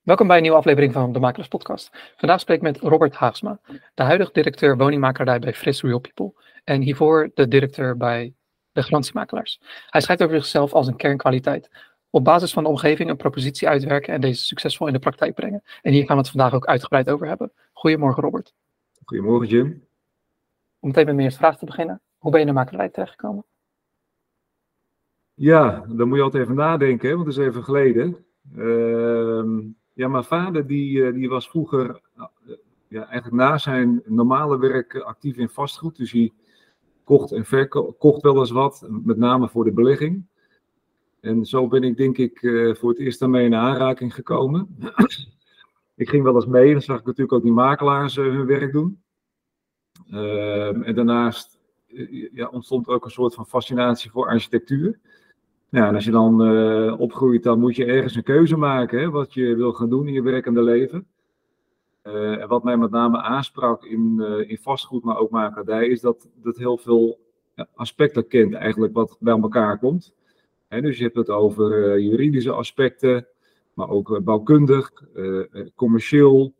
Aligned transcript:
Welkom 0.00 0.26
bij 0.26 0.36
een 0.36 0.42
nieuwe 0.42 0.58
aflevering 0.58 0.92
van 0.92 1.12
de 1.12 1.18
Makelers 1.18 1.48
Podcast. 1.48 1.90
Vandaag 2.16 2.40
spreek 2.40 2.56
ik 2.56 2.62
met 2.62 2.78
Robert 2.78 3.14
Haagsma, 3.14 3.60
de 3.94 4.02
huidige 4.02 4.32
directeur 4.32 4.76
woningmakelaardij 4.76 5.38
bij 5.38 5.54
Fris 5.54 5.82
Real 5.82 5.98
People 5.98 6.32
en 6.64 6.80
hiervoor 6.80 7.30
de 7.34 7.48
directeur 7.48 7.96
bij 7.96 8.34
de 8.72 8.82
garantiemakelaars. 8.82 9.60
Hij 9.90 10.00
schrijft 10.00 10.22
over 10.22 10.36
zichzelf 10.36 10.72
als 10.72 10.86
een 10.86 10.96
kernkwaliteit. 10.96 11.70
Op 12.10 12.24
basis 12.24 12.52
van 12.52 12.62
de 12.62 12.68
omgeving 12.68 13.10
een 13.10 13.16
propositie 13.16 13.68
uitwerken 13.68 14.14
en 14.14 14.20
deze 14.20 14.44
succesvol 14.44 14.86
in 14.86 14.92
de 14.92 14.98
praktijk 14.98 15.34
brengen. 15.34 15.62
En 15.82 15.92
hier 15.92 16.04
gaan 16.04 16.16
we 16.16 16.22
het 16.22 16.30
vandaag 16.30 16.54
ook 16.54 16.66
uitgebreid 16.66 17.10
over 17.10 17.26
hebben. 17.26 17.52
Goedemorgen 17.72 18.22
Robert. 18.22 18.54
Goedemorgen 19.04 19.48
Jim. 19.48 19.86
Om 20.78 20.88
meteen 20.88 21.04
met 21.04 21.14
mijn 21.14 21.26
eerste 21.26 21.40
vraag 21.40 21.58
te 21.58 21.64
beginnen. 21.64 22.00
Hoe 22.18 22.30
ben 22.30 22.40
je 22.40 22.46
in 22.46 22.52
de 22.52 22.58
makelaarij 22.58 22.88
terechtgekomen? 22.88 23.44
Ja, 25.34 25.84
dan 25.88 26.08
moet 26.08 26.16
je 26.16 26.22
altijd 26.22 26.42
even 26.42 26.54
nadenken, 26.54 27.14
want 27.14 27.26
het 27.26 27.36
is 27.36 27.44
even 27.46 27.64
geleden. 27.64 28.24
Ehm, 28.56 29.58
ja, 30.00 30.08
mijn 30.08 30.24
vader 30.24 30.66
die, 30.66 31.04
eh, 31.04 31.14
die 31.14 31.28
was 31.28 31.48
vroeger 31.48 32.00
eh, 32.16 32.24
ja, 32.88 33.06
eigenlijk 33.06 33.42
na 33.42 33.58
zijn 33.58 34.02
normale 34.04 34.58
werk 34.58 34.96
actief 34.96 35.36
in 35.36 35.48
vastgoed. 35.48 35.96
Dus 35.96 36.12
hij 36.12 36.32
kocht 37.04 37.32
en 37.32 37.44
verkocht 37.44 38.22
wel 38.22 38.38
eens 38.38 38.50
wat, 38.50 38.86
met 38.88 39.16
name 39.16 39.48
voor 39.48 39.64
de 39.64 39.72
belegging. 39.72 40.24
En 41.20 41.44
zo 41.44 41.68
ben 41.68 41.82
ik 41.82 41.96
denk 41.96 42.18
ik 42.18 42.42
eh, 42.42 42.74
voor 42.74 42.90
het 42.90 42.98
eerst 42.98 43.20
daarmee 43.20 43.44
in 43.44 43.54
aanraking 43.54 44.14
gekomen. 44.14 44.76
ik 45.96 46.08
ging 46.08 46.22
wel 46.24 46.34
eens 46.34 46.46
mee, 46.46 46.72
dan 46.72 46.82
zag 46.82 46.98
ik 46.98 47.06
natuurlijk 47.06 47.32
ook 47.32 47.42
die 47.42 47.52
makelaars 47.52 48.16
hun 48.16 48.46
werk 48.46 48.72
doen. 48.72 49.02
Ehm, 50.10 50.82
en 50.82 50.94
daarnaast 50.94 51.58
ja, 52.32 52.48
ontstond 52.48 52.88
ook 52.88 53.04
een 53.04 53.10
soort 53.10 53.34
van 53.34 53.46
fascinatie 53.46 54.10
voor 54.10 54.26
architectuur. 54.26 54.98
Ja, 55.70 55.88
en 55.88 55.94
als 55.94 56.04
je 56.04 56.10
dan 56.10 56.54
uh, 56.54 57.00
opgroeit, 57.00 57.42
dan 57.42 57.60
moet 57.60 57.76
je 57.76 57.84
ergens 57.84 58.14
een 58.14 58.22
keuze 58.22 58.56
maken, 58.56 59.00
hè, 59.00 59.10
wat 59.10 59.34
je 59.34 59.54
wil 59.56 59.72
gaan 59.72 59.90
doen 59.90 60.06
in 60.06 60.12
je 60.12 60.22
werkende 60.22 60.62
leven. 60.62 61.06
Uh, 62.04 62.40
en 62.40 62.48
wat 62.48 62.64
mij 62.64 62.76
met 62.76 62.90
name 62.90 63.20
aansprak 63.20 63.84
in, 63.84 64.16
uh, 64.18 64.50
in 64.50 64.58
vastgoed, 64.58 65.04
maar 65.04 65.18
ook 65.18 65.30
makelaardij, 65.30 65.86
is 65.86 66.00
dat 66.00 66.28
dat 66.34 66.56
heel 66.56 66.78
veel 66.78 67.18
aspecten 67.74 68.26
kent 68.26 68.54
eigenlijk 68.54 68.94
wat 68.94 69.16
bij 69.20 69.38
elkaar 69.38 69.78
komt. 69.78 70.14
Hè, 70.68 70.80
dus 70.80 70.96
je 70.96 71.04
hebt 71.04 71.16
het 71.16 71.30
over 71.30 72.00
juridische 72.00 72.52
aspecten, 72.52 73.26
maar 73.74 73.88
ook 73.88 74.24
bouwkundig, 74.24 74.92
commercieel, 75.74 76.54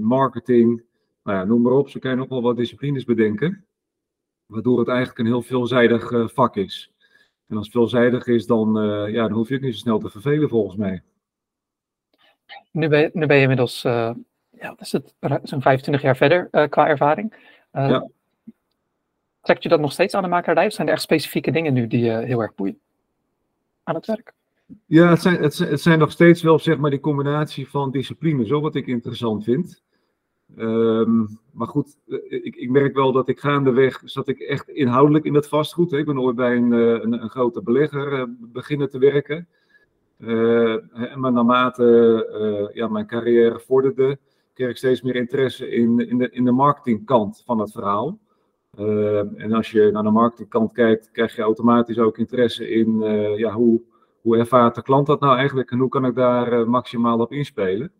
marketing, 0.00 0.82
nou 1.22 1.38
ja, 1.38 1.44
noem 1.44 1.62
maar 1.62 1.72
op. 1.72 1.88
Zo 1.88 1.98
kan 1.98 2.10
je 2.10 2.16
nog 2.16 2.28
wel 2.28 2.42
wat 2.42 2.56
disciplines 2.56 3.04
bedenken, 3.04 3.64
waardoor 4.46 4.78
het 4.78 4.88
eigenlijk 4.88 5.18
een 5.18 5.26
heel 5.26 5.42
veelzijdig 5.42 6.32
vak 6.32 6.56
is. 6.56 6.92
En 7.48 7.56
als 7.56 7.66
het 7.66 7.74
veelzijdig 7.74 8.26
is, 8.26 8.46
dan, 8.46 8.84
uh, 8.84 9.12
ja, 9.12 9.22
dan 9.22 9.36
hoef 9.36 9.48
je 9.48 9.54
ook 9.54 9.60
niet 9.60 9.74
zo 9.74 9.78
snel 9.78 9.98
te 9.98 10.10
vervelen 10.10 10.48
volgens 10.48 10.76
mij. 10.76 11.02
Nu 12.70 12.88
ben 12.88 13.00
je, 13.00 13.10
nu 13.12 13.26
ben 13.26 13.36
je 13.36 13.42
inmiddels, 13.42 13.84
uh, 13.84 14.10
ja, 14.50 14.74
is 14.78 14.92
het, 14.92 15.14
zo'n 15.42 15.62
25 15.62 16.02
jaar 16.02 16.16
verder 16.16 16.48
uh, 16.52 16.68
qua 16.68 16.88
ervaring. 16.88 17.34
ja. 17.72 18.08
Trekt 19.40 19.62
je 19.62 19.68
dat 19.68 19.80
nog 19.80 19.92
steeds 19.92 20.14
aan 20.14 20.22
de 20.22 20.28
makelaardij 20.28 20.66
of 20.66 20.72
zijn 20.72 20.86
er 20.86 20.92
echt 20.92 21.02
specifieke 21.02 21.50
dingen 21.50 21.72
nu 21.72 21.86
die 21.86 22.04
je 22.04 22.16
heel 22.16 22.40
erg 22.40 22.54
boeien 22.54 22.80
aan 23.82 23.94
het 23.94 24.06
werk? 24.06 24.32
Ja, 24.86 25.10
het 25.10 25.20
zijn, 25.20 25.42
het, 25.42 25.58
het 25.58 25.80
zijn 25.80 25.98
nog 25.98 26.10
steeds 26.10 26.42
wel 26.42 26.58
zeg 26.58 26.78
maar 26.78 26.90
die 26.90 27.00
combinatie 27.00 27.68
van 27.68 27.90
disciplines, 27.90 28.48
zo 28.48 28.60
wat 28.60 28.74
ik 28.74 28.86
interessant 28.86 29.44
vind. 29.44 29.82
Um, 30.56 31.38
maar 31.52 31.66
goed, 31.66 31.96
eh, 32.08 32.18
ik, 32.28 32.56
ik, 32.56 32.70
merk 32.70 32.94
wel 32.94 33.12
dat 33.12 33.28
ik 33.28 33.40
gaandeweg 33.40 34.00
zat 34.04 34.28
ik 34.28 34.38
echt 34.38 34.68
inhoudelijk 34.68 35.24
in 35.24 35.34
het 35.34 35.48
vastgoed. 35.48 35.92
Ik 35.92 36.06
ben 36.06 36.20
ooit 36.20 36.36
bij 36.36 36.56
een, 36.56 36.72
eh, 36.72 36.80
een, 36.80 37.12
een 37.22 37.30
grote 37.30 37.62
belegger 37.62 38.12
uh, 38.12 38.24
beginnen 38.38 38.90
te 38.90 38.98
werken. 38.98 39.48
Maar 41.14 41.32
naarmate 41.32 42.70
ja, 42.74 42.88
mijn 42.88 43.06
carrière 43.06 43.60
vorderde, 43.60 44.18
kreeg 44.54 44.68
ik 44.68 44.76
steeds 44.76 45.02
meer 45.02 45.16
interesse 45.16 45.70
in, 45.70 46.08
in, 46.08 46.18
de, 46.18 46.30
in 46.30 46.44
de 46.44 46.52
marketingkant 46.52 47.42
van 47.46 47.58
het 47.58 47.72
verhaal. 47.72 48.18
Uh, 48.78 49.40
en 49.42 49.52
als 49.52 49.70
je 49.70 49.90
naar 49.92 50.02
de 50.02 50.10
marketingkant 50.10 50.72
kijkt, 50.72 51.10
krijg 51.10 51.36
je 51.36 51.42
automatisch 51.42 51.98
ook 51.98 52.18
interesse 52.18 52.70
in 52.70 53.00
ja, 53.36 53.52
hoe, 53.52 53.82
hoe 54.20 54.36
ervaart 54.36 54.74
de 54.74 54.82
klant 54.82 55.06
dat 55.06 55.20
nou 55.20 55.36
eigenlijk 55.36 55.70
en 55.70 55.78
hoe 55.78 55.88
kan 55.88 56.04
ik 56.04 56.14
daar 56.14 56.68
maximaal 56.68 57.18
op 57.18 57.32
inspelen. 57.32 57.92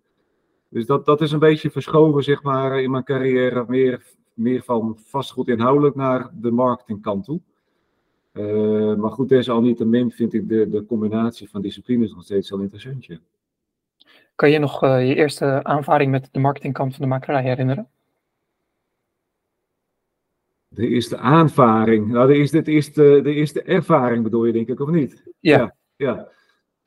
Dus 0.69 0.87
dat, 0.87 1.07
dat 1.07 1.21
is 1.21 1.33
een 1.33 1.39
beetje 1.39 1.71
verschoven, 1.71 2.23
zeg 2.23 2.43
maar, 2.43 2.83
in 2.83 2.91
mijn 2.91 3.05
carrière. 3.05 3.65
Meer, 3.69 4.03
meer 4.35 4.63
van 4.63 4.99
vastgoed 4.99 5.49
inhoudelijk 5.49 5.95
naar 5.95 6.31
de 6.33 6.51
marketingkant 6.51 7.25
toe. 7.25 7.41
Uh, 8.33 8.95
maar 8.95 9.11
goed, 9.11 9.29
desalniettemin 9.29 10.11
vind 10.11 10.35
ik 10.35 10.49
de, 10.49 10.69
de 10.69 10.87
combinatie 10.87 11.49
van 11.49 11.63
disciplines 11.63 12.15
nog 12.15 12.25
steeds 12.25 12.49
heel 12.49 12.61
interessant. 12.61 13.05
Ja. 13.05 13.19
Kan 14.35 14.51
je 14.51 14.59
nog 14.59 14.85
uh, 14.85 15.09
je 15.09 15.15
eerste 15.15 15.65
aanvaring 15.65 16.11
met 16.11 16.29
de 16.33 16.39
marketingkant 16.39 16.95
van 16.95 17.03
de 17.03 17.11
makelaar 17.11 17.43
herinneren? 17.43 17.89
De 20.69 20.89
eerste 20.89 21.17
aanvaring. 21.17 22.09
Nou, 22.09 22.27
de 22.27 22.35
eerste, 22.35 22.63
de 22.63 22.71
eerste, 22.71 23.21
de 23.23 23.35
eerste 23.35 23.63
ervaring 23.63 24.23
bedoel 24.23 24.45
je, 24.45 24.53
denk 24.53 24.69
ik, 24.69 24.81
of 24.81 24.89
niet? 24.89 25.23
Ja. 25.41 25.59
ja, 25.59 25.75
ja. 25.97 26.29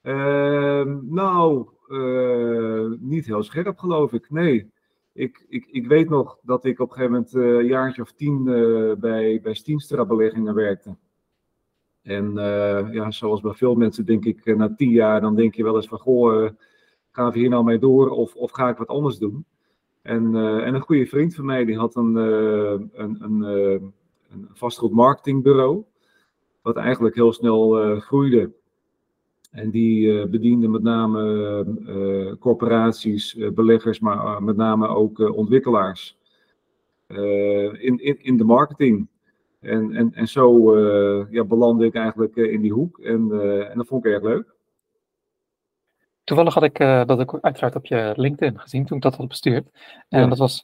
Uh, 0.03 0.95
nou, 1.01 1.67
uh, 1.91 2.91
niet 2.99 3.25
heel 3.25 3.43
scherp, 3.43 3.77
geloof 3.77 4.13
ik. 4.13 4.29
Nee. 4.29 4.71
Ik, 5.13 5.45
ik, 5.49 5.65
ik 5.71 5.87
weet 5.87 6.09
nog 6.09 6.37
dat 6.41 6.65
ik 6.65 6.79
op 6.79 6.89
een 6.89 6.95
gegeven 6.95 7.13
moment 7.13 7.33
uh, 7.33 7.57
een 7.57 7.65
jaartje 7.65 8.01
of 8.01 8.11
tien 8.11 8.47
uh, 8.47 8.93
bij, 8.93 9.39
bij 9.41 9.53
Steenstra 9.53 10.05
beleggingen 10.05 10.55
werkte. 10.55 10.95
En 12.01 12.33
ja, 12.91 13.11
zoals 13.11 13.41
bij 13.41 13.53
veel 13.53 13.75
mensen 13.75 14.05
denk 14.05 14.25
ik, 14.25 14.55
na 14.55 14.75
tien 14.75 14.89
jaar, 14.89 15.21
dan 15.21 15.35
denk 15.35 15.55
je 15.55 15.63
wel 15.63 15.75
eens 15.75 15.87
van, 15.87 15.99
goh, 15.99 16.49
gaan 17.11 17.31
we 17.31 17.39
hier 17.39 17.49
nou 17.49 17.63
mee 17.63 17.79
door 17.79 18.09
of, 18.09 18.35
of 18.35 18.51
ga 18.51 18.69
ik 18.69 18.77
wat 18.77 18.87
anders 18.87 19.17
doen? 19.17 19.45
En, 20.01 20.35
en 20.35 20.73
een 20.73 20.81
goede 20.81 21.05
vriend 21.05 21.35
van 21.35 21.45
mij, 21.45 21.65
die 21.65 21.77
had 21.77 21.95
een, 21.95 22.15
een, 22.15 22.89
een, 22.93 23.41
een 23.41 24.49
vastgoed 24.53 24.91
marketingbureau, 24.91 25.83
wat 26.61 26.75
eigenlijk 26.75 27.15
heel 27.15 27.33
snel 27.33 27.95
groeide. 27.99 28.51
En 29.51 29.69
die 29.69 30.05
uh, 30.05 30.25
bediende 30.25 30.67
met 30.67 30.83
name 30.83 31.65
uh, 31.87 32.33
corporaties, 32.39 33.35
uh, 33.35 33.49
beleggers, 33.51 33.99
maar 33.99 34.43
met 34.43 34.55
name 34.55 34.87
ook 34.87 35.19
ontwikkelaars 35.19 36.17
in, 37.07 37.99
in, 37.99 38.23
in 38.23 38.37
de 38.37 38.43
marketing. 38.43 39.07
En, 39.59 39.95
en, 39.95 40.13
en 40.13 40.27
zo 40.27 40.77
ja, 41.29 41.43
belandde 41.43 41.85
ik 41.85 41.95
eigenlijk 41.95 42.35
in 42.35 42.61
die 42.61 42.71
hoek 42.71 42.99
en, 42.99 43.31
en 43.69 43.77
dat 43.77 43.87
vond 43.87 44.05
ik 44.05 44.11
erg 44.11 44.23
leuk. 44.23 44.53
Toevallig 46.23 46.53
had 46.53 46.63
ik 46.63 46.77
dat 47.07 47.19
ik 47.19 47.37
uiteraard 47.41 47.75
op 47.75 47.85
je 47.85 48.13
LinkedIn 48.15 48.59
gezien 48.59 48.85
toen 48.85 48.97
ik 48.97 49.03
dat 49.03 49.15
had 49.15 49.27
bestuurd. 49.27 49.69
En 50.09 50.21
ja. 50.21 50.27
dat 50.27 50.37
was, 50.37 50.61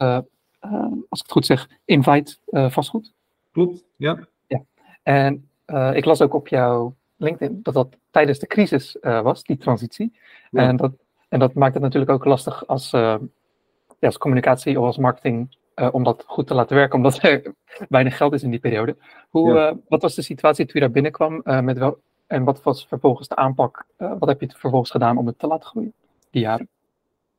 als 1.09 1.19
ik 1.19 1.25
het 1.25 1.31
goed 1.31 1.45
zeg, 1.45 1.69
Invite 1.85 2.37
vastgoed. 2.69 3.13
Klopt, 3.51 3.85
ja. 3.95 4.27
ja. 4.47 4.63
En 5.03 5.49
ik 5.93 6.05
las 6.05 6.21
ook 6.21 6.33
op 6.33 6.47
jouw 6.47 6.95
LinkedIn 7.17 7.59
dat 7.63 7.73
dat 7.73 7.97
tijdens 8.17 8.39
de 8.39 8.47
crisis 8.47 8.97
uh, 9.01 9.21
was, 9.21 9.43
die 9.43 9.57
transitie. 9.57 10.13
Ja. 10.51 10.61
En, 10.61 10.75
dat, 10.75 10.91
en 11.29 11.39
dat 11.39 11.53
maakt 11.53 11.73
het 11.73 11.83
natuurlijk 11.83 12.11
ook 12.11 12.25
lastig 12.25 12.67
als, 12.67 12.93
uh, 12.93 13.01
ja, 13.99 14.07
als 14.07 14.17
communicatie 14.17 14.79
of 14.79 14.85
als 14.85 14.97
marketing 14.97 15.55
uh, 15.75 15.89
om 15.91 16.03
dat 16.03 16.23
goed 16.27 16.47
te 16.47 16.53
laten 16.53 16.75
werken, 16.75 16.95
omdat 16.95 17.21
er 17.23 17.53
weinig 17.89 18.17
geld 18.17 18.33
is 18.33 18.43
in 18.43 18.49
die 18.49 18.59
periode. 18.59 18.95
Hoe, 19.29 19.53
ja. 19.53 19.77
wat 19.87 20.01
was 20.01 20.15
de 20.15 20.21
situatie 20.21 20.65
toen 20.65 20.73
je 20.73 20.79
daar 20.79 20.91
binnenkwam 20.91 21.41
met 21.43 21.77
wel, 21.77 21.99
en 22.27 22.43
wat 22.43 22.63
was 22.63 22.87
vervolgens 22.87 23.27
de 23.27 23.35
aanpak? 23.35 23.85
wat 23.97 24.27
heb 24.27 24.41
je 24.41 24.49
vervolgens 24.57 24.91
gedaan 24.91 25.17
om 25.17 25.27
het 25.27 25.39
te 25.39 25.47
laten 25.47 25.69
groeien, 25.69 25.93
die 26.31 26.41
jaren? 26.41 26.67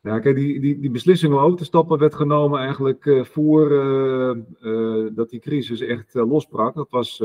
Ja, 0.01 0.19
kijk, 0.19 0.37
die, 0.37 0.61
die, 0.61 0.79
die 0.79 0.91
beslissing 0.91 1.33
om 1.33 1.39
over 1.39 1.59
te 1.59 1.65
stappen 1.65 1.99
werd 1.99 2.15
genomen 2.15 2.61
eigenlijk 2.61 3.21
voor 3.23 3.71
uh, 3.71 5.07
dat 5.13 5.31
die 5.31 5.41
crisis 5.41 5.81
echt 5.81 6.15
losbrak. 6.15 6.75
Dat 6.75 6.91
was 6.91 7.23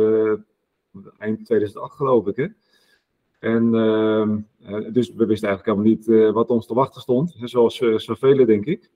eind 1.17 1.45
2008 1.45 1.95
geloof 1.95 2.27
ik. 2.27 2.35
Hè? 2.35 2.47
En 3.43 3.75
ehm, 3.75 4.37
eh, 4.65 4.93
dus 4.93 5.13
we 5.13 5.25
wisten 5.25 5.49
eigenlijk 5.49 5.65
helemaal 5.65 5.85
niet 5.85 6.07
uh, 6.07 6.31
wat 6.31 6.49
ons 6.49 6.67
te 6.67 6.73
wachten 6.73 7.01
stond, 7.01 7.35
zoals 7.39 7.79
uh, 7.79 7.97
zoveel 7.97 8.45
denk 8.45 8.65
ik. 8.65 8.89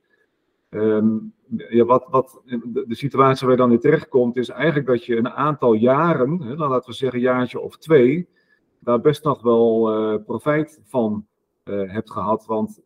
Um, 0.70 1.34
ja, 1.70 1.86
wat, 1.86 2.08
wat, 2.10 2.42
de, 2.64 2.86
situatie 2.90 3.48
waar 3.48 3.56
je 3.56 3.62
dan 3.62 3.72
in 3.72 3.80
terechtkomt 3.80 4.38
is 4.38 4.50
eigenlijk 4.50 4.88
dat 4.88 5.06
je 5.06 5.16
een 5.16 5.30
aantal 5.30 5.74
jaren, 5.74 6.42
hè, 6.42 6.56
dan 6.56 6.70
laten 6.70 6.90
we 6.90 6.96
zeggen 6.96 7.18
een 7.18 7.26
jaartje 7.26 7.60
of 7.60 7.78
twee, 7.78 8.28
daar 8.80 9.02
best 9.02 9.24
nog 9.24 9.42
wel 9.42 10.20
profijt 10.20 10.82
van 10.84 11.26
hebt 11.64 12.12
gehad. 12.12 12.46
Want 12.46 12.82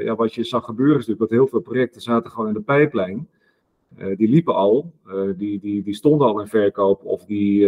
ja, 0.00 0.14
wat 0.14 0.34
je 0.34 0.44
zag 0.44 0.64
gebeuren 0.64 0.98
is 0.98 1.06
natuurlijk 1.06 1.30
dat 1.30 1.38
heel 1.38 1.48
veel 1.48 1.60
projecten 1.60 2.00
zaten 2.00 2.30
gewoon 2.30 2.48
in 2.48 2.54
de 2.54 2.60
pijplijn. 2.60 3.28
die 4.16 4.28
liepen 4.28 4.54
al, 4.54 4.92
die, 5.36 5.60
die, 5.60 5.82
die 5.82 5.94
stonden 5.94 6.26
al 6.26 6.40
in 6.40 6.46
verkoop 6.46 7.04
of 7.04 7.24
die 7.24 7.66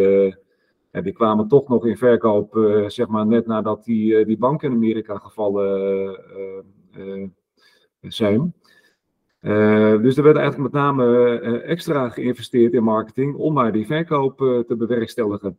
en 0.91 1.03
die 1.03 1.13
kwamen 1.13 1.49
toch 1.49 1.69
nog 1.69 1.87
in 1.87 1.97
verkoop, 1.97 2.57
uh, 2.57 2.89
zeg 2.89 3.09
maar, 3.09 3.27
net 3.27 3.47
nadat 3.47 3.85
die, 3.85 4.13
uh, 4.13 4.27
die 4.27 4.39
bank 4.39 4.63
in 4.63 4.73
Amerika 4.73 5.19
gevallen 5.19 6.19
uh, 6.97 7.27
zijn. 8.01 8.55
dus 10.03 10.17
er 10.17 10.23
werd 10.23 10.37
eigenlijk 10.37 10.73
met 10.73 10.83
name 10.83 11.39
extra 11.61 12.09
geïnvesteerd 12.09 12.73
in 12.73 12.83
marketing 12.83 13.35
om 13.35 13.53
maar 13.53 13.73
die 13.73 13.87
verkoop 13.87 14.37
te 14.67 14.77
bewerkstelligen. 14.77 15.59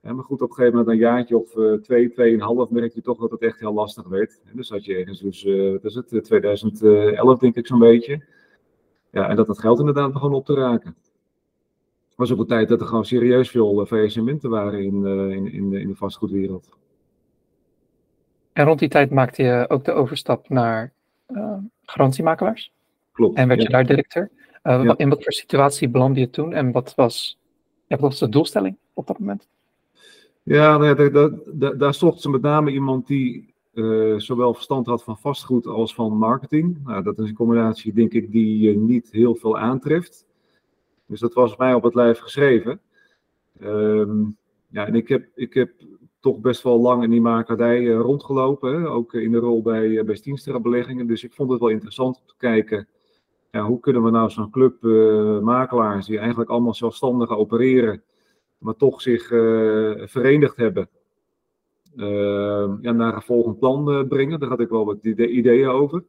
maar 0.00 0.24
goed, 0.24 0.42
op 0.42 0.48
een 0.48 0.54
gegeven 0.54 0.78
moment, 0.78 0.94
een 0.94 1.02
jaartje 1.02 1.38
of 1.38 1.80
twee, 1.82 2.10
tweeënhalf, 2.10 2.70
merk 2.70 2.94
je 2.94 3.02
toch 3.02 3.18
dat 3.18 3.30
het 3.30 3.42
echt 3.42 3.60
heel 3.60 3.74
lastig 3.74 4.08
werd. 4.08 4.40
En 4.44 4.56
dus 4.56 4.70
had 4.70 4.84
je 4.84 4.96
ergens, 4.96 5.20
dus, 5.20 5.44
wat 5.72 5.84
is 5.84 5.94
het, 5.94 6.24
2011 6.24 7.38
denk 7.38 7.56
ik 7.56 7.66
zo'n 7.66 7.78
beetje. 7.78 8.24
Ja, 9.10 9.28
en 9.28 9.36
dat 9.36 9.48
het 9.48 9.58
geld 9.58 9.78
inderdaad 9.78 10.12
begon 10.12 10.34
op 10.34 10.44
te 10.44 10.54
raken. 10.54 10.96
Het 12.16 12.28
was 12.28 12.32
ook 12.32 12.38
een 12.38 12.46
tijd 12.46 12.68
dat 12.68 12.80
er 12.80 12.86
gewoon 12.86 13.04
serieus 13.04 13.50
veel 13.50 13.86
faillissementen 13.86 14.50
waren 14.50 14.84
in, 14.84 15.06
in, 15.06 15.52
in, 15.52 15.70
de, 15.70 15.80
in 15.80 15.88
de 15.88 15.94
vastgoedwereld. 15.94 16.68
En 18.52 18.64
rond 18.64 18.78
die 18.78 18.88
tijd 18.88 19.10
maakte 19.10 19.42
je 19.42 19.64
ook 19.68 19.84
de 19.84 19.92
overstap 19.92 20.48
naar 20.48 20.92
garantiemakelaars? 21.82 22.72
Klopt. 23.12 23.36
En 23.36 23.48
werd 23.48 23.62
je 23.62 23.68
daar 23.68 23.86
directeur? 23.86 24.30
In 24.96 25.08
wat 25.08 25.22
voor 25.22 25.32
situatie 25.32 25.88
belandde 25.88 26.20
je 26.20 26.30
toen 26.30 26.52
en 26.52 26.72
wat 26.72 26.94
was, 26.94 27.38
ja, 27.86 27.96
wat 27.96 28.10
was 28.10 28.18
de 28.18 28.28
doelstelling 28.28 28.76
op 28.92 29.06
dat 29.06 29.18
moment? 29.18 29.48
Ja, 30.42 30.76
nou 30.76 31.10
daar, 31.10 31.30
daar, 31.52 31.78
daar 31.78 31.94
zocht 31.94 32.20
ze 32.20 32.30
met 32.30 32.42
name 32.42 32.70
iemand 32.70 33.06
die 33.06 33.54
uh, 33.74 34.18
zowel 34.18 34.54
verstand 34.54 34.86
had 34.86 35.04
van 35.04 35.18
vastgoed 35.18 35.66
als 35.66 35.94
van 35.94 36.16
marketing. 36.16 36.78
Nou, 36.84 37.02
dat 37.02 37.18
is 37.18 37.28
een 37.28 37.34
combinatie, 37.34 37.92
denk 37.92 38.12
ik, 38.12 38.32
die 38.32 38.58
je 38.58 38.76
niet 38.76 39.08
heel 39.10 39.34
veel 39.34 39.58
aantreft. 39.58 40.25
Dus 41.06 41.20
dat 41.20 41.34
was 41.34 41.56
mij 41.56 41.74
op 41.74 41.82
het 41.82 41.94
lijf 41.94 42.18
geschreven. 42.18 42.80
Um, 43.62 44.36
ja, 44.68 44.86
en 44.86 44.94
ik 44.94 45.08
heb, 45.08 45.28
ik 45.34 45.54
heb 45.54 45.70
toch 46.20 46.40
best 46.40 46.62
wel 46.62 46.80
lang 46.80 47.02
in 47.02 47.10
die 47.10 47.20
makerdij 47.20 47.80
uh, 47.80 48.00
rondgelopen. 48.00 48.90
Ook 48.90 49.14
in 49.14 49.32
de 49.32 49.38
rol 49.38 49.62
bij, 49.62 49.86
uh, 49.86 50.04
bij 50.04 50.16
Stienstra 50.16 50.60
Beleggingen. 50.60 51.06
Dus 51.06 51.24
ik 51.24 51.32
vond 51.32 51.50
het 51.50 51.60
wel 51.60 51.68
interessant 51.68 52.16
om 52.16 52.26
te 52.26 52.34
kijken. 52.36 52.88
Ja, 53.50 53.66
hoe 53.66 53.80
kunnen 53.80 54.02
we 54.02 54.10
nou 54.10 54.30
zo'n 54.30 54.50
club 54.50 54.82
makelaars 55.42 56.06
die 56.06 56.18
eigenlijk 56.18 56.50
allemaal 56.50 56.74
zelfstandig 56.74 57.30
opereren 57.30 58.02
maar 58.58 58.76
toch 58.76 59.02
zich 59.02 59.26
verenigd 60.08 60.56
hebben. 60.56 60.88
Uh, 61.96 62.74
ja, 62.80 62.92
naar 62.92 63.14
een 63.14 63.22
volgend 63.22 63.58
plan 63.58 64.06
brengen. 64.08 64.40
Daar 64.40 64.48
had 64.48 64.60
ik 64.60 64.68
wel 64.68 64.84
wat 64.84 65.04
ideeën 65.04 65.68
over. 65.68 66.04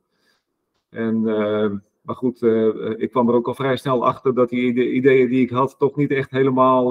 En, 0.89 1.23
maar 2.07 2.15
goed, 2.15 2.41
ik 2.97 3.09
kwam 3.09 3.29
er 3.29 3.35
ook 3.35 3.47
al 3.47 3.55
vrij 3.55 3.77
snel 3.77 4.05
achter 4.05 4.33
dat 4.33 4.49
die 4.49 4.91
ideeën 4.91 5.29
die 5.29 5.41
ik 5.41 5.49
had 5.49 5.75
toch 5.79 5.95
niet 5.95 6.11
echt 6.11 6.31
helemaal 6.31 6.89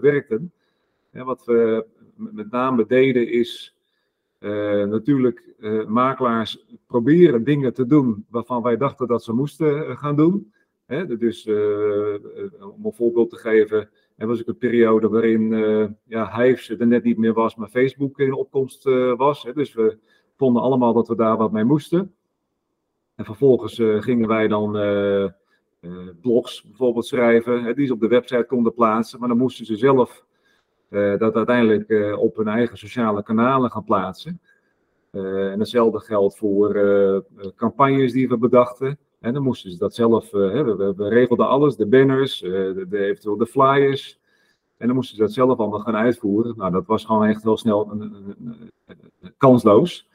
werkten. 0.00 0.52
wat 1.12 1.44
we 1.44 1.86
met 2.14 2.50
name 2.50 2.86
deden 2.86 3.28
is 3.28 3.76
natuurlijk 4.88 5.54
makelaars 5.88 6.66
proberen 6.86 7.44
dingen 7.44 7.74
te 7.74 7.86
doen 7.86 8.26
waarvan 8.30 8.62
wij 8.62 8.76
dachten 8.76 9.06
dat 9.06 9.24
ze 9.24 9.32
moesten 9.32 9.98
gaan 9.98 10.16
doen. 10.16 10.52
dus 11.18 11.46
om 12.60 12.84
een 12.84 12.92
voorbeeld 12.92 13.30
te 13.30 13.36
geven, 13.36 13.90
er 14.16 14.26
was 14.26 14.40
ook 14.40 14.48
een 14.48 14.58
periode 14.58 15.08
waarin 15.08 15.48
ja, 16.04 16.36
Hives 16.36 16.68
er 16.68 16.86
net 16.86 17.04
niet 17.04 17.18
meer 17.18 17.32
was, 17.32 17.56
maar 17.56 17.68
Facebook 17.68 18.18
in 18.18 18.32
opkomst 18.32 18.84
was. 19.16 19.42
Hè. 19.42 19.52
Dus 19.52 19.74
we 19.74 19.98
vonden 20.36 20.62
allemaal 20.62 20.92
dat 20.92 21.08
we 21.08 21.16
daar 21.16 21.36
wat 21.36 21.52
mee 21.52 21.64
moesten. 21.64 22.14
En 23.20 23.26
vervolgens 23.26 23.78
uh, 23.78 24.02
gingen 24.02 24.28
wij 24.28 24.48
dan 24.48 24.72
blogs 26.20 26.62
bijvoorbeeld 26.62 27.06
schrijven, 27.06 27.64
hè, 27.64 27.74
die 27.74 27.86
ze 27.86 27.92
op 27.92 28.00
de 28.00 28.08
website 28.08 28.44
konden 28.48 28.74
plaatsen. 28.74 29.18
Maar 29.18 29.28
dan 29.28 29.38
moesten 29.38 29.66
ze 29.66 29.76
zelf 29.76 30.24
dat 31.18 31.34
uiteindelijk 31.34 32.16
op 32.18 32.36
hun 32.36 32.48
eigen 32.48 32.78
sociale 32.78 33.22
kanalen 33.22 33.70
gaan 33.70 33.84
plaatsen. 33.84 34.40
en 35.10 35.58
hetzelfde 35.58 36.00
geldt 36.00 36.36
voor 36.38 36.74
campagnes 37.56 38.12
die 38.12 38.28
we 38.28 38.38
bedachten. 38.38 38.98
En 39.20 39.34
dan 39.34 39.42
moesten 39.42 39.70
ze 39.70 39.78
dat 39.78 39.94
zelf, 39.94 40.32
uh, 40.32 40.62
we, 40.62 40.94
we, 40.96 41.08
regelden 41.08 41.48
alles, 41.48 41.76
de 41.76 41.86
banners, 41.86 42.38
de, 42.38 42.86
de, 42.88 42.98
eventueel 42.98 43.36
de 43.36 43.46
flyers. 43.46 44.18
En 44.76 44.86
dan 44.86 44.96
moesten 44.96 45.16
ze 45.16 45.22
dat 45.22 45.32
zelf 45.32 45.58
allemaal 45.58 45.80
gaan 45.80 45.96
uitvoeren. 45.96 46.54
Nou, 46.56 46.72
dat 46.72 46.86
was 46.86 47.04
gewoon 47.04 47.24
echt 47.24 47.42
heel 47.42 47.56
snel 47.56 47.92
kansloos. 49.36 50.08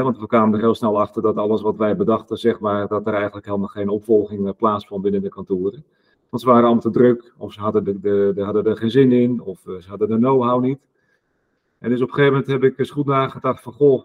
Want 0.00 0.18
we 0.18 0.26
kwamen 0.26 0.54
er 0.54 0.60
heel 0.60 0.74
snel 0.74 1.00
achter 1.00 1.22
dat 1.22 1.36
alles 1.36 1.62
wat 1.62 1.76
wij 1.76 1.96
bedachten, 1.96 2.36
zeg 2.36 2.60
maar, 2.60 2.88
dat 2.88 3.06
er 3.06 3.14
eigenlijk 3.14 3.46
helemaal 3.46 3.68
geen 3.68 3.88
opvolging 3.88 4.46
uh, 4.46 4.52
plaatsvond 4.56 5.02
binnen 5.02 5.22
de 5.22 5.28
kantoren. 5.28 5.84
Want 6.28 6.42
ze 6.42 6.48
waren 6.48 6.64
allemaal 6.64 6.82
te 6.82 6.90
druk, 6.90 7.32
of 7.36 7.52
ze 7.52 7.60
hadden, 7.60 7.84
de, 7.84 8.00
de, 8.00 8.32
de 8.34 8.42
hadden 8.42 8.66
er 8.66 8.76
geen 8.76 8.90
zin 8.90 9.12
in, 9.12 9.40
of 9.40 9.60
ze 9.60 9.88
hadden 9.88 10.08
de 10.08 10.16
know-how 10.16 10.62
niet. 10.62 10.78
En 11.78 11.90
dus 11.90 12.00
op 12.00 12.08
een 12.08 12.14
gegeven 12.14 12.32
moment 12.32 12.52
heb 12.52 12.72
ik 12.72 12.78
eens 12.78 12.90
goed 12.90 13.06
nagedacht 13.06 13.62
van, 13.62 13.72
goh, 13.72 14.02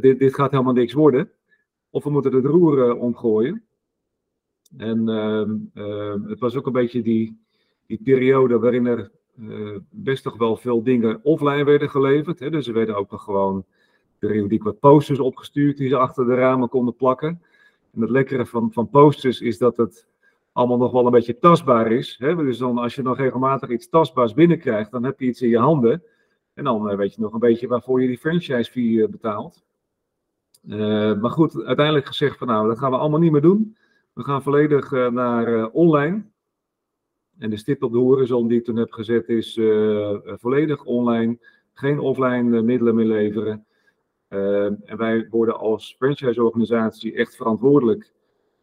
dit, 0.00 0.18
dit 0.18 0.34
gaat 0.34 0.50
helemaal 0.50 0.72
niks 0.72 0.92
worden. 0.92 1.30
Of 1.90 2.04
we 2.04 2.10
moeten 2.10 2.34
het 2.34 2.44
roer 2.44 2.94
omgooien. 2.94 3.62
En 4.76 5.08
ehm, 5.08 5.56
ehm, 5.74 6.22
het 6.22 6.40
was 6.40 6.56
ook 6.56 6.66
een 6.66 6.72
beetje 6.72 7.02
die, 7.02 7.40
die 7.86 8.00
periode 8.04 8.58
waarin 8.58 8.86
er 8.86 9.10
best 9.90 10.22
toch 10.22 10.36
wel 10.36 10.56
veel 10.56 10.82
dingen 10.82 11.20
offline 11.22 11.64
werden 11.64 11.90
geleverd. 11.90 12.38
Hè? 12.38 12.50
Dus 12.50 12.66
er 12.66 12.74
werden 12.74 12.96
ook 12.96 13.10
nog 13.10 13.22
gewoon 13.22 13.64
periodiek 14.18 14.62
wat 14.62 14.80
posters 14.80 15.18
opgestuurd 15.18 15.76
die 15.76 15.88
ze 15.88 15.96
achter 15.96 16.26
de 16.26 16.34
ramen 16.34 16.68
konden 16.68 16.96
plakken. 16.96 17.42
En 17.94 18.00
het 18.00 18.10
lekkere 18.10 18.46
van, 18.46 18.72
van 18.72 18.88
posters 18.88 19.40
is 19.40 19.58
dat 19.58 19.76
het 19.76 20.06
allemaal 20.52 20.76
nog 20.76 20.92
wel 20.92 21.06
een 21.06 21.12
beetje 21.12 21.38
tastbaar 21.38 21.92
is. 21.92 22.16
Hè? 22.18 22.36
Dus 22.36 22.58
dan, 22.58 22.78
als 22.78 22.94
je 22.94 23.02
nog 23.02 23.16
regelmatig 23.16 23.68
iets 23.68 23.88
tastbaars 23.88 24.34
binnenkrijgt, 24.34 24.90
dan 24.90 25.04
heb 25.04 25.20
je 25.20 25.26
iets 25.26 25.42
in 25.42 25.48
je 25.48 25.58
handen. 25.58 26.02
En 26.54 26.64
dan 26.64 26.90
uh, 26.90 26.96
weet 26.96 27.14
je 27.14 27.20
nog 27.20 27.32
een 27.32 27.38
beetje 27.38 27.66
waarvoor 27.66 28.00
je 28.00 28.06
die 28.06 28.18
franchise 28.18 28.70
fee 28.70 29.08
betaalt. 29.08 29.64
Uh, 30.68 31.20
maar 31.20 31.30
goed, 31.30 31.64
uiteindelijk 31.64 32.06
gezegd 32.06 32.38
van 32.38 32.46
nou, 32.46 32.68
dat 32.68 32.78
gaan 32.78 32.90
we 32.90 32.96
allemaal 32.96 33.20
niet 33.20 33.32
meer 33.32 33.40
doen. 33.40 33.76
We 34.12 34.22
gaan 34.22 34.42
volledig 34.42 34.90
naar 34.90 35.68
online. 35.68 36.24
En 37.38 37.50
de 37.50 37.56
stip 37.56 37.82
op 37.82 37.92
de 37.92 37.98
horizon 37.98 38.48
die 38.48 38.58
ik 38.58 38.64
toen 38.64 38.76
heb 38.76 38.92
gezet 38.92 39.28
is 39.28 39.60
volledig 40.24 40.84
online. 40.84 41.38
Geen 41.72 41.98
offline 41.98 42.62
middelen 42.62 42.94
meer 42.94 43.06
leveren. 43.06 43.66
en 44.84 44.96
wij 44.96 45.26
worden 45.30 45.58
als 45.58 45.94
franchise-organisatie 45.98 47.14
echt 47.14 47.36
verantwoordelijk 47.36 48.12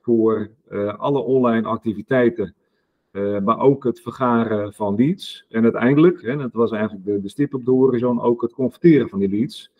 voor 0.02 0.50
alle 0.98 1.20
online 1.20 1.68
activiteiten. 1.68 2.56
maar 3.44 3.60
ook 3.60 3.84
het 3.84 4.02
vergaren 4.02 4.74
van 4.74 4.96
leads. 4.96 5.46
En 5.50 5.64
uiteindelijk, 5.64 6.22
en 6.22 6.38
dat 6.38 6.54
was 6.54 6.72
eigenlijk 6.72 7.06
de, 7.06 7.22
de 7.22 7.30
stip 7.30 7.54
op 7.54 7.66
de 7.66 7.72
horizon, 7.72 8.22
ook 8.22 8.42
het 8.42 8.54
converteren 8.54 9.10
van 9.10 9.20
die 9.20 9.30
leads. 9.30 9.72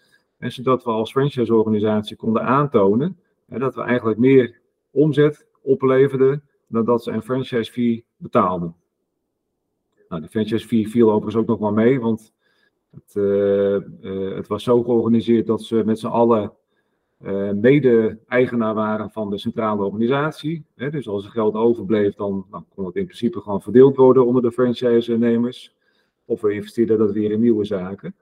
En 0.44 0.52
zodat 0.52 0.84
we 0.84 0.90
als 0.90 1.12
franchise-organisatie 1.12 2.16
konden 2.16 2.44
aantonen 2.44 3.18
hè, 3.48 3.60
dat 3.60 3.76
we 3.76 3.82
eigenlijk 3.82 4.20
meer 4.20 4.60
omzet 4.92 5.48
opleverden 5.62 6.44
dan 6.68 6.86
dat 6.86 7.04
ze 7.04 7.12
een 7.12 7.22
franchise 7.22 7.72
fee 7.72 8.06
betaalden. 8.18 8.76
Nou, 10.14 10.26
de 10.26 10.32
franchise 10.32 10.68
fee 10.68 10.90
viel 10.90 11.08
overigens 11.12 11.36
ook 11.36 11.48
nog 11.48 11.60
wel 11.60 11.72
mee, 11.72 12.00
want 12.00 12.34
het, 12.92 13.16
uh, 13.16 13.76
uh, 14.02 14.36
het 14.36 14.48
was 14.48 14.64
zo 14.64 14.84
georganiseerd 14.84 15.48
dat 15.48 15.62
ze 15.62 15.82
met 15.86 16.00
z'n 16.00 16.08
allen 16.08 16.54
uh, 17.22 17.52
mede-eigenaar 17.52 18.74
waren 18.74 19.12
van 19.12 19.30
de 19.30 19.38
centrale 19.38 19.84
organisatie. 19.84 20.66
Hè, 20.76 20.90
dus 20.90 21.08
als 21.08 21.26
er 21.26 21.32
geld 21.32 21.56
overbleef, 21.56 22.16
dan, 22.16 22.46
kon 22.76 22.86
het 22.86 22.96
in 22.96 23.06
principe 23.06 23.42
gewoon 23.42 23.62
verdeeld 23.62 23.96
worden 23.96 24.26
onder 24.26 24.42
de 24.42 24.52
franchise-nemers. 24.52 25.76
Of 26.26 26.42
we 26.42 26.54
investeerden 26.54 26.98
dat 26.98 27.12
weer 27.12 27.32
in 27.32 27.42
nieuwe 27.42 27.66
zaken. 27.66 28.16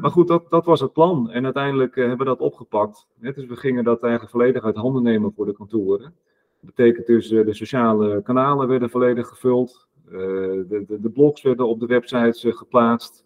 Maar 0.00 0.10
goed, 0.10 0.28
dat, 0.28 0.50
dat 0.50 0.64
was 0.64 0.80
het 0.80 0.92
plan. 0.92 1.30
En 1.30 1.44
uiteindelijk 1.44 1.94
hebben 1.94 2.18
we 2.18 2.24
dat 2.24 2.40
opgepakt. 2.40 3.06
Dus 3.20 3.46
we 3.46 3.56
gingen 3.56 3.84
dat 3.84 4.02
eigenlijk 4.02 4.32
volledig 4.32 4.64
uit 4.64 4.76
handen 4.76 5.02
nemen 5.02 5.32
voor 5.32 5.46
de 5.46 5.52
kantoren. 5.52 6.14
Dat 6.60 6.74
betekent 6.74 7.06
dus 7.06 7.28
de 7.28 7.54
sociale 7.54 8.22
kanalen 8.22 8.68
werden 8.68 8.90
volledig 8.90 9.28
gevuld. 9.28 9.88
De, 10.08 10.84
de, 10.86 11.00
de, 11.00 11.10
blogs 11.10 11.42
werden 11.42 11.68
op 11.68 11.80
de 11.80 11.86
websites 11.86 12.44
geplaatst. 12.46 13.24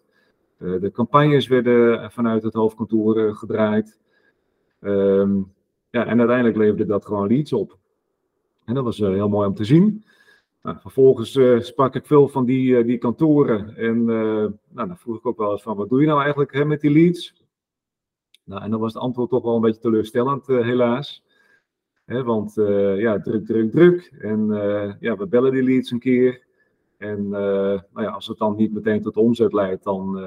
de 0.57 0.91
campagnes 0.93 1.47
werden 1.47 2.11
vanuit 2.11 2.43
het 2.43 2.53
hoofdkantoor 2.53 3.35
gedraaid. 3.35 3.99
Um, 4.81 5.53
ja, 5.89 6.05
en 6.05 6.19
uiteindelijk 6.19 6.57
leverde 6.57 6.85
dat 6.85 7.05
gewoon 7.05 7.27
leads 7.27 7.53
op. 7.53 7.77
En 8.65 8.73
dat 8.73 8.83
was 8.83 8.97
heel 8.97 9.29
mooi 9.29 9.47
om 9.47 9.53
te 9.53 9.63
zien. 9.65 10.03
Nou, 10.61 10.77
vervolgens 10.79 11.39
sprak 11.59 11.95
ik 11.95 12.05
veel 12.05 12.27
van 12.27 12.45
die, 12.45 12.83
die 12.83 12.97
kantoren. 12.97 13.75
En 13.75 13.97
uh, 13.97 14.45
nou, 14.67 14.87
dan 14.87 14.97
vroeg 14.97 15.17
ik 15.17 15.25
ook 15.25 15.37
wel 15.37 15.51
eens 15.51 15.61
van, 15.61 15.75
wat 15.75 15.89
doe 15.89 16.01
je 16.01 16.07
nou 16.07 16.21
eigenlijk 16.21 16.53
hè, 16.53 16.65
met 16.65 16.81
die 16.81 16.91
leads? 16.91 17.33
Nou, 18.43 18.61
en 18.63 18.71
dan 18.71 18.79
was 18.79 18.93
het 18.93 19.01
antwoord 19.01 19.29
toch 19.29 19.43
wel 19.43 19.55
een 19.55 19.61
beetje 19.61 19.81
teleurstellend, 19.81 20.47
helaas. 20.47 21.23
Hè, 22.05 22.23
want 22.23 22.53
ja, 22.97 23.19
druk, 23.21 23.45
druk, 23.45 23.71
druk. 23.71 24.13
En 24.19 24.47
ja, 24.99 25.17
we 25.17 25.27
bellen 25.27 25.51
die 25.51 25.63
leads 25.63 25.91
een 25.91 25.99
keer. 25.99 26.47
En 26.99 27.29
nou 27.29 27.81
ja, 27.93 28.09
als 28.09 28.27
het 28.27 28.37
dan 28.37 28.55
niet 28.55 28.73
meteen 28.73 29.01
tot 29.01 29.17
omzet 29.17 29.53
leidt, 29.53 29.83
dan, 29.83 30.19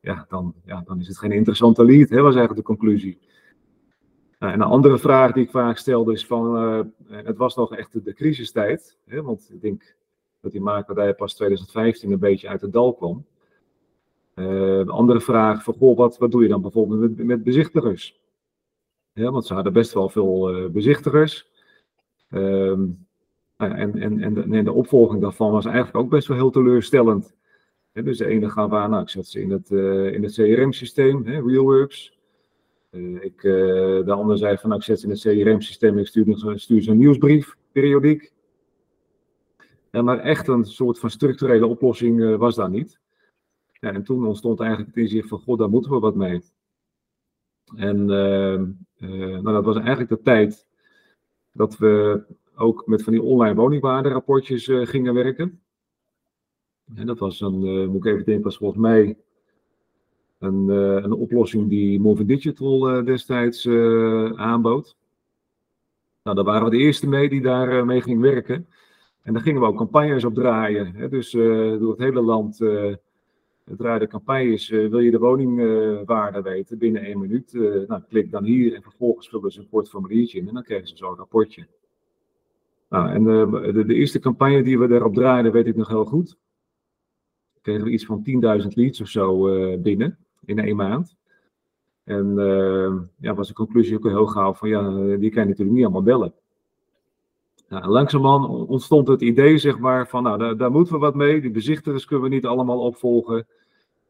ja, 0.00 0.26
dan, 0.28 0.54
ja, 0.64 0.82
dan 0.84 1.00
is 1.00 1.08
het 1.08 1.18
geen 1.18 1.32
interessante 1.32 1.84
lead, 1.84 2.08
hè, 2.08 2.16
was 2.16 2.34
eigenlijk 2.34 2.66
de 2.66 2.74
conclusie. 2.74 3.18
Nou, 4.42 4.54
en 4.54 4.60
een 4.60 4.66
andere 4.66 4.98
vraag 4.98 5.32
die 5.32 5.44
ik 5.44 5.50
vaak 5.50 5.76
stelde 5.76 6.12
is 6.12 6.26
van, 6.26 6.56
uh, 6.56 6.80
het 7.24 7.36
was 7.36 7.56
nog 7.56 7.74
echt 7.74 8.04
de, 8.04 8.14
crisistijd, 8.14 8.98
hè, 9.06 9.22
want 9.22 9.50
ik 9.52 9.60
denk 9.60 9.96
dat 10.40 10.52
die 10.52 10.60
makelaardij 10.60 11.14
pas 11.14 11.34
2015 11.34 12.12
een 12.12 12.18
beetje 12.18 12.48
uit 12.48 12.60
het 12.60 12.72
dal 12.72 12.94
kwam. 12.94 13.26
Een 14.34 14.88
andere 14.88 15.20
vraag 15.20 15.62
van, 15.62 15.74
wat, 15.78 16.18
wat 16.18 16.30
doe 16.30 16.42
je 16.42 16.48
dan 16.48 16.60
bijvoorbeeld 16.60 17.16
met, 17.16 17.42
bezichtigers? 17.42 18.20
Ja, 19.12 19.30
want 19.30 19.46
ze 19.46 19.54
hadden 19.54 19.72
best 19.72 19.92
wel 19.92 20.08
veel 20.08 20.70
bezichtigers. 20.70 21.50
Um, 22.30 23.06
En, 23.70 23.98
en, 23.98 24.20
en, 24.20 24.34
de, 24.34 24.42
en 24.42 24.64
de 24.64 24.72
opvolging 24.72 25.20
daarvan 25.20 25.50
was 25.50 25.64
eigenlijk 25.64 25.96
ook 25.96 26.10
best 26.10 26.28
wel 26.28 26.36
heel 26.36 26.50
teleurstellend. 26.50 27.34
dus 27.92 28.18
de 28.18 28.26
ene 28.26 28.50
gaf 28.50 28.72
aan, 28.72 28.90
nou, 28.90 29.02
ik 29.02 29.08
zet 29.08 29.26
ze 29.26 29.40
in 29.40 29.50
het, 29.50 29.70
uh, 29.70 30.12
in 30.12 30.22
het 30.22 30.32
CRM-systeem, 30.32 31.26
RealWorks. 31.26 32.18
Uh, 32.90 33.24
ik, 33.24 33.42
uh, 33.42 33.52
de 34.04 34.12
ander 34.12 34.38
zei 34.38 34.56
van, 34.58 34.68
nou, 34.68 34.80
ik 34.80 34.86
zet 34.86 35.00
ze 35.00 35.06
in 35.06 35.12
het 35.12 35.20
CRM-systeem 35.20 35.92
en 35.92 35.98
ik 35.98 36.06
stuur, 36.06 36.58
stuur 36.58 36.82
ze 36.82 36.90
een 36.90 36.98
nieuwsbrief, 36.98 37.56
periodiek. 37.72 38.32
Ja, 39.90 40.02
maar 40.02 40.18
echt 40.18 40.48
een 40.48 40.64
soort 40.64 40.98
van 40.98 41.10
structurele 41.10 41.66
oplossing 41.66 42.36
was 42.36 42.54
daar 42.54 42.70
niet. 42.70 43.00
Ja, 43.72 43.92
en 43.92 44.02
toen 44.02 44.26
ontstond 44.26 44.60
eigenlijk 44.60 44.94
het 44.94 45.04
inzicht 45.04 45.28
van, 45.28 45.38
god, 45.38 45.58
daar 45.58 45.70
moeten 45.70 45.90
we 45.90 45.98
wat 45.98 46.14
mee. 46.14 46.42
En 47.76 48.04
nou, 48.04 49.42
dat 49.42 49.64
was 49.64 49.76
eigenlijk 49.76 50.08
de 50.08 50.20
tijd 50.22 50.66
dat 51.52 51.78
we 51.78 52.22
ook 52.56 52.86
met 52.86 53.02
van 53.02 53.12
die 53.12 53.22
online 53.22 53.54
woningwaarderapportjes 53.54 54.68
uh, 54.68 54.86
gingen 54.86 55.14
werken. 55.14 55.60
En 56.94 57.06
dat 57.06 57.18
was 57.18 57.40
een, 57.40 57.64
uh, 57.64 57.86
moet 57.86 58.06
ik 58.06 58.12
even 58.12 58.24
denken, 58.24 58.44
was 58.44 58.56
volgens 58.56 58.80
mij 58.80 59.16
een, 60.38 60.68
uh, 60.68 60.94
een 60.94 61.12
oplossing 61.12 61.68
die 61.68 62.00
Moving 62.00 62.28
Digital 62.28 63.04
destijds 63.04 63.68
aanbood. 64.36 64.96
Nou, 66.22 66.36
daar 66.36 66.44
waren 66.44 66.64
we 66.64 66.70
de 66.70 66.82
eerste 66.82 67.08
mee 67.08 67.28
die 67.28 67.42
daar 67.42 67.86
mee 67.86 68.00
ging 68.00 68.20
werken. 68.20 68.66
En 69.22 69.32
daar 69.32 69.42
gingen 69.42 69.60
we 69.60 69.66
ook 69.66 69.76
campagnes 69.76 70.24
op 70.24 70.34
draaien. 70.34 70.94
Hè? 70.94 71.08
Dus 71.08 71.30
door 71.30 71.90
het 71.90 71.98
hele 71.98 72.22
land 72.22 72.56
draaiden 73.64 74.08
campagnes. 74.08 74.68
wil 74.68 74.98
je 74.98 75.10
de 75.10 75.18
woningwaarde 75.18 76.42
weten 76.42 76.78
binnen 76.78 77.02
één 77.02 77.18
minuut? 77.18 77.52
nou, 77.86 78.02
klik 78.08 78.30
dan 78.30 78.44
hier 78.44 78.74
en 78.74 78.82
vervolgens 78.82 79.28
vullen 79.28 79.50
ze 79.50 79.60
een 79.60 79.68
kort 79.68 80.32
in 80.32 80.48
en 80.48 80.54
dan 80.54 80.62
krijgen 80.62 80.88
ze 80.88 80.96
zo'n 80.96 81.16
rapportje. 81.16 81.66
Nou, 82.92 83.08
en 83.10 83.24
de, 83.24 83.70
de, 83.72 83.84
de, 83.84 83.94
eerste 83.94 84.18
campagne 84.18 84.62
die 84.62 84.78
we 84.78 84.86
daarop 84.86 85.14
draaiden, 85.14 85.52
weet 85.52 85.66
ik 85.66 85.76
nog 85.76 85.88
heel 85.88 86.04
goed. 86.04 86.36
Kregen 87.60 87.84
we 87.84 87.90
iets 87.90 88.04
van 88.04 88.24
10.000 88.62 88.68
leads 88.68 89.00
of 89.00 89.08
zo 89.08 89.48
uh, 89.48 89.78
binnen 89.78 90.18
in 90.44 90.58
één 90.58 90.76
maand. 90.76 91.16
En 92.04 92.34
uh, 92.38 92.92
ja, 93.18 93.34
was 93.34 93.48
de 93.48 93.54
conclusie 93.54 93.96
ook 93.96 94.04
heel 94.04 94.26
gauw 94.26 94.54
van 94.54 94.68
ja, 94.68 94.90
die 95.16 95.30
kan 95.30 95.42
je 95.42 95.48
natuurlijk 95.48 95.76
niet 95.76 95.84
allemaal 95.84 96.02
bellen. 96.02 96.34
Nou, 97.68 98.66
ontstond 98.66 99.08
het 99.08 99.20
idee, 99.20 99.58
zeg 99.58 99.78
maar, 99.78 100.08
van 100.08 100.22
nou, 100.22 100.38
daar, 100.38 100.56
daar, 100.56 100.70
moeten 100.70 100.94
we 100.94 101.00
wat 101.00 101.14
mee. 101.14 101.40
Die 101.40 101.50
bezichtigers 101.50 102.04
kunnen 102.04 102.28
we 102.28 102.34
niet 102.34 102.46
allemaal 102.46 102.80
opvolgen. 102.80 103.46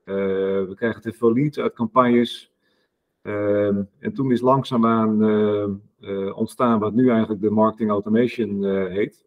We 0.04 0.72
krijgen 0.74 1.02
te 1.02 1.12
veel 1.12 1.32
leads 1.32 1.58
uit 1.58 1.74
campagnes. 1.74 2.51
Ehm, 3.22 3.82
en 3.98 4.12
toen 4.12 4.32
is 4.32 4.40
langzaamaan 4.40 5.22
uh, 6.00 6.36
ontstaan 6.38 6.78
wat 6.78 6.92
nu 6.92 7.10
eigenlijk 7.10 7.40
de 7.40 7.50
marketing 7.50 7.90
automation 7.90 8.62
uh, 8.62 8.86
heet. 8.86 9.26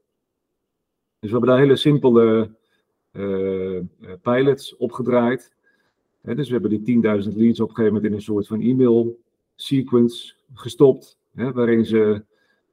Dus 1.19 1.31
we 1.31 1.37
hebben 1.37 1.49
daar 1.49 1.59
hele 1.59 1.75
simpele 1.75 2.49
pilots 4.21 4.75
opgedraaid. 4.77 5.53
Hè, 6.21 6.35
dus 6.35 6.47
we 6.47 6.53
hebben 6.53 6.83
die 6.83 7.01
10.000 7.23 7.35
leads 7.35 7.59
op 7.59 7.69
een 7.69 7.75
gegeven 7.75 7.93
moment 7.93 8.03
in 8.05 8.13
een 8.13 8.21
soort 8.21 8.47
van 8.47 8.61
e-mail 8.61 9.19
sequence 9.55 10.33
gestopt. 10.53 11.17
Waarin 11.31 11.85
ze, 11.85 12.23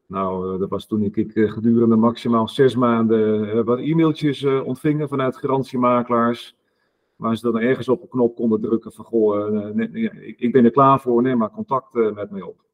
nou 0.06 0.58
dat 0.58 0.68
was 0.68 0.86
toen 0.86 1.02
ik 1.02 1.30
gedurende 1.34 1.96
maximaal 1.96 2.48
zes 2.48 2.74
maanden 2.74 3.64
wat 3.64 3.78
e-mailtjes 3.78 4.44
ontvingen 4.44 5.08
vanuit 5.08 5.36
garantiemakelaars. 5.36 6.56
Waar 7.22 7.36
ze 7.36 7.50
dan 7.50 7.60
ergens 7.60 7.88
op 7.88 8.02
een 8.02 8.08
knop 8.08 8.36
konden 8.36 8.60
drukken 8.60 8.92
van 8.92 9.04
goh, 9.04 9.78
ik 10.36 10.52
ben 10.52 10.64
er 10.64 10.70
klaar 10.70 11.00
voor, 11.00 11.22
neem 11.22 11.38
maar 11.38 11.50
contact 11.50 11.92
met 11.92 12.30
mij 12.30 12.42
op. 12.42 12.64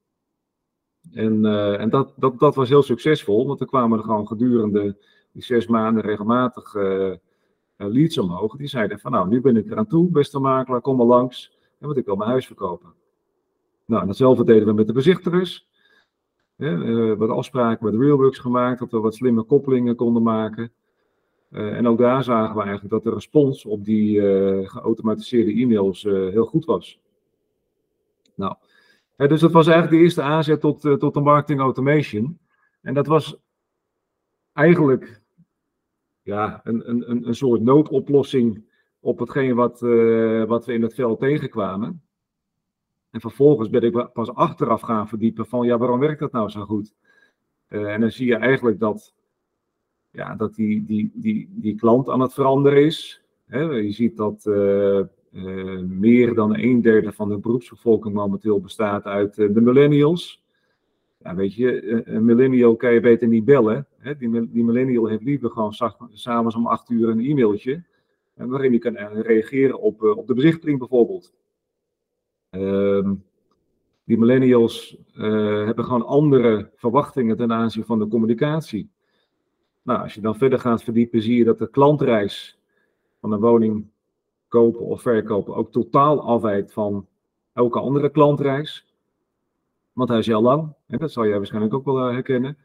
En, 1.12 1.44
uh, 1.44 1.80
en 1.80 1.90
dat, 1.90 2.12
dat, 2.16 2.38
dat 2.38 2.54
was 2.54 2.68
heel 2.68 2.82
succesvol, 2.82 3.46
want 3.46 3.60
er 3.60 3.66
kwamen 3.66 3.98
er 3.98 4.04
gewoon 4.04 4.26
gedurende 4.26 4.96
die 5.32 5.42
zes 5.42 5.66
maanden 5.66 6.02
regelmatig 6.02 6.74
leads 7.76 8.18
omhoog. 8.18 8.56
Die 8.56 8.66
zeiden 8.66 8.98
van 8.98 9.12
nou, 9.12 9.28
nu 9.28 9.40
ben 9.40 9.56
ik 9.56 9.70
eraan 9.70 9.86
toe, 9.86 10.10
beste 10.10 10.38
makelaar, 10.38 10.80
kom 10.80 10.96
maar 10.96 11.06
langs, 11.06 11.58
want 11.78 11.96
ik 11.96 12.04
wil 12.04 12.16
mijn 12.16 12.30
huis 12.30 12.46
verkopen. 12.46 12.92
Nou, 13.86 14.00
en 14.00 14.06
datzelfde 14.06 14.44
deden 14.44 14.66
we 14.66 14.72
met 14.72 14.86
de 14.86 14.92
bezichtigers. 14.92 15.68
Uh, 16.56 17.14
wat 17.14 17.30
afspraken 17.30 17.84
met 17.84 18.00
Realworks 18.00 18.38
gemaakt, 18.38 18.78
dat 18.78 18.90
we 18.90 18.98
wat 18.98 19.14
slimme 19.14 19.42
koppelingen 19.42 19.96
konden 19.96 20.22
maken. 20.22 20.72
En 21.50 21.86
ook 21.86 21.98
daar 21.98 22.24
zagen 22.24 22.54
we 22.54 22.62
eigenlijk 22.62 22.90
dat 22.90 23.02
de 23.02 23.10
respons 23.10 23.64
op 23.64 23.84
die 23.84 24.20
geautomatiseerde 24.66 25.52
e-mails 25.52 26.02
heel 26.02 26.44
goed 26.44 26.64
was. 26.64 27.00
Nou, 28.34 28.56
dus 29.16 29.40
dat 29.40 29.52
was 29.52 29.66
eigenlijk 29.66 29.96
de 29.96 30.02
eerste 30.02 30.22
aanzet 30.22 30.60
tot, 30.60 30.80
tot 30.80 31.14
de 31.14 31.20
marketing 31.20 31.60
automation. 31.60 32.38
En 32.82 32.94
dat 32.94 33.06
was 33.06 33.36
eigenlijk 34.52 35.22
ja, 36.22 36.60
een, 36.64 36.90
een, 36.90 37.26
een 37.26 37.34
soort 37.34 37.60
noodoplossing 37.60 38.64
op 39.00 39.18
hetgeen 39.18 39.54
wat, 39.54 39.80
wat 40.48 40.66
we 40.66 40.72
in 40.72 40.82
het 40.82 40.94
veld 40.94 41.20
tegenkwamen. 41.20 42.02
En 43.10 43.20
vervolgens 43.20 43.70
ben 43.70 43.82
ik 43.82 44.12
pas 44.12 44.34
achteraf 44.34 44.80
gaan 44.80 45.08
verdiepen 45.08 45.46
van 45.46 45.66
ja, 45.66 45.78
waarom 45.78 45.98
werkt 46.00 46.20
dat 46.20 46.32
nou 46.32 46.48
zo 46.48 46.64
goed? 46.64 46.94
En 47.68 48.00
dan 48.00 48.10
zie 48.10 48.26
je 48.26 48.36
eigenlijk 48.36 48.78
dat, 48.78 49.14
ja, 50.18 50.34
dat 50.34 50.54
die, 50.54 50.84
die, 50.84 51.10
die, 51.14 51.48
die 51.50 51.74
klant 51.74 52.08
aan 52.08 52.20
het 52.20 52.32
veranderen 52.32 52.84
is. 52.84 53.22
Je 53.46 53.92
ziet 53.92 54.16
dat 54.16 54.44
uh, 54.46 55.00
meer 55.88 56.34
dan 56.34 56.58
een 56.58 56.80
derde 56.80 57.12
van 57.12 57.28
de 57.28 57.38
beroepsbevolking 57.38 58.14
momenteel 58.14 58.60
bestaat 58.60 59.04
uit 59.04 59.38
uh, 59.38 59.54
de 59.54 59.60
millennials. 59.60 60.44
Ja, 61.18 61.34
weet 61.34 61.54
je, 61.54 61.80
eh, 61.80 62.14
een 62.14 62.24
millennial 62.24 62.76
kan 62.76 62.92
je 62.92 63.00
beter 63.00 63.28
niet 63.28 63.44
bellen. 63.44 63.86
Die, 64.18 64.50
die 64.50 64.64
millennial 64.64 65.06
heeft 65.06 65.22
liever 65.22 65.50
gewoon 65.50 65.72
s'avonds 66.12 66.54
om 66.54 66.66
acht 66.66 66.90
uur 66.90 67.08
een 67.08 67.24
e-mailtje. 67.24 67.82
waarin 68.34 68.70
hij 68.70 68.80
kan 68.80 68.96
reageren 69.22 69.80
op, 69.80 70.02
op 70.02 70.26
de 70.26 70.34
berichtering 70.34 70.78
bijvoorbeeld. 70.78 71.32
Ehm, 72.50 73.14
die 74.04 74.18
millennials 74.18 74.96
hebben 75.66 75.84
gewoon 75.84 76.06
andere 76.06 76.70
verwachtingen 76.74 77.36
ten 77.36 77.52
aanzien 77.52 77.84
van 77.84 77.98
de 77.98 78.08
communicatie. 78.08 78.90
Nou, 79.82 80.02
als 80.02 80.14
je 80.14 80.20
dan 80.20 80.36
verder 80.36 80.58
gaat 80.58 80.82
verdiepen, 80.82 81.22
zie 81.22 81.36
je 81.36 81.44
dat 81.44 81.58
de 81.58 81.70
klantreis 81.70 82.58
van 83.20 83.32
een 83.32 83.40
woning 83.40 83.86
kopen 84.48 84.80
of 84.80 85.02
verkopen 85.02 85.54
ook 85.54 85.72
totaal 85.72 86.20
afwijkt 86.20 86.72
van 86.72 87.06
elke 87.52 87.78
andere 87.78 88.10
klantreis. 88.10 88.86
Want 89.92 90.08
hij 90.08 90.18
is 90.18 90.26
heel 90.26 90.42
lang, 90.42 90.72
hè, 90.86 90.96
dat 90.96 91.12
zal 91.12 91.26
jij 91.26 91.36
waarschijnlijk 91.36 91.74
ook 91.74 91.84
wel 91.84 92.08
uh, 92.08 92.12
herkennen. 92.12 92.56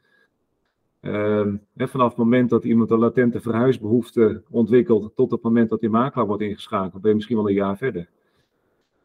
Uh, 1.00 1.46
vanaf 1.76 2.08
het 2.08 2.16
moment 2.16 2.50
dat 2.50 2.64
iemand 2.64 2.90
een 2.90 2.98
latente 2.98 3.40
verhuisbehoefte 3.40 4.42
ontwikkelt, 4.50 5.16
tot 5.16 5.30
het 5.30 5.42
moment 5.42 5.70
dat 5.70 5.80
die 5.80 5.90
makelaar 5.90 6.26
wordt 6.26 6.42
ingeschakeld, 6.42 7.02
ben 7.02 7.10
je 7.10 7.16
misschien 7.16 7.36
wel 7.36 7.48
een 7.48 7.54
jaar 7.54 7.76
verder. 7.76 8.08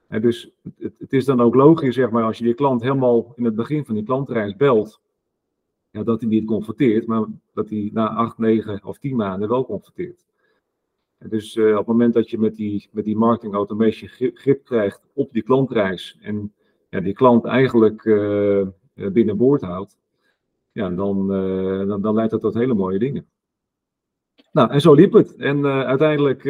En 0.08 0.22
dus 0.22 0.52
het, 0.78 0.94
het, 1.00 1.14
is 1.14 1.26
dan 1.26 1.42
ook 1.42 1.56
logisch, 1.56 1.96
zeg 1.96 2.10
maar, 2.10 2.24
als 2.24 2.38
je 2.38 2.44
die 2.44 2.54
klant 2.54 2.82
helemaal 2.82 3.34
in 3.36 3.46
het 3.46 3.56
begin 3.56 3.86
van 3.86 3.96
die 3.96 4.04
klantreis 4.04 4.56
belt, 4.56 5.02
ja, 5.92 6.04
dat 6.04 6.22
hij 6.22 6.30
niet 6.30 6.46
confronteert, 6.46 7.08
maar 7.08 7.26
dat 7.54 7.70
hij 7.70 7.90
na 7.94 8.10
acht, 8.10 8.38
negen 8.38 8.84
of 8.84 8.98
tien 8.98 9.16
maanden 9.16 9.50
wel 9.50 9.66
confronteert. 9.66 10.26
Dus 11.28 11.56
uh, 11.56 11.72
op 11.72 11.78
het 11.78 11.88
moment 11.88 12.14
dat 12.14 12.30
je 12.30 12.38
met 12.38 12.56
die, 12.56 12.90
met 12.92 13.06
die 13.06 13.18
marketing 13.18 13.54
automation 13.54 14.10
grip, 14.34 14.66
krijgt 14.66 15.02
op 15.14 15.34
die 15.34 15.44
klantreis 15.44 16.18
en 16.22 16.54
ja, 16.90 17.00
die 17.00 17.14
klant 17.14 17.46
eigenlijk 17.46 18.06
uh, 18.06 18.68
binnenboord 18.94 19.62
houdt, 19.62 19.98
ja, 20.72 20.90
dan, 20.90 21.34
uh, 21.34 21.88
dan, 21.88 22.02
dan, 22.02 22.16
leidt 22.16 22.32
dat 22.32 22.42
tot 22.42 22.54
hele 22.54 22.74
mooie 22.74 23.00
dingen. 23.00 23.28
Nou, 24.52 24.72
en 24.72 24.82
zo 24.82 24.94
liep 24.94 25.14
het. 25.14 25.36
En 25.36 25.66
uiteindelijk 25.66 26.44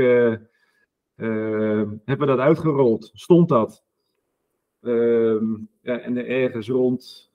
hebben 1.13 1.99
we 2.05 2.25
dat 2.25 2.39
uitgerold, 2.39 3.09
stond 3.13 3.49
dat. 3.49 3.83
Ehm, 4.81 5.53
ja, 5.81 5.99
en 5.99 6.27
ergens 6.27 6.69
rond, 6.69 7.28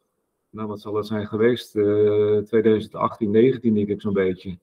nou 0.54 0.68
wat 0.68 0.80
zal 0.80 0.94
het 0.94 1.06
zijn 1.06 1.26
geweest, 1.26 1.70
2018, 1.70 3.30
19 3.30 3.75
denk 3.75 3.88
ik 3.88 4.00
zo'n 4.00 4.12
beetje, 4.12 4.58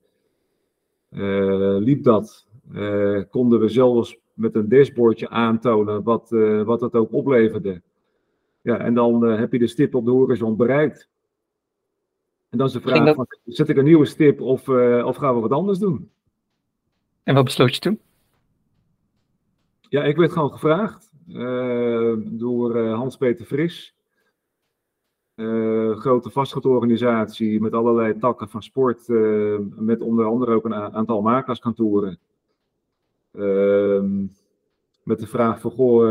liep 1.79 2.03
dat 2.03 2.47
uh, 2.71 3.21
konden 3.29 3.59
we 3.59 3.67
zelfs 3.67 4.17
met 4.33 4.55
een 4.55 4.69
dashboardje 4.69 5.29
aantonen 5.29 6.03
wat, 6.03 6.29
wat 6.65 6.81
het 6.81 6.95
ook 6.95 7.13
opleverde. 7.13 7.81
Ja, 8.61 8.77
en 8.77 8.93
dan 8.93 9.21
heb 9.21 9.51
je 9.51 9.59
de 9.59 9.67
stip 9.67 9.95
op 9.95 10.05
de 10.05 10.11
horizon 10.11 10.55
bereikt. 10.55 11.09
En 12.49 12.57
dan 12.57 12.67
is 12.67 12.73
de 12.73 12.81
vraag, 12.81 13.05
dat... 13.05 13.15
van, 13.15 13.27
zet 13.45 13.69
ik 13.69 13.77
een 13.77 13.83
nieuwe 13.83 14.05
stip 14.05 14.41
of, 14.41 14.69
of 15.03 15.15
gaan 15.15 15.35
we 15.35 15.41
wat 15.41 15.51
anders 15.51 15.79
doen? 15.79 16.11
En 17.23 17.35
wat 17.35 17.43
besloot 17.43 17.73
je 17.73 17.79
toen? 17.79 17.99
Ja, 19.89 20.03
ik 20.03 20.15
werd 20.15 20.31
gewoon 20.31 20.51
gevraagd 20.51 21.11
door 22.23 22.79
Hans-Peter 22.79 23.45
Fris. 23.45 23.95
Grote 25.95 26.29
vastgoedorganisatie 26.29 27.61
met 27.61 27.73
allerlei 27.73 28.17
takken 28.17 28.49
van 28.49 28.63
sport, 28.63 29.07
met 29.75 30.01
onder 30.01 30.25
andere 30.25 30.55
ook 30.55 30.65
een 30.65 30.73
aantal 30.73 31.21
makelaarskantoren. 31.21 32.19
Ehm, 33.31 34.25
met 35.03 35.19
de 35.19 35.27
vraag 35.27 35.61
van, 35.61 35.71
goh, 35.71 36.09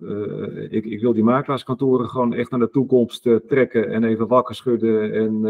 uh, 0.00 0.72
ik, 0.72 0.84
ik, 0.84 1.00
wil 1.00 1.12
die 1.12 1.24
makelaarskantoren 1.24 2.08
gewoon 2.08 2.32
echt 2.32 2.50
naar 2.50 2.60
de 2.60 2.70
toekomst 2.70 3.22
trekken 3.22 3.88
en 3.88 4.04
even 4.04 4.26
wakker 4.26 4.54
schudden 4.54 5.12
en 5.12 5.44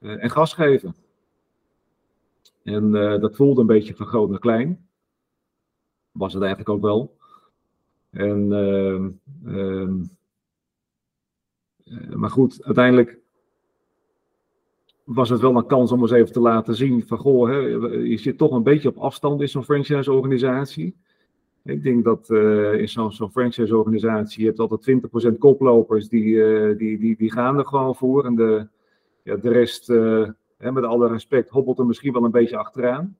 en 0.00 0.30
gas 0.30 0.54
geven. 0.54 0.94
En 2.62 2.92
dat 3.20 3.36
voelde 3.36 3.60
een 3.60 3.66
beetje 3.66 3.94
van 3.94 4.06
groot 4.06 4.30
naar 4.30 4.38
klein. 4.38 4.86
Was 6.12 6.32
het 6.32 6.42
eigenlijk 6.42 6.70
ook 6.70 6.82
wel. 6.82 7.16
En, 8.10 8.52
ehm, 8.52 9.10
ehm, 9.56 10.02
maar 12.14 12.30
goed, 12.30 12.64
uiteindelijk 12.64 13.18
was 15.04 15.28
het 15.28 15.40
wel 15.40 15.56
een 15.56 15.66
kans 15.66 15.92
om 15.92 16.00
eens 16.00 16.10
even 16.10 16.32
te 16.32 16.40
laten 16.40 16.74
zien 16.74 17.06
van, 17.06 17.18
goh, 17.18 17.48
hè, 17.48 17.56
je 17.96 18.18
zit 18.18 18.38
toch 18.38 18.52
een 18.52 18.62
beetje 18.62 18.88
op 18.88 18.96
afstand 18.96 19.40
in 19.40 19.48
zo'n 19.48 19.64
franchise-organisatie. 19.64 20.96
Ik 21.64 21.82
denk 21.82 22.04
dat 22.04 22.28
uh, 22.30 22.74
in 22.74 22.88
zo'n 22.88 23.12
zo 23.12 23.28
franchise-organisatie, 23.28 24.40
je 24.40 24.46
hebt 24.46 24.58
altijd 24.58 25.00
20% 25.34 25.38
koplopers, 25.38 26.08
die, 26.08 26.24
uh, 26.24 26.78
die, 26.78 26.98
die, 26.98 27.16
die 27.16 27.32
gaan 27.32 27.58
er 27.58 27.66
gewoon 27.66 27.96
voor. 27.96 28.24
En 28.24 28.34
de, 28.34 28.66
ja, 29.22 29.36
de 29.36 29.48
rest, 29.50 29.90
uh, 29.90 30.28
hè, 30.58 30.72
met 30.72 30.84
alle 30.84 31.08
respect, 31.08 31.48
hobbelt 31.48 31.78
er 31.78 31.86
misschien 31.86 32.12
wel 32.12 32.24
een 32.24 32.30
beetje 32.30 32.56
achteraan. 32.56 33.16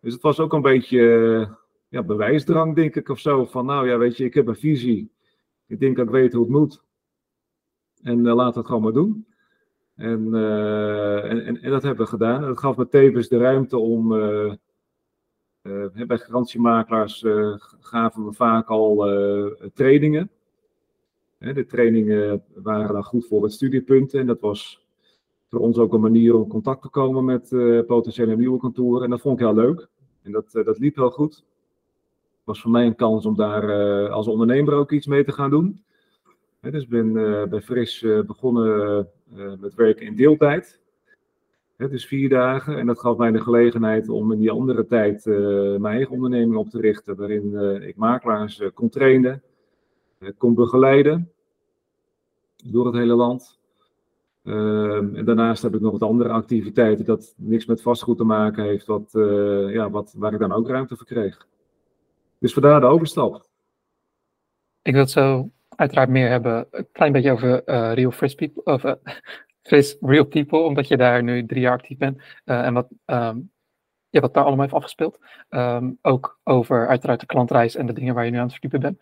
Dus 0.00 0.12
het 0.12 0.22
was 0.22 0.40
ook 0.40 0.52
een 0.52 0.62
beetje 0.62 1.00
ja, 1.88 2.02
bewijsdrang, 2.02 2.74
denk 2.74 2.96
ik, 2.96 3.08
of 3.08 3.18
zo. 3.18 3.44
Van 3.44 3.66
nou 3.66 3.88
ja, 3.88 3.98
weet 3.98 4.16
je, 4.16 4.24
ik 4.24 4.34
heb 4.34 4.46
een 4.46 4.56
visie. 4.56 5.10
Ik 5.66 5.80
denk 5.80 5.96
dat 5.96 6.06
ik 6.06 6.12
weet 6.12 6.32
hoe 6.32 6.42
het 6.42 6.52
moet. 6.52 6.84
En 8.06 8.22
laat 8.22 8.54
het 8.54 8.66
gewoon 8.66 8.82
maar 8.82 8.92
doen. 8.92 9.26
En, 9.96 10.34
en, 10.34 11.46
en, 11.46 11.62
en, 11.62 11.70
dat 11.70 11.82
hebben 11.82 12.04
we 12.04 12.10
gedaan. 12.10 12.42
En 12.42 12.48
dat 12.48 12.58
gaf 12.58 12.76
me 12.76 12.88
tevens 12.88 13.28
de 13.28 13.36
ruimte 13.36 13.78
om 13.78 14.12
uh, 14.12 14.52
bij 16.06 16.18
garantiemakelaars 16.18 17.22
uh, 17.22 17.54
gaven 17.80 18.24
we 18.24 18.32
vaak 18.32 18.68
al 18.68 19.12
uh, 19.12 19.52
trainingen. 19.74 20.30
de 21.38 21.66
trainingen 21.66 22.42
waren 22.54 22.92
dan 22.92 23.04
goed 23.04 23.26
voor 23.26 23.42
het 23.42 23.52
studiepunten. 23.52 24.20
En 24.20 24.26
dat 24.26 24.40
was 24.40 24.86
voor 25.48 25.60
ons 25.60 25.78
ook 25.78 25.92
een 25.92 26.00
manier 26.00 26.34
om 26.34 26.48
contact 26.48 26.82
te 26.82 26.88
komen 26.88 27.24
met 27.24 27.48
potentiële 27.86 28.36
nieuwe 28.36 28.58
kantoren. 28.58 29.04
En 29.04 29.10
dat 29.10 29.20
vond 29.20 29.40
ik 29.40 29.46
heel 29.46 29.54
leuk. 29.54 29.88
En 30.22 30.32
dat, 30.32 30.50
dat 30.52 30.78
liep 30.78 30.96
heel 30.96 31.10
goed. 31.10 31.44
Was 32.44 32.60
voor 32.60 32.70
mij 32.70 32.86
een 32.86 32.96
kans 32.96 33.26
om 33.26 33.36
daar 33.36 34.08
als 34.10 34.26
ondernemer 34.26 34.74
ook 34.74 34.92
iets 34.92 35.06
mee 35.06 35.24
te 35.24 35.32
gaan 35.32 35.50
doen. 35.50 35.84
Dus 36.70 36.86
ben 36.86 37.12
bij 37.48 37.62
Fris 37.62 38.00
begonnen 38.26 39.08
met 39.60 39.74
werken 39.74 40.06
in 40.06 40.16
deeltijd. 40.16 40.80
Is 41.76 42.06
vier 42.06 42.28
dagen 42.28 42.78
en 42.78 42.86
dat 42.86 43.00
gaf 43.00 43.16
mij 43.16 43.30
de 43.30 43.40
gelegenheid 43.40 44.08
om 44.08 44.32
in 44.32 44.38
die 44.38 44.50
andere 44.50 44.86
tijd 44.86 45.24
mijn 45.80 45.94
eigen 45.94 46.12
onderneming 46.12 46.56
op 46.56 46.68
te 46.68 46.80
richten, 46.80 47.16
waarin 47.16 47.54
ik 47.82 47.96
makelaars 47.96 48.62
kon 48.74 48.88
trainen, 48.88 49.42
kon 50.38 50.54
begeleiden 50.54 51.32
door 52.64 52.86
het 52.86 52.94
hele 52.94 53.14
land. 53.14 53.58
Ehm, 54.44 55.14
en 55.14 55.24
daarnaast 55.24 55.62
heb 55.62 55.74
ik 55.74 55.80
nog 55.80 55.92
wat 55.92 56.08
andere 56.08 56.28
activiteiten 56.28 57.04
dat 57.04 57.34
niks 57.36 57.66
met 57.66 57.82
vastgoed 57.82 58.16
te 58.16 58.24
maken 58.24 58.64
heeft, 58.64 58.86
wat, 58.86 59.10
ja, 59.68 59.90
wat, 59.90 60.14
waar 60.16 60.32
ik 60.32 60.38
dan 60.38 60.52
ook 60.52 60.68
ruimte 60.68 60.96
voor 60.96 61.06
kreeg. 61.06 61.46
Dus 62.38 62.52
vandaar 62.52 62.80
de 62.80 62.86
overstap. 62.86 63.48
Ik 64.82 64.94
wil 64.94 65.06
zo 65.06 65.50
uiteraard 65.76 66.08
meer 66.08 66.28
hebben, 66.28 66.66
een 66.70 66.88
klein 66.92 67.12
beetje 67.12 67.32
over 67.32 67.62
Real 67.94 68.10
First 68.10 68.36
People, 68.36 68.62
of 68.64 68.82
Face 69.66 69.96
Real 70.00 70.24
People, 70.24 70.58
omdat 70.58 70.88
je 70.88 70.96
daar 70.96 71.22
nu 71.22 71.46
drie 71.46 71.60
jaar 71.60 71.72
actief 71.72 71.98
bent. 71.98 72.18
Uh, 72.44 72.64
en 72.64 72.74
wat, 72.74 72.88
um, 73.06 73.50
ja, 74.08 74.20
wat 74.20 74.34
daar 74.34 74.44
allemaal 74.44 74.62
heeft 74.62 74.76
afgespeeld. 74.76 75.18
Um, 75.50 75.98
ook 76.02 76.40
over 76.44 76.88
uiteraard 76.88 77.20
de 77.20 77.26
klantreis 77.26 77.76
en 77.76 77.86
de 77.86 77.92
dingen 77.92 78.14
waar 78.14 78.24
je 78.24 78.30
nu 78.30 78.36
aan 78.36 78.42
het 78.42 78.52
verdiepen 78.52 78.80
bent. 78.80 78.98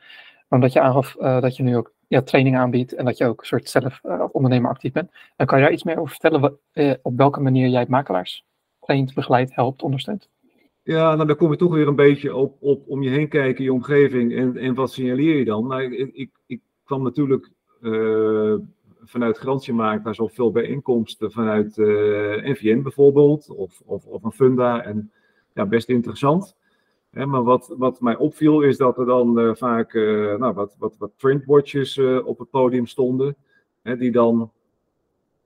Maar 0.49 0.59
omdat 0.59 0.73
je 0.73 0.81
aangaf 0.81 1.13
dat 1.13 1.57
je 1.57 1.63
nu 1.63 1.77
ook 1.77 1.93
ja, 2.09 2.23
training 2.23 2.57
aanbiedt 2.57 2.95
en 2.95 3.05
dat 3.05 3.19
je 3.19 3.27
ook 3.27 3.41
een 3.41 3.47
soort 3.47 3.69
zelf 3.69 4.01
ondernemer 4.33 4.71
actief 4.71 4.93
bent. 4.93 5.11
En 5.37 5.47
kan 5.47 5.59
je 5.59 5.65
daar 5.65 5.73
iets 5.73 5.83
meer 5.83 5.99
over 5.99 6.11
vertellen 6.11 6.41
wat, 6.41 6.55
op 7.03 7.17
welke 7.17 7.41
manier 7.41 7.69
jij 7.69 7.87
makelaars 7.89 8.45
traint, 8.81 9.15
begeleidt, 9.15 9.55
helpt, 9.55 9.83
ondersteunt? 9.83 10.29
Ja, 10.85 11.15
nou 11.15 11.27
dan 11.27 11.37
kom 11.37 11.51
je 11.51 11.57
toch 11.57 11.73
weer 11.73 11.89
een 11.89 11.97
beetje 11.97 12.35
op, 12.35 12.57
op 12.61 12.89
om 12.89 13.03
je 13.03 13.11
heen 13.11 13.29
kijken, 13.29 13.65
je 13.65 13.73
omgeving 13.73 14.35
en, 14.35 14.57
en 14.57 14.75
wat 14.75 14.93
signaleer 14.93 15.37
je 15.37 15.45
dan? 15.45 15.67
Nou, 15.67 15.95
ik, 15.95 16.31
ik, 16.47 16.61
kwam 16.85 17.03
natuurlijk 17.03 17.51
vanuit 19.05 19.39
garantiemakelaars 19.39 20.21
of 20.21 20.35
veel 20.35 20.51
bijeenkomsten 20.51 21.33
vanuit 21.33 21.77
uh, 21.77 22.35
eh, 22.35 22.45
NVN 22.45 22.83
bijvoorbeeld, 22.83 23.51
of, 23.51 23.81
of, 23.85 24.07
of 24.07 24.25
een 24.25 24.33
funda. 24.33 24.83
En 24.83 25.13
ja, 25.55 25.67
best 25.67 25.89
interessant. 25.89 26.57
maar 27.11 27.43
wat, 27.43 27.75
wat 27.79 28.01
mij 28.01 28.17
opviel 28.17 28.61
is 28.61 28.77
dat 28.77 28.99
er 28.99 29.07
dan 29.07 29.39
uh, 29.39 29.55
vaak 29.55 29.93
uh, 29.93 30.37
nou, 30.37 30.55
wat, 30.55 30.77
wat, 30.79 30.97
op 32.25 32.39
het 32.39 32.51
podium 32.51 32.87
stonden. 32.87 33.37
Hè, 33.83 33.97
die 33.97 34.11
dan 34.11 34.51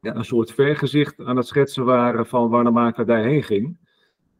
ja, 0.00 0.14
een 0.14 0.24
soort 0.24 0.52
vergezicht 0.52 1.20
aan 1.20 1.36
het 1.36 1.46
schetsen 1.46 1.84
waren 1.84 2.26
van 2.26 2.48
waar 2.48 2.64
de 2.64 2.70
makelaar 2.70 3.24
heen 3.24 3.42
ging. 3.42 3.76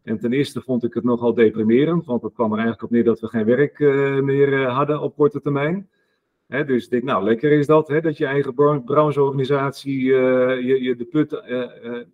En 0.09 0.19
ten 0.19 0.33
eerste 0.33 0.61
vond 0.61 0.85
ik 0.85 0.95
het 0.95 1.05
nogal 1.05 1.35
deprimerend, 1.35 2.07
want 2.07 2.23
het 2.23 2.35
kwam 2.35 2.53
er 2.53 2.59
eigenlijk 2.59 2.83
op 2.83 2.91
neer 2.91 3.05
dat 3.05 3.21
we 3.21 3.27
geen 3.27 3.45
werk 3.45 3.79
meer 4.25 4.67
hadden 4.67 5.01
op 5.01 5.17
korte 5.17 5.41
termijn 5.41 5.89
dus 6.49 6.85
ik 6.85 6.91
denk, 6.91 7.03
nou, 7.03 7.25
lekker 7.25 7.53
is 7.53 7.67
dat, 7.67 7.87
dat 8.03 8.17
je 8.17 8.27
eigen 8.27 8.55
brancheorganisatie 8.85 10.03
uh, 10.03 10.61
je, 10.61 10.83
je 10.83 10.97
de 10.97 11.05
put 11.05 11.33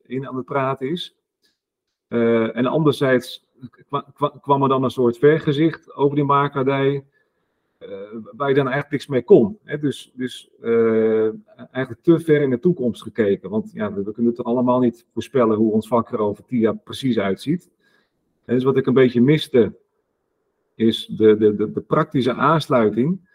in 0.07 0.29
aan 0.29 0.37
het 0.37 0.45
praten 0.45 0.91
is. 0.91 1.17
en 2.09 2.67
anderzijds 2.67 3.47
kwam 4.41 4.63
er 4.63 4.69
dan 4.69 4.85
een 4.85 4.91
soort 4.91 5.19
vergezicht 5.19 5.95
over 5.95 6.17
die 6.17 6.25
makelaardij, 6.25 7.05
waar 8.33 8.49
je 8.49 8.55
dan 8.55 8.69
eigenlijk 8.69 8.91
niks 8.91 9.07
mee 9.07 9.23
kon. 9.23 9.59
dus 9.81 10.13
dus 10.15 10.51
eigenlijk 11.71 12.03
te 12.03 12.21
ver 12.21 12.41
in 12.41 12.51
de 12.51 12.59
toekomst 12.59 13.03
gekeken. 13.03 13.51
Want 13.51 13.71
ja, 13.73 13.93
we, 13.93 14.13
kunnen 14.13 14.35
toch 14.35 14.47
allemaal 14.47 14.81
niet 14.81 15.07
voorspellen 15.13 15.57
hoe 15.57 15.73
ons 15.73 15.89
vak 15.89 16.13
er 16.13 16.19
over 16.19 16.45
tien 16.45 16.61
jaar 16.61 16.77
precies 16.77 17.19
uitziet. 17.19 17.71
En 18.45 18.55
dus 18.55 18.65
wat 18.65 18.77
ik 18.77 18.87
een 18.87 18.95
beetje 18.95 19.21
miste, 19.21 19.77
is 20.75 21.07
de, 21.07 21.37
de, 21.37 21.73
de, 21.73 21.81
praktische 21.81 22.35
aansluiting 22.35 23.29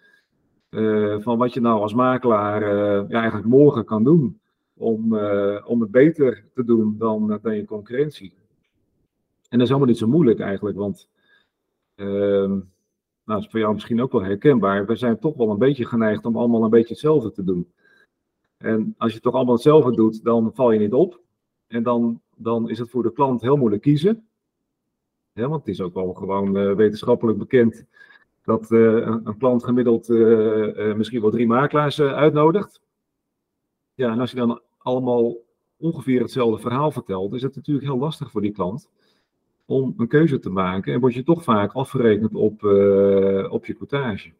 uh, 0.70 1.16
van 1.20 1.38
wat 1.38 1.54
je 1.54 1.62
nou 1.62 1.82
als 1.82 1.94
makelaar 1.94 2.62
ja, 3.10 3.20
eigenlijk 3.20 3.48
morgen 3.48 3.86
kan 3.86 4.04
doen 4.04 4.40
om, 4.74 5.14
uh, 5.14 5.64
om 5.66 5.82
het 5.82 5.92
beter 5.92 6.46
te 6.54 6.64
doen 6.64 6.96
dan, 6.98 7.40
dan 7.42 7.56
je 7.56 7.66
concurrentie. 7.66 8.34
En 9.50 9.58
dat 9.58 9.62
is 9.62 9.68
helemaal 9.68 9.88
niet 9.88 9.98
zo 9.98 10.08
moeilijk 10.08 10.40
eigenlijk, 10.40 10.78
want 10.78 11.10
ehm, 11.96 12.50
nou, 12.50 12.62
dat 13.26 13.40
is 13.40 13.48
voor 13.52 13.60
jou 13.60 13.74
misschien 13.74 14.02
ook 14.02 14.12
wel 14.12 14.24
herkenbaar. 14.24 14.86
We 14.86 14.96
zijn 14.96 15.20
toch 15.20 15.36
wel 15.36 15.50
een 15.50 15.58
beetje 15.58 15.86
geneigd 15.86 16.26
om 16.26 16.38
allemaal 16.38 16.64
een 16.64 16.70
beetje 16.70 16.94
hetzelfde 16.94 17.32
te 17.32 17.44
doen. 17.44 17.72
En 18.58 18.96
als 18.98 19.14
je 19.14 19.20
toch 19.20 19.34
allemaal 19.34 19.54
hetzelfde 19.54 19.96
doet, 19.96 20.24
dan 20.24 20.52
val 20.54 20.72
je 20.72 20.80
niet 20.80 20.94
op. 20.94 21.20
En 21.68 21.84
dan, 21.84 22.22
dan 22.36 22.70
is 22.70 22.80
het 22.80 22.90
voor 22.90 23.04
de 23.04 23.14
klant 23.14 23.42
heel 23.42 23.58
moeilijk 23.58 23.82
kiezen. 23.82 24.29
Want 25.48 25.66
het 25.66 25.68
is 25.68 25.82
ook 25.82 25.94
wel 25.94 26.14
gewoon 26.14 26.76
wetenschappelijk 26.76 27.38
bekend 27.38 27.86
dat 28.50 28.72
eh, 28.72 28.80
een, 28.80 29.28
een, 29.28 29.38
klant 29.38 29.64
gemiddeld 29.64 30.10
eh, 30.10 30.90
eh, 30.90 30.96
misschien 30.98 31.22
wel 31.22 31.32
drie 31.32 31.48
makelaars 31.48 32.02
uitnodigt. 32.02 32.82
Ja, 33.94 34.12
en 34.12 34.20
als 34.20 34.32
je 34.32 34.38
dan 34.38 34.62
allemaal 34.78 35.36
ongeveer 35.78 36.22
hetzelfde 36.22 36.62
verhaal 36.62 36.92
vertelt, 36.92 37.34
is 37.34 37.42
het 37.42 37.56
natuurlijk 37.56 37.88
heel 37.88 37.98
lastig 37.98 38.32
voor 38.32 38.42
die 38.42 38.52
klant 38.52 38.90
om 39.66 39.94
een 39.98 40.08
keuze 40.08 40.40
te 40.40 40.50
maken. 40.50 40.94
En 40.94 41.00
word 41.00 41.14
je 41.14 41.24
toch 41.24 41.44
vaak 41.44 41.74
afgerekend 41.74 42.36
op, 42.36 42.64
op 43.52 43.66
je 43.66 43.74
quotage. 43.74 44.32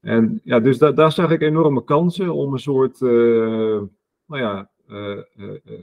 En 0.00 0.40
ja, 0.44 0.60
dus 0.60 0.78
da 0.78 0.92
daar 0.92 1.12
zag 1.12 1.30
ik 1.30 1.40
enorme 1.40 1.84
kansen 1.84 2.34
om 2.34 2.52
een 2.52 2.58
soort, 2.58 3.00
nou 3.00 3.88
ja, 4.26 4.70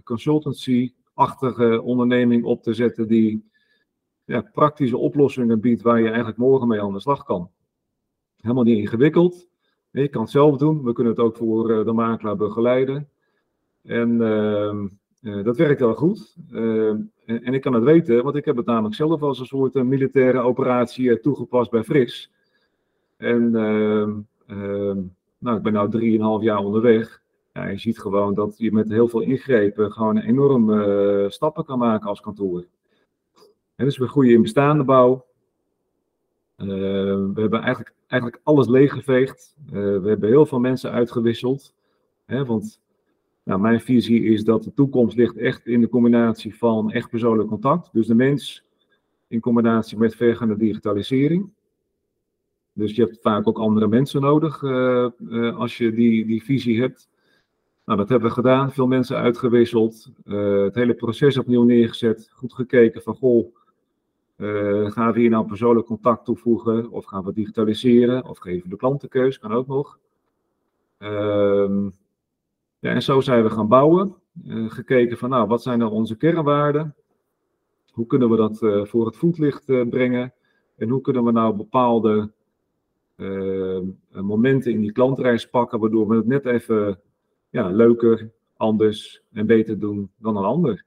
consultancy-achtige 0.03 1.81
onderneming 1.81 2.43
op 2.43 2.63
te 2.63 2.73
zetten 2.73 3.07
die 3.07 3.43
ja, 4.25 4.41
praktische 4.53 4.97
oplossingen 4.97 5.59
biedt 5.59 5.81
waar 5.81 5.99
je 5.99 6.07
eigenlijk 6.07 6.37
morgen 6.37 6.67
mee 6.67 6.81
aan 6.81 6.93
de 6.93 6.99
slag 6.99 7.23
kan. 7.23 7.49
Helemaal 8.41 8.63
niet 8.63 8.77
ingewikkeld. 8.77 9.47
Je 9.91 10.07
kan 10.07 10.21
het 10.21 10.31
zelf 10.31 10.57
doen. 10.57 10.83
We 10.83 10.93
kunnen 10.93 11.13
het 11.13 11.21
ook 11.21 11.35
voor 11.35 11.71
eh, 11.71 11.85
de 11.85 11.91
makelaar 11.91 12.35
begeleiden. 12.35 13.09
En 13.83 14.21
ehm, 14.21 14.87
eh, 15.21 15.43
dat 15.43 15.57
werkt 15.57 15.79
heel 15.79 15.93
goed. 15.93 16.35
Ehm, 16.51 17.01
en, 17.25 17.43
en, 17.43 17.53
ik 17.53 17.61
kan 17.61 17.73
het 17.73 17.83
weten, 17.83 18.23
want 18.23 18.35
ik 18.35 18.45
heb 18.45 18.55
het 18.55 18.65
namelijk 18.65 18.95
zelf 18.95 19.21
als 19.21 19.39
een 19.39 19.45
soort 19.45 19.75
uh, 19.75 19.83
militaire 19.83 20.39
operatie 20.39 21.19
toegepast 21.19 21.71
bij 21.71 21.83
Fris. 21.83 22.31
En 23.17 23.55
ehm, 23.55 24.19
nou, 25.37 25.57
ik 25.57 25.63
ben 25.63 25.89
nu 25.89 26.17
3,5 26.39 26.43
jaar 26.43 26.57
onderweg. 26.57 27.21
Ja, 27.53 27.67
je 27.67 27.77
ziet 27.77 27.99
gewoon 27.99 28.33
dat 28.33 28.57
je 28.57 28.71
met 28.71 28.89
heel 28.89 29.07
veel 29.07 29.21
ingrepen 29.21 29.91
gewoon 29.91 30.17
enorme 30.17 31.25
stappen 31.29 31.65
kan 31.65 31.77
maken 31.77 32.09
als 32.09 32.21
kantoor 32.21 32.65
dus 33.75 33.97
we 33.97 34.07
groeien 34.07 34.33
in 34.33 34.41
bestaande 34.41 34.83
bouw. 34.83 35.25
Uh, 36.57 36.67
we 36.67 37.41
hebben 37.41 37.61
eigenlijk, 37.61 37.93
eigenlijk 38.07 38.41
alles 38.43 38.67
leeggeveegd. 38.67 39.55
Uh, 39.65 39.71
we 39.73 40.07
hebben 40.09 40.29
heel 40.29 40.45
veel 40.45 40.59
mensen 40.59 40.91
uitgewisseld. 40.91 41.73
Hè, 42.25 42.45
want 42.45 42.81
nou, 43.43 43.59
mijn 43.59 43.81
visie 43.81 44.23
is 44.23 44.43
dat 44.43 44.63
de 44.63 44.73
toekomst 44.73 45.17
ligt 45.17 45.37
echt 45.37 45.65
in 45.65 45.81
de 45.81 45.89
combinatie 45.89 46.55
van 46.55 46.91
echt 46.91 47.09
persoonlijk 47.09 47.49
contact. 47.49 47.89
Dus 47.93 48.07
de 48.07 48.15
mens 48.15 48.63
in 49.27 49.39
combinatie 49.39 49.97
met 49.97 50.15
vergaande 50.15 50.57
digitalisering. 50.57 51.49
Dus 52.73 52.95
je 52.95 53.01
hebt 53.01 53.21
vaak 53.21 53.47
ook 53.47 53.57
andere 53.57 53.87
mensen 53.87 54.21
nodig 54.21 54.61
uh, 54.61 55.57
als 55.57 55.77
je 55.77 55.93
die, 55.93 56.25
die 56.25 56.43
visie 56.43 56.81
hebt. 56.81 57.09
Nou, 57.85 57.97
dat 57.99 58.09
hebben 58.09 58.27
we 58.27 58.35
gedaan, 58.35 58.71
veel 58.71 58.87
mensen 58.87 59.17
uitgewisseld, 59.17 60.11
het 60.23 60.75
hele 60.75 60.93
proces 60.93 61.37
opnieuw 61.37 61.63
neergezet, 61.63 62.29
goed 62.31 62.53
gekeken 62.53 63.01
van 63.01 63.15
goh, 63.15 63.55
gaan 64.91 65.13
we 65.13 65.19
hier 65.19 65.29
nou 65.29 65.45
persoonlijk 65.45 65.87
contact 65.87 66.25
toevoegen 66.25 66.89
of 66.89 67.05
gaan 67.05 67.23
we 67.23 67.33
digitaliseren 67.33 68.25
of 68.25 68.37
geven 68.37 68.63
we 68.63 68.69
de 68.69 68.75
klantenkeus, 68.75 69.39
kan 69.39 69.51
ook 69.51 69.67
nog. 69.67 69.99
Ehm, 70.97 71.85
ja, 72.79 72.91
en 72.91 73.03
zo 73.03 73.21
zijn 73.21 73.43
we 73.43 73.49
gaan 73.49 73.67
bouwen, 73.67 74.15
gekeken 74.67 75.17
van 75.17 75.29
nou, 75.29 75.47
wat 75.47 75.61
zijn 75.61 75.79
nou 75.79 75.91
onze 75.91 76.15
kernwaarden, 76.15 76.95
hoe 77.91 78.05
kunnen 78.05 78.29
we 78.29 78.35
dat 78.35 78.87
voor 78.89 79.05
het 79.05 79.17
voetlicht 79.17 79.65
brengen 79.89 80.33
en 80.75 80.89
hoe 80.89 81.01
kunnen 81.01 81.23
we 81.23 81.31
nou 81.31 81.55
bepaalde 81.55 82.31
uh, 83.15 83.79
momenten 84.09 84.71
in 84.71 84.81
die 84.81 84.91
klantreis 84.91 85.49
pakken, 85.49 85.79
waardoor 85.79 86.07
we 86.07 86.15
het 86.15 86.25
net 86.25 86.45
even 86.45 86.99
ja, 87.49 87.69
leuker, 87.69 88.31
anders 88.57 89.21
en 89.31 89.45
beter 89.45 89.79
doen 89.79 90.11
dan 90.17 90.37
een 90.37 90.43
ander. 90.43 90.83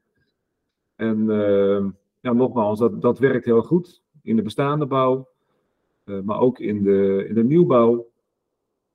En 0.97 1.19
uh, 1.19 1.87
ja, 2.21 2.33
nogmaals, 2.33 2.79
dat, 2.79 3.03
dat 3.03 3.19
werkt 3.19 3.45
heel 3.45 3.63
goed 3.63 4.03
in 4.23 4.37
de 4.37 4.43
bestaande 4.43 4.87
bouw, 4.87 5.29
uh, 6.05 6.21
maar 6.21 6.41
ook 6.41 6.59
in 6.59 6.83
de, 6.83 7.25
in 7.29 7.35
de 7.35 7.45
nieuwbouw. 7.45 8.07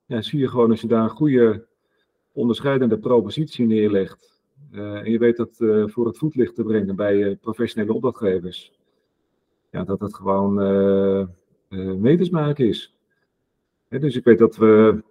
Ja, 0.06 0.22
zie 0.22 0.38
je 0.38 0.48
gewoon 0.48 0.70
als 0.70 0.80
je 0.80 0.86
daar 0.86 1.02
een 1.02 1.10
goede 1.10 1.66
onderscheidende 2.32 2.98
propositie 2.98 3.66
neerlegt. 3.66 4.42
en 4.70 5.10
je 5.10 5.18
weet 5.18 5.36
dat 5.36 5.56
voor 5.90 6.06
het 6.06 6.18
voetlicht 6.18 6.54
te 6.54 6.62
brengen 6.62 6.96
bij 6.96 7.36
professionele 7.36 7.92
opdrachtgevers. 7.92 8.72
Ja, 9.70 9.84
dat 9.84 9.98
dat 9.98 10.14
gewoon 10.14 10.54
meters 12.00 12.30
maken 12.30 12.66
is 12.66 12.94
dus 14.00 14.16
ik 14.16 14.24
weet 14.24 14.38
dat 14.38 14.56
we 14.56 15.02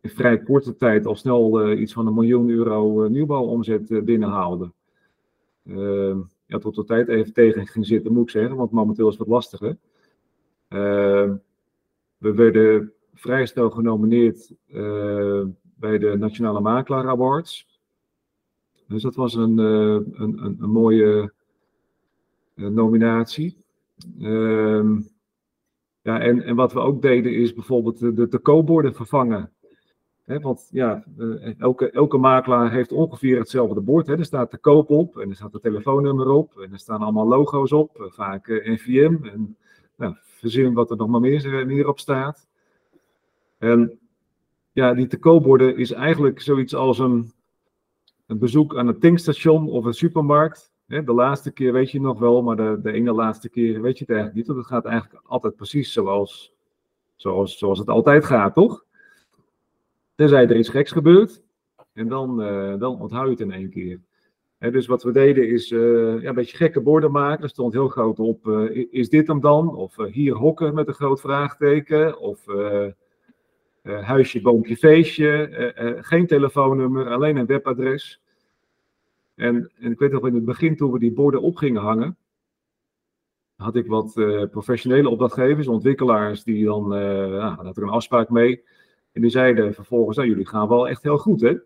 in 0.00 0.10
vrij 0.10 0.38
korte 0.38 0.76
tijd 0.76 1.06
al 1.06 1.16
snel 1.16 1.72
iets 1.72 1.92
van 1.92 2.06
een 2.06 2.14
miljoen 2.14 2.48
euro 2.48 3.08
nieuwbouwomzet 3.08 4.04
binnenhaalden. 4.04 4.72
Ja, 6.50 6.58
tot 6.58 6.74
de 6.74 6.84
tijd 6.84 7.08
even 7.08 7.32
tegen 7.32 7.66
ging 7.66 7.86
zitten, 7.86 8.12
moet 8.12 8.22
ik 8.22 8.30
zeggen, 8.30 8.56
want 8.56 8.70
momenteel 8.70 9.08
is 9.08 9.16
het 9.18 9.28
wat 9.28 9.36
lastiger. 9.36 9.76
Ehm, 10.68 11.36
we 12.16 12.34
werden 12.34 12.92
vrij 13.14 13.46
snel 13.46 13.70
genomineerd 13.70 14.52
bij 15.74 15.98
de 15.98 16.16
Nationale 16.18 16.60
Makelaar 16.60 17.08
Awards. 17.08 17.80
Dus 18.86 19.02
dat 19.02 19.14
was 19.14 19.34
een, 19.34 19.58
een, 19.58 20.12
een, 20.14 20.56
een, 20.60 20.70
mooie 20.70 21.32
nominatie. 22.54 23.56
Ehm 24.20 24.98
ja, 26.02 26.20
en, 26.20 26.42
en 26.42 26.56
wat 26.56 26.72
we 26.72 26.80
ook 26.80 27.02
deden 27.02 27.34
is 27.34 27.54
bijvoorbeeld 27.54 27.98
de, 27.98 28.28
de 28.28 28.40
vervangen. 28.94 29.52
Want 30.38 30.68
ja, 30.72 31.04
eh, 31.18 31.60
elke, 31.60 31.90
elke 31.90 32.18
makelaar 32.18 32.72
heeft 32.72 32.92
ongeveer 32.92 33.38
hetzelfde 33.38 33.80
bord. 33.80 34.08
Er 34.08 34.24
staat 34.24 34.50
de 34.50 34.58
koop 34.58 34.90
op 34.90 35.18
en 35.18 35.28
er 35.28 35.36
staat 35.36 35.52
het 35.52 35.62
telefoonnummer 35.62 36.28
op 36.28 36.58
en 36.58 36.72
er 36.72 36.78
staan 36.78 37.02
allemaal 37.02 37.28
logo's 37.28 37.72
op, 37.72 38.00
eh, 38.00 38.06
vaak 38.10 38.46
uh, 38.46 38.66
NVM 38.72 39.16
en 39.24 39.56
nou, 39.96 40.14
verzin 40.18 40.74
wat 40.74 40.90
er 40.90 40.96
nog 40.96 41.08
maar 41.08 41.20
meer, 41.20 41.66
meer 41.66 41.88
op 41.88 41.98
staat. 41.98 42.48
En 43.58 43.98
ja, 44.72 44.94
die 44.94 45.06
te 45.06 45.18
koopborden 45.18 45.76
is 45.76 45.92
eigenlijk 45.92 46.40
zoiets 46.40 46.74
als 46.74 46.98
een, 46.98 47.32
een 48.26 48.38
bezoek 48.38 48.76
aan 48.76 48.86
een 48.86 48.98
tankstation 48.98 49.68
of 49.68 49.84
een 49.84 49.94
supermarkt 49.94 50.70
de 50.90 51.12
laatste 51.12 51.50
keer 51.50 51.72
weet 51.72 51.90
je 51.90 52.00
nog 52.00 52.18
wel, 52.18 52.42
maar 52.42 52.56
de, 52.56 52.78
de 52.82 52.92
ene 52.92 53.12
laatste 53.12 53.48
keer 53.48 53.80
weet 53.80 53.98
je 53.98 54.04
het 54.04 54.14
eigenlijk 54.14 54.34
niet. 54.34 54.46
Want 54.46 54.58
het 54.58 54.68
gaat 54.68 54.84
eigenlijk 54.84 55.22
altijd 55.26 55.56
precies 55.56 55.92
zoals, 55.92 56.52
zoals, 57.16 57.58
zoals 57.58 57.78
het 57.78 57.88
altijd 57.88 58.24
gaat, 58.24 58.54
toch? 58.54 58.84
Tenzij 60.20 60.48
er 60.48 60.56
iets 60.56 60.68
geks 60.68 60.92
gebeurt. 60.92 61.42
En 61.92 62.08
dan, 62.08 62.42
uh, 62.42 62.78
dan 62.78 63.00
onthoud 63.00 63.24
je 63.24 63.30
het 63.30 63.40
in 63.40 63.52
één 63.52 63.70
keer. 63.70 64.00
dus 64.58 64.86
wat 64.86 65.02
we 65.02 65.12
deden 65.12 65.48
is 65.48 65.70
uh, 65.70 66.22
ja, 66.22 66.28
een 66.28 66.34
beetje 66.34 66.56
gekke 66.56 66.80
borden 66.80 67.10
maken. 67.10 67.42
Er 67.42 67.48
stond 67.48 67.72
heel 67.72 67.88
groot 67.88 68.18
op, 68.18 68.46
uh, 68.46 68.86
is 68.90 69.08
dit 69.08 69.26
hem 69.26 69.40
dan? 69.40 69.76
Of 69.76 69.96
hier 69.96 70.34
hokken 70.34 70.74
met 70.74 70.88
een 70.88 70.94
groot 70.94 71.20
vraagteken. 71.20 72.18
Of 72.18 72.44
huisje, 73.82 74.40
boompje, 74.40 74.76
feestje. 74.76 75.72
geen 76.00 76.26
telefoonnummer, 76.26 77.10
alleen 77.10 77.36
een 77.36 77.46
webadres. 77.46 78.20
En, 79.34 79.70
en 79.78 79.92
ik 79.92 79.98
weet 79.98 80.12
nog 80.12 80.26
in 80.26 80.34
het 80.34 80.44
begin, 80.44 80.76
toen 80.76 80.92
we 80.92 80.98
die 80.98 81.12
borden 81.12 81.42
op 81.42 81.56
gingen 81.56 81.82
hangen, 81.82 82.16
had 83.56 83.76
ik 83.76 83.86
wat 83.86 84.12
professionele 84.50 85.08
opdrachtgevers, 85.08 85.66
ontwikkelaars, 85.68 86.44
die 86.44 86.64
dan, 86.64 86.88
nou, 86.88 87.64
had 87.64 87.76
er 87.76 87.82
een 87.82 87.88
afspraak 87.88 88.28
mee. 88.30 88.62
En 89.12 89.20
die 89.20 89.30
zeiden 89.30 89.74
vervolgens, 89.74 90.16
nou, 90.16 90.28
jullie 90.28 90.46
gaan 90.46 90.68
wel 90.68 90.88
echt 90.88 91.02
heel 91.02 91.18
goed, 91.18 91.40
hè? 91.40 91.56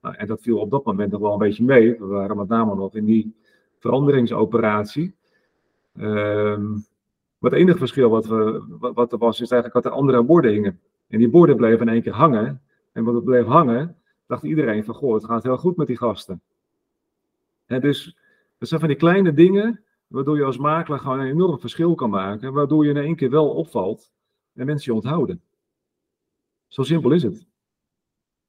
Nou, 0.00 0.14
en 0.14 0.26
dat 0.26 0.42
viel 0.42 0.58
op 0.58 0.70
dat 0.70 0.84
moment 0.84 1.10
nog 1.12 1.20
wel 1.20 1.32
een 1.32 1.38
beetje 1.38 1.64
mee. 1.64 1.98
We 1.98 2.06
waren 2.06 2.36
met 2.36 2.48
name 2.48 2.74
nog 2.74 2.94
in 2.94 3.04
die 3.04 3.34
veranderingsoperatie. 3.78 5.14
Um, 6.00 6.84
maar 7.38 7.50
het 7.50 7.60
enige 7.60 7.78
verschil 7.78 8.10
wat, 8.10 8.26
we, 8.26 8.64
wat, 8.94 9.12
er 9.12 9.18
was, 9.18 9.40
is 9.40 9.50
eigenlijk 9.50 9.82
dat 9.82 9.92
er 9.92 9.98
andere 9.98 10.22
borden 10.22 10.52
hingen. 10.52 10.80
En 11.08 11.18
die 11.18 11.28
borden 11.28 11.56
bleven 11.56 11.86
in 11.86 11.92
één 11.92 12.02
keer 12.02 12.12
hangen. 12.12 12.62
En 12.92 13.04
wat 13.04 13.14
het 13.14 13.24
bleef 13.24 13.44
hangen, 13.44 13.96
dacht 14.26 14.42
iedereen 14.42 14.84
van, 14.84 14.94
goh, 14.94 15.14
het 15.14 15.24
gaat 15.24 15.42
heel 15.42 15.56
goed 15.56 15.76
met 15.76 15.86
die 15.86 15.96
gasten 15.96 16.42
dus 17.66 18.16
dat 18.58 18.68
zijn 18.68 18.80
van 18.80 18.88
die 18.88 18.98
kleine 18.98 19.32
dingen, 19.32 19.84
waardoor 20.06 20.36
je 20.36 20.44
als 20.44 20.58
makelaar 20.58 20.98
gewoon 20.98 21.20
een 21.20 21.30
enorm 21.30 21.58
verschil 21.58 21.94
kan 21.94 22.10
maken, 22.10 22.52
waardoor 22.52 22.84
je 22.84 22.90
in 22.90 22.96
één 22.96 23.16
keer 23.16 23.30
wel 23.30 23.48
opvalt 23.48 24.12
en 24.54 24.66
mensen 24.66 24.92
je 24.92 24.98
onthouden. 24.98 25.42
Zo 26.74 26.82
simpel 26.82 27.10
is 27.10 27.22
het. 27.22 27.46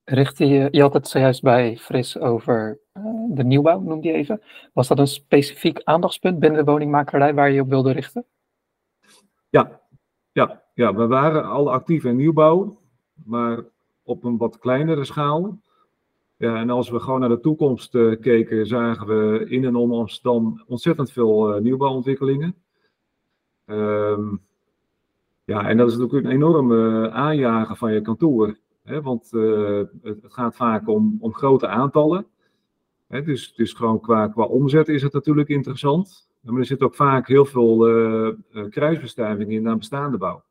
Richtte 0.03 0.45
je, 0.45 0.67
je 0.71 0.81
had 0.81 0.93
het 0.93 1.07
zojuist 1.07 1.41
bij 1.41 1.77
Fris 1.77 2.19
over 2.19 2.79
uh, 2.93 3.03
de 3.29 3.43
nieuwbouw, 3.43 3.79
noemde 3.79 4.07
je 4.07 4.13
even. 4.13 4.41
Was 4.73 4.87
dat 4.87 4.99
een 4.99 5.07
specifiek 5.07 5.81
aandachtspunt 5.83 6.39
binnen 6.39 6.65
de 6.65 6.71
woningmakerij 6.71 7.33
waar 7.33 7.51
je 7.51 7.61
op 7.61 7.69
wilde 7.69 7.91
richten? 7.91 8.25
Ja, 9.49 9.81
ja, 10.31 10.63
ja 10.73 10.95
we 10.95 11.07
waren 11.07 11.45
al 11.45 11.71
actief 11.71 12.03
in 12.03 12.15
nieuwbouw, 12.15 12.81
maar 13.13 13.63
op 14.03 14.23
een 14.23 14.37
wat 14.37 14.59
kleinere 14.59 15.05
schaal. 15.05 15.59
Ja, 16.37 16.55
en 16.55 16.69
als 16.69 16.89
we 16.89 16.99
gewoon 16.99 17.19
naar 17.19 17.29
de 17.29 17.39
toekomst 17.39 17.95
uh, 17.95 18.19
keken, 18.19 18.67
zagen 18.67 19.07
we 19.07 19.45
in 19.49 19.65
en 19.65 19.75
om 19.75 19.93
Amsterdam 19.93 20.63
ontzettend 20.67 21.11
veel 21.11 21.55
uh, 21.55 21.61
nieuwbouwontwikkelingen. 21.61 22.55
Um, 23.65 24.41
ja, 25.45 25.67
en 25.69 25.77
dat 25.77 25.91
is 25.91 25.97
natuurlijk 25.97 26.25
een 26.25 26.31
enorme 26.31 27.11
aanjagen 27.11 27.77
van 27.77 27.93
je 27.93 28.01
kantoor. 28.01 28.57
Hè, 28.83 29.01
want 29.01 29.29
uh, 29.31 29.81
het, 30.01 30.19
gaat 30.21 30.55
vaak 30.55 30.87
om, 30.87 31.17
om 31.19 31.33
grote 31.33 31.67
aantallen. 31.67 32.25
Hè, 33.07 33.23
dus, 33.23 33.53
dus 33.53 33.73
gewoon 33.73 33.99
qua, 33.99 34.27
qua 34.27 34.43
omzet 34.43 34.87
is 34.87 35.01
het 35.01 35.13
natuurlijk 35.13 35.49
interessant. 35.49 36.29
Maar 36.41 36.59
er 36.59 36.65
zit 36.65 36.81
ook 36.81 36.95
vaak 36.95 37.27
heel 37.27 37.45
veel 37.45 37.77
kruisbestuiving 38.69 39.51
in 39.51 39.61
naar 39.61 39.77
bestaande 39.77 40.17
bouw 40.17 40.43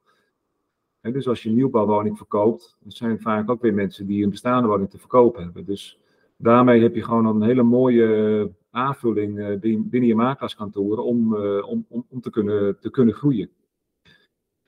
dus 1.13 1.29
als 1.29 1.43
je 1.43 1.49
een 1.49 1.55
nieuwbouwwoning 1.55 2.17
verkoopt, 2.17 2.77
dat 2.81 2.93
zijn 2.93 3.21
vaak 3.21 3.51
ook 3.51 3.63
weer 3.63 3.75
mensen 3.75 4.07
die 4.07 4.25
een 4.25 4.31
bestaande 4.31 4.69
woning 4.69 4.91
te 4.91 4.99
verkopen 4.99 5.43
hebben. 5.43 5.65
Dus 5.65 5.99
daarmee 6.37 6.83
heb 6.83 6.95
je 6.95 7.03
gewoon 7.03 7.27
een 7.27 7.43
hele 7.43 7.63
mooie 7.63 8.51
aanvulling 8.71 9.39
eh, 9.39 9.61
binnen 9.61 10.07
je 10.07 10.15
makelaarskantoren 10.15 11.05
om, 11.05 11.37
eh, 11.37 11.69
om, 11.69 11.87
om, 11.89 12.07
om 12.09 12.21
te, 12.21 12.31
kunnen, 12.31 12.79
te 12.81 12.91
kunnen 12.91 13.15
groeien. 13.15 13.51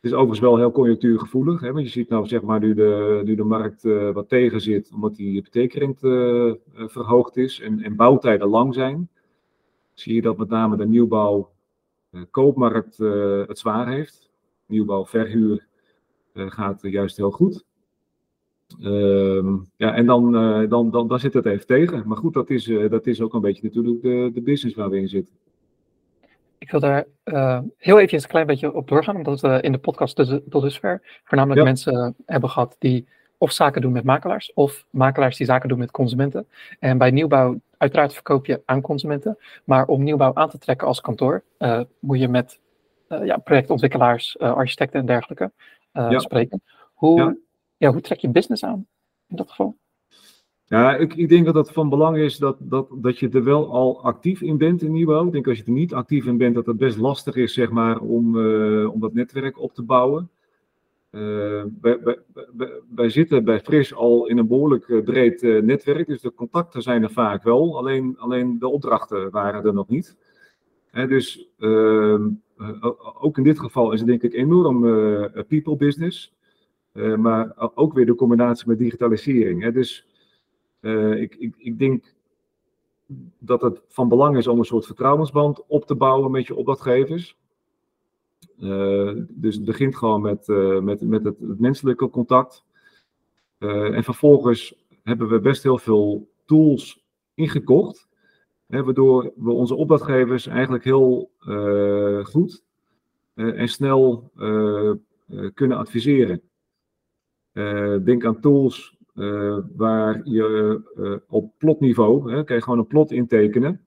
Het 0.01 0.05
is 0.05 0.13
overigens 0.13 0.41
wel 0.41 0.57
heel 0.57 0.73
conjunctuurgevoelig, 0.73 1.61
hè, 1.61 1.73
want 1.73 1.85
je 1.85 1.91
ziet 1.91 2.09
nou 2.09 2.27
zeg 2.27 2.43
maar 2.43 2.61
nu 2.61 2.75
de, 2.75 3.21
nu 3.25 3.35
de 3.35 3.45
markt 3.45 3.85
uh, 3.85 4.11
wat 4.13 4.29
tegen 4.29 4.61
zit, 4.61 4.91
omdat 4.95 5.17
die 5.17 5.31
hypotheekrente 5.31 6.09
uh, 6.77 6.89
verhoogd 6.89 7.37
is 7.37 7.61
en, 7.61 7.83
en 7.83 7.97
bouwtijden 7.97 8.49
lang 8.49 8.75
zijn, 8.75 9.09
zie 9.95 10.15
je 10.15 10.23
dat 10.23 10.37
met 10.37 10.49
name 10.49 10.77
de 10.77 10.87
nieuwbouw 10.87 11.51
koopmarkt 12.31 12.97
het 13.47 13.59
zwaar 13.59 13.89
heeft. 13.89 14.31
Nieuwbouw, 14.67 15.07
verhuur 15.07 15.67
eh, 16.33 16.51
gaat 16.51 16.79
juist 16.83 17.17
heel 17.17 17.31
goed. 17.31 17.65
Ehm, 18.81 19.57
ja, 19.77 19.95
en 19.95 20.07
dan, 20.07 20.33
dan, 20.69 20.91
dan, 20.91 21.09
dan 21.09 21.19
zit 21.19 21.35
het 21.35 21.47
even 21.47 21.67
tegen. 21.67 22.09
Maar 22.09 22.17
goed, 22.17 22.35
dat 22.35 22.51
is, 22.51 22.65
dat 22.89 23.07
is 23.07 23.21
ook 23.21 23.35
een 23.35 23.41
beetje 23.41 23.63
natuurlijk 23.63 24.03
de, 24.03 24.31
de 24.35 24.43
business 24.43 24.77
waar 24.77 24.91
we 24.91 24.99
in 24.99 25.09
zitten. 25.09 25.35
Ik 26.59 26.71
wil 26.71 26.81
daar 26.81 27.05
uh, 27.25 27.61
heel 27.79 28.01
even 28.01 28.19
een 28.19 28.27
klein 28.27 28.47
beetje 28.47 28.75
op 28.75 28.89
doorgaan, 28.89 29.17
omdat 29.17 29.41
we 29.41 29.61
in 29.61 29.73
de 29.73 29.79
podcast 29.79 30.17
dus, 30.17 30.29
tot 30.49 30.63
dusver 30.63 31.21
voornamelijk 31.25 31.65
mensen 31.65 32.15
hebben 32.27 32.51
gehad 32.51 32.77
die 32.79 33.09
of 33.39 33.53
zaken 33.53 33.81
doen 33.81 33.93
met 33.93 34.05
makelaars, 34.05 34.53
of 34.53 34.87
makelaars 34.91 35.37
die 35.37 35.47
zaken 35.47 35.69
doen 35.69 35.79
met 35.79 35.91
consumenten. 35.91 36.47
En 36.79 36.99
bij 36.99 37.11
nieuwbouw, 37.11 37.61
uiteraard 37.77 38.13
verkoop 38.13 38.47
je 38.47 38.63
aan 38.65 38.81
consumenten, 38.81 39.39
maar 39.65 39.87
om 39.87 40.03
nieuwbouw 40.03 40.35
aan 40.35 40.51
te 40.51 40.59
trekken 40.59 40.87
als 40.87 41.01
kantoor, 41.01 41.43
moet 41.99 42.19
je 42.19 42.29
met 42.29 42.61
ja, 43.09 43.37
projectontwikkelaars, 43.37 44.39
architecten 44.39 45.01
en 45.01 45.07
dergelijke 45.07 45.53
spreken. 46.09 46.63
Hoe, 46.95 47.39
ja. 47.77 47.91
hoe 47.91 48.01
trek 48.01 48.19
je 48.19 48.29
business 48.29 48.65
aan 48.65 48.87
in 49.29 49.37
dat 49.37 49.51
geval? 49.51 49.77
Ja, 50.69 50.97
ik, 50.97 51.15
ik 51.15 51.29
denk 51.29 51.45
dat 51.45 51.55
het 51.55 51.71
van 51.71 51.89
belang 51.89 52.17
is 52.17 52.37
dat, 52.37 52.57
dat, 52.59 52.89
dat 52.95 53.19
je 53.19 53.29
er 53.29 53.45
wel 53.45 53.73
al 53.73 54.03
actief 54.03 54.41
in 54.41 54.59
bent 54.59 54.83
in 54.83 54.93
nieuwbouw. 54.93 55.27
Ik 55.27 55.33
denk 55.33 55.49
als 55.49 55.59
je 55.59 55.65
er 55.65 55.71
niet 55.71 55.95
actief 55.95 56.27
in 56.27 56.37
bent, 56.37 56.55
dat 56.55 56.67
het 56.67 56.77
best 56.77 56.99
lastig 56.99 57.37
is 57.37 57.55
zeg 57.55 57.71
maar, 57.71 58.01
om, 58.01 58.37
uh, 58.37 58.93
om 58.93 59.01
dat 59.01 59.15
netwerk 59.15 59.61
op 59.61 59.75
te 59.75 59.83
bouwen. 59.83 60.31
Uh, 61.11 61.63
bij, 61.69 62.19
wij 62.95 63.09
zitten 63.09 63.45
bij 63.45 63.61
Fris 63.61 63.95
al 63.95 64.27
in 64.27 64.39
een 64.39 64.47
behoorlijk 64.47 65.05
breed 65.05 65.43
netwerk, 65.43 66.07
dus 66.07 66.21
de 66.21 66.35
contacten 66.35 66.83
zijn 66.83 67.03
er 67.03 67.11
vaak 67.11 67.43
wel, 67.43 67.79
alleen, 67.79 68.19
alleen 68.19 68.59
de 68.59 68.69
opdrachten 68.69 69.31
waren 69.31 69.65
er 69.65 69.75
nog 69.75 69.89
niet. 69.89 70.17
dus 70.93 71.49
ehm, 71.59 72.29
ook 73.21 73.39
in 73.39 73.45
dit 73.45 73.59
geval 73.59 73.93
is 73.93 73.99
het 73.99 74.09
denk 74.09 74.23
ik 74.23 74.33
enorm 74.33 74.81
people 75.49 75.77
business, 75.77 76.35
maar 77.17 77.71
ook 77.75 77.93
weer 77.93 78.07
de 78.07 78.15
combinatie 78.15 78.69
met 78.69 78.79
digitalisering. 78.79 79.73
Dus 79.73 80.07
ik, 80.81 81.35
ik, 81.35 81.55
ik 81.57 81.79
denk 81.79 82.15
dat 83.39 83.63
het 83.63 83.83
van 83.89 84.09
belang 84.09 84.37
is 84.37 84.47
om 84.47 84.59
een 84.59 84.65
soort 84.65 84.87
vertrouwensband 84.87 85.67
op 85.67 85.87
te 85.87 85.95
bouwen 85.95 86.31
met 86.31 86.47
je 86.47 86.55
opdrachtgevers. 86.55 87.37
Uh, 88.59 89.13
dus 89.29 89.55
het 89.55 89.65
begint 89.65 89.97
gewoon 89.97 90.23
met, 90.23 90.49
uh, 90.49 90.79
met, 90.81 91.01
met 91.01 91.25
het, 91.25 91.39
het, 91.39 91.59
menselijke 91.59 92.11
contact. 92.11 92.65
En 93.59 94.05
vervolgens 94.05 94.75
hebben 95.03 95.29
we 95.29 95.41
best 95.41 95.63
heel 95.63 95.79
veel 95.79 96.29
tools 96.45 97.05
ingekocht, 97.35 98.09
hè, 98.67 98.85
waardoor 98.85 99.33
we 99.37 99.51
onze 99.51 99.75
opdrachtgevers 99.75 100.47
eigenlijk 100.47 100.85
heel 100.85 101.31
goed 102.23 102.65
en 103.35 103.69
snel 103.69 104.31
kunnen 105.55 105.77
adviseren. 105.77 106.43
denk 108.05 108.25
aan 108.25 108.41
tools 108.41 108.96
uh, 109.17 109.59
waar 109.77 110.21
je 110.25 110.81
uh, 110.97 111.13
op 111.29 111.53
plotniveau, 111.59 112.33
hè, 112.33 112.45
kan 112.45 112.57
je 112.57 112.63
gewoon 112.63 112.79
een 112.79 112.87
plot 112.87 113.11
intekenen, 113.11 113.81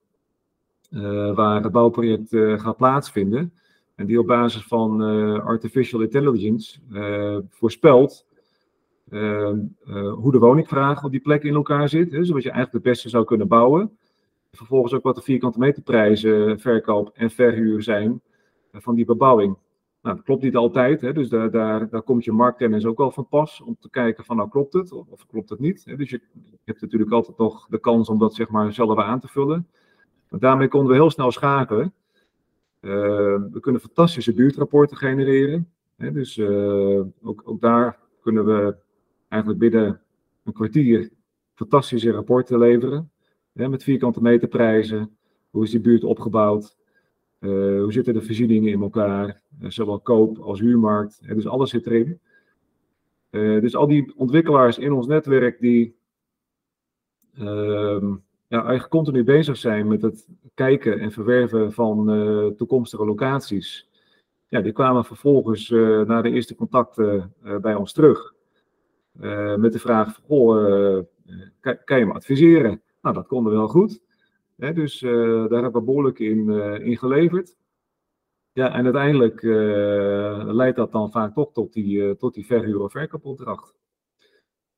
uh, 0.90 1.34
waar 1.34 1.62
het 1.62 1.72
bouwproject 1.72 2.28
gaat 2.62 2.76
plaatsvinden. 2.76 3.52
En 3.94 4.06
die 4.06 4.18
op 4.18 4.26
basis 4.26 4.62
van 4.62 5.00
artificial 5.40 6.00
intelligence 6.00 6.78
voorspelt 7.48 8.26
hoe 10.14 10.30
de 10.32 10.38
woningvraag 10.38 11.04
op 11.04 11.10
die 11.10 11.20
plek 11.20 11.42
in 11.42 11.54
elkaar 11.54 11.88
zit, 11.88 12.12
hè, 12.12 12.24
zodat 12.24 12.42
je 12.42 12.50
eigenlijk 12.50 12.84
het 12.84 12.92
beste 12.92 13.08
zou 13.08 13.24
kunnen 13.24 13.48
bouwen. 13.48 13.98
Vervolgens 14.52 14.92
ook 14.92 15.02
wat 15.02 15.14
de 15.14 15.22
vierkante 15.22 15.58
meterprijzen, 15.58 16.60
verkoop 16.60 17.10
en 17.14 17.30
verhuur 17.30 17.82
zijn 17.82 18.20
van 18.72 18.94
die 18.94 19.04
bebouwing. 19.04 19.56
Nou, 20.02 20.16
dat 20.16 20.24
klopt 20.24 20.42
niet 20.42 20.56
altijd, 20.56 21.00
hè, 21.00 21.12
dus 21.12 21.28
daar, 21.28 21.50
daar, 21.50 21.88
daar 21.88 22.02
komt 22.02 22.24
je 22.24 22.32
marktkennis 22.32 22.84
ook 22.84 22.98
wel 22.98 23.10
van 23.10 23.28
pas 23.28 23.60
om 23.60 23.76
te 23.80 23.90
kijken 23.90 24.24
van 24.24 24.36
nou 24.36 24.48
klopt 24.48 24.72
het 24.72 24.92
of, 24.92 25.26
klopt 25.26 25.50
het 25.50 25.58
niet. 25.58 25.84
Hè. 25.84 25.96
Dus 25.96 26.10
je, 26.10 26.20
hebt 26.64 26.80
natuurlijk 26.80 27.10
altijd 27.10 27.38
nog 27.38 27.66
de 27.68 27.80
kans 27.80 28.08
om 28.08 28.18
dat 28.18 28.34
zeg 28.34 28.48
maar 28.48 28.72
zelf 28.72 28.98
aan 28.98 29.20
te 29.20 29.28
vullen. 29.28 29.68
Maar 30.28 30.40
daarmee 30.40 30.68
konden 30.68 30.88
we 30.88 30.94
heel 30.94 31.10
snel 31.10 31.30
schakelen. 31.30 31.92
Uh, 32.80 32.92
we 33.52 33.60
kunnen 33.60 33.80
fantastische 33.80 34.34
buurtrapporten 34.34 34.96
genereren. 34.96 35.68
Hè, 35.96 36.12
dus 36.12 36.36
uh, 36.36 37.00
ook, 37.22 37.42
ook 37.44 37.60
daar 37.60 37.98
kunnen 38.20 38.44
we 38.44 38.76
eigenlijk 39.28 39.60
binnen 39.60 40.00
een 40.44 40.52
kwartier 40.52 41.10
fantastische 41.54 42.10
rapporten 42.10 42.58
leveren. 42.58 43.10
Hè, 43.52 43.68
met 43.68 43.82
vierkante 43.82 44.22
meterprijzen. 44.22 45.16
Hoe 45.50 45.64
is 45.64 45.70
die 45.70 45.80
buurt 45.80 46.04
opgebouwd? 46.04 46.76
Uh, 47.40 47.80
hoe 47.82 47.92
zitten 47.92 48.14
de 48.14 48.22
voorzieningen 48.22 48.72
in 48.72 48.82
elkaar? 48.82 49.42
Uh, 49.60 49.70
zowel 49.70 50.00
koop 50.00 50.38
als 50.38 50.60
huurmarkt. 50.60 51.20
Uh, 51.22 51.34
dus 51.34 51.46
alles 51.46 51.70
zit 51.70 51.86
erin. 51.86 52.20
dus 53.60 53.76
al 53.76 53.86
die 53.86 54.12
ontwikkelaars 54.16 54.78
in 54.78 54.92
ons 54.92 55.06
netwerk 55.06 55.60
die 55.60 55.96
ehm, 57.34 58.08
ja, 58.48 58.58
eigenlijk 58.58 58.88
continu 58.88 59.24
bezig 59.24 59.56
zijn 59.56 59.88
met 59.88 60.02
het 60.02 60.28
kijken 60.54 60.98
en 60.98 61.12
verwerven 61.12 61.72
van 61.72 62.54
toekomstige 62.56 63.04
locaties. 63.04 63.88
Ja, 64.48 64.60
die 64.60 64.72
kwamen 64.72 65.04
vervolgens 65.04 65.70
na 66.06 66.22
de 66.22 66.30
eerste 66.30 66.54
contacten 66.54 67.34
bij 67.60 67.74
ons 67.74 67.92
terug. 67.92 68.34
met 69.56 69.72
de 69.72 69.78
vraag: 69.78 70.20
goh, 70.26 71.02
kan, 71.60 71.78
kan 71.84 71.98
je 71.98 72.06
me 72.06 72.12
adviseren? 72.12 72.82
Nou, 73.02 73.14
dat 73.14 73.26
konden 73.26 73.52
we 73.52 73.58
wel 73.58 73.68
goed 73.68 74.00
dus 74.60 75.02
uh, 75.02 75.12
daar 75.48 75.62
hebben 75.62 75.80
we 75.80 75.86
behoorlijk 75.86 76.18
in, 76.18 76.48
uh, 76.48 76.98
geleverd. 76.98 77.56
Ja, 78.52 78.74
en 78.74 78.84
uiteindelijk 78.84 79.42
uh, 79.42 80.42
leidt 80.46 80.76
dat 80.76 80.92
dan 80.92 81.10
vaak 81.10 81.34
toch 81.34 81.52
tot 81.52 81.72
die, 81.72 82.16
tot 82.16 82.34
die 82.34 82.46
verhuur- 82.46 82.82
of 82.82 82.92
verkoopopdracht. 82.92 83.74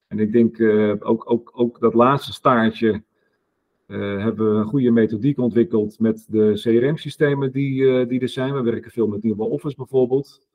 En 0.06 0.18
ik 0.18 0.32
denk 0.32 0.60
ook, 1.04 1.30
ook, 1.30 1.50
ook 1.54 1.80
dat 1.80 1.94
laatste 1.94 2.32
staartje 2.32 3.02
hebben 3.86 4.52
we 4.52 4.60
een 4.60 4.66
goede 4.66 4.90
methodiek 4.90 5.38
ontwikkeld 5.38 5.98
met 5.98 6.26
de 6.28 6.52
CRM-systemen 6.54 7.52
die, 7.52 8.06
die 8.06 8.20
er 8.20 8.28
zijn. 8.28 8.54
We 8.54 8.62
werken 8.62 8.90
veel 8.90 9.06
met 9.06 9.22
Nieuwe 9.22 9.44
Office 9.44 9.76
bijvoorbeeld. 9.76 10.46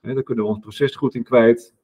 daar 0.00 0.22
kunnen 0.22 0.44
we 0.44 0.50
ons 0.50 0.58
proces 0.58 0.96
goed 0.96 1.14
in 1.14 1.22
kwijt. 1.22 1.74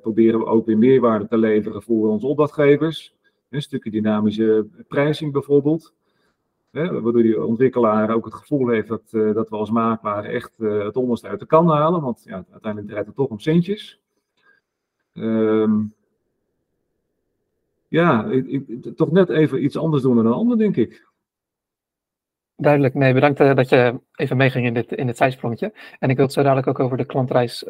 proberen 0.00 0.38
we 0.38 0.46
ook 0.46 0.66
weer 0.66 0.78
meerwaarde 0.78 1.26
te 1.26 1.38
leveren 1.38 1.82
voor 1.82 2.08
onze 2.08 2.26
opdrachtgevers. 2.26 3.16
Een 3.50 3.62
stukje 3.62 3.90
dynamische 3.90 4.66
prijzing 4.88 5.32
bijvoorbeeld. 5.32 5.94
Hè, 6.70 7.00
waardoor 7.00 7.22
die 7.22 7.44
ontwikkelaar 7.44 8.14
ook 8.14 8.24
het 8.24 8.34
gevoel 8.34 8.68
heeft 8.68 8.88
dat, 8.88 9.02
uh, 9.10 9.34
dat 9.34 9.48
we 9.48 9.56
als 9.56 9.70
makelaar 9.70 10.24
echt 10.24 10.58
uh, 10.58 10.84
het 10.84 10.96
onderste 10.96 11.28
uit 11.28 11.40
de 11.40 11.46
kan 11.46 11.68
halen. 11.68 12.00
Want 12.00 12.22
ja, 12.24 12.44
uiteindelijk 12.50 12.90
draait 12.90 13.06
het 13.06 13.14
toch 13.14 13.28
om 13.28 13.38
centjes. 13.38 14.00
Um, 15.14 15.94
ja, 17.88 18.24
ik, 18.24 18.46
ik, 18.46 18.96
toch 18.96 19.10
net 19.10 19.28
even 19.28 19.64
iets 19.64 19.76
anders 19.76 20.02
doen 20.02 20.16
dan 20.16 20.26
een 20.26 20.32
ander, 20.32 20.58
denk 20.58 20.76
ik. 20.76 21.06
Duidelijk, 22.56 22.94
nee, 22.94 23.14
bedankt 23.14 23.40
uh, 23.40 23.54
dat 23.54 23.68
je 23.68 24.00
even 24.14 24.36
meeging 24.36 24.66
in 24.66 24.74
dit, 24.74 24.92
in 24.92 25.06
dit 25.06 25.16
zijsprongetje. 25.16 25.72
En 25.98 26.10
ik 26.10 26.16
wil 26.16 26.24
het 26.24 26.34
zo 26.34 26.42
dadelijk 26.42 26.66
ook 26.66 26.80
over 26.80 26.96
de 26.96 27.04
klantreis 27.04 27.64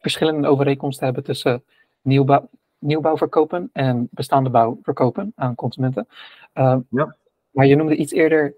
verschillende 0.00 0.48
overeenkomsten 0.48 1.04
hebben 1.04 1.24
tussen 1.24 1.64
nieuwbouw, 2.02 2.48
nieuwbouw 2.78 3.16
verkopen 3.16 3.70
en 3.72 4.08
bestaande 4.10 4.50
bouw 4.50 4.78
verkopen 4.82 5.32
aan 5.34 5.54
consumenten. 5.54 6.06
ja. 6.90 7.16
Maar 7.50 7.66
je 7.66 7.76
noemde 7.76 7.96
iets 7.96 8.12
eerder 8.12 8.54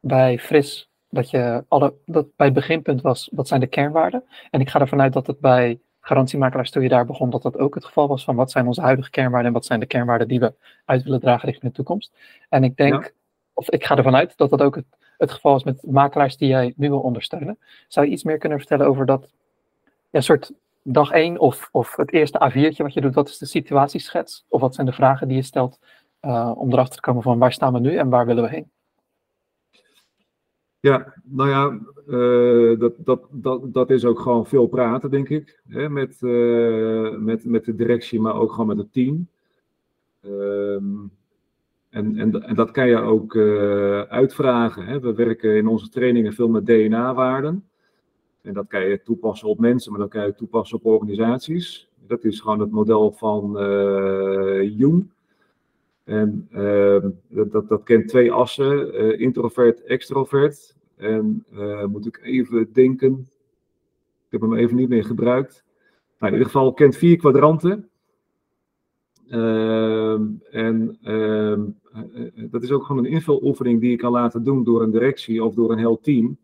bij 0.00 0.38
Fris 0.38 0.90
dat 1.08 1.30
je 1.30 1.64
alle, 1.68 1.94
dat 2.04 2.36
bij 2.36 2.46
het 2.46 2.54
beginpunt 2.54 3.00
was, 3.00 3.28
wat 3.32 3.48
zijn 3.48 3.60
de 3.60 3.66
kernwaarden? 3.66 4.24
En 4.50 4.60
ik 4.60 4.68
ga 4.68 4.80
ervan 4.80 5.00
uit 5.00 5.12
dat 5.12 5.26
het 5.26 5.40
bij 5.40 5.78
garantiemakelaars 6.00 6.70
toen 6.70 6.82
je 6.82 6.88
daar 6.88 7.06
begon, 7.06 7.30
dat 7.30 7.42
dat 7.42 7.58
ook 7.58 7.74
het 7.74 7.84
geval 7.84 8.08
was 8.08 8.24
van 8.24 8.36
wat 8.36 8.50
zijn 8.50 8.66
onze 8.66 8.80
huidige 8.80 9.10
kernwaarden 9.10 9.46
en 9.48 9.52
wat 9.52 9.66
zijn 9.66 9.80
de 9.80 9.86
kernwaarden 9.86 10.28
die 10.28 10.40
we 10.40 10.54
uit 10.84 11.02
willen 11.02 11.20
dragen 11.20 11.48
richting 11.48 11.70
de 11.70 11.76
toekomst. 11.76 12.12
En 12.48 12.64
ik 12.64 12.76
denk, 12.76 13.14
of 13.52 13.70
ik 13.70 13.84
ga 13.84 13.96
ervan 13.96 14.16
uit 14.16 14.36
dat 14.36 14.50
dat 14.50 14.62
ook 14.62 14.74
het, 14.74 14.86
het 15.18 15.30
geval 15.30 15.56
is 15.56 15.64
met 15.64 15.82
makelaars 15.82 16.36
die 16.36 16.48
jij 16.48 16.72
nu 16.76 16.88
wil 16.88 17.00
ondersteunen. 17.00 17.58
Zou 17.88 18.06
je 18.06 18.12
iets 18.12 18.22
meer 18.22 18.38
kunnen 18.38 18.58
vertellen 18.58 18.86
over 18.86 19.06
dat 19.06 19.28
ja, 20.10 20.20
soort 20.20 20.52
dag 20.82 21.10
één 21.10 21.38
of, 21.38 21.68
of 21.72 21.96
het 21.96 22.12
eerste 22.12 22.50
A4'tje 22.50 22.82
wat 22.82 22.94
je 22.94 23.00
doet, 23.00 23.14
wat 23.14 23.28
is 23.28 23.38
de 23.38 23.46
situatieschets? 23.46 24.44
Of 24.48 24.60
wat 24.60 24.74
zijn 24.74 24.86
de 24.86 24.92
vragen 24.92 25.28
die 25.28 25.36
je 25.36 25.42
stelt 25.42 25.78
uh, 26.26 26.52
om 26.56 26.72
erachter 26.72 26.94
te 26.94 27.00
komen 27.00 27.22
van 27.22 27.38
waar 27.38 27.52
staan 27.52 27.72
we 27.72 27.80
nu 27.80 27.96
en 27.96 28.08
waar 28.08 28.26
willen 28.26 28.42
we 28.42 28.50
heen? 28.50 28.70
Ja, 30.80 31.14
nou 31.24 31.50
ja, 31.50 31.78
uh, 32.08 32.78
dat, 32.78 32.92
dat, 32.98 33.20
dat, 33.30 33.72
dat 33.72 33.90
is 33.90 34.04
ook 34.04 34.20
gewoon 34.20 34.46
veel 34.46 34.66
praten, 34.66 35.10
denk 35.10 35.28
ik. 35.28 35.60
Hè, 35.68 35.88
met, 35.88 36.16
uh, 36.20 37.16
met, 37.16 37.44
met 37.44 37.64
de 37.64 37.74
directie, 37.74 38.20
maar 38.20 38.34
ook 38.34 38.50
gewoon 38.50 38.66
met 38.66 38.76
het 38.76 38.92
team. 38.92 39.28
Um, 40.24 41.10
en, 41.90 42.18
en, 42.18 42.54
dat 42.54 42.70
kan 42.70 42.88
je 42.88 42.96
ook 42.96 43.36
uitvragen. 44.08 44.86
Hè. 44.86 45.00
We 45.00 45.14
werken 45.14 45.56
in 45.56 45.66
onze 45.66 45.88
trainingen 45.88 46.32
veel 46.32 46.48
met 46.48 46.66
DNA-waarden. 46.66 47.68
En 48.42 48.54
dat 48.54 48.66
kan 48.66 48.88
je 48.88 49.02
toepassen 49.02 49.48
op 49.48 49.58
mensen, 49.58 49.90
maar 49.92 50.00
dat 50.00 50.10
kan 50.10 50.26
je 50.26 50.34
toepassen 50.34 50.76
op 50.78 50.84
organisaties. 50.86 51.88
Dat 52.06 52.24
is 52.24 52.40
gewoon 52.40 52.60
het 52.60 52.70
model 52.70 53.12
van 53.12 53.52
Jung. 54.76 55.10
En 56.06 56.48
uh, 56.52 57.04
dat, 57.28 57.68
dat, 57.68 57.82
kent 57.82 58.08
twee 58.08 58.32
assen, 58.32 59.02
uh, 59.04 59.20
introvert, 59.20 59.82
extrovert. 59.82 60.76
En 60.96 61.44
uh, 61.52 61.84
moet 61.84 62.06
ik 62.06 62.20
even 62.22 62.72
denken, 62.72 63.28
ik 64.26 64.32
heb 64.32 64.40
hem 64.40 64.54
even 64.54 64.76
niet 64.76 64.88
meer 64.88 65.04
gebruikt. 65.04 65.64
Nou, 66.18 66.32
in 66.32 66.38
ieder 66.38 66.52
geval 66.52 66.72
kent 66.72 66.96
vier 66.96 67.16
kwadranten. 67.16 67.88
Ehm, 69.28 70.24
en 70.50 70.98
ehm, 71.02 71.64
eh, 71.92 72.44
dat 72.50 72.62
is 72.62 72.70
ook 72.70 72.84
gewoon 72.84 73.04
een 73.04 73.10
invuloefening 73.10 73.80
die 73.80 73.90
je 73.90 73.96
kan 73.96 74.12
laten 74.12 74.42
doen 74.42 74.64
door 74.64 74.82
een 74.82 74.90
directie 74.90 75.44
of 75.44 75.54
door 75.54 75.72
een 75.72 75.78
heel 75.78 76.00
team. 76.00 76.38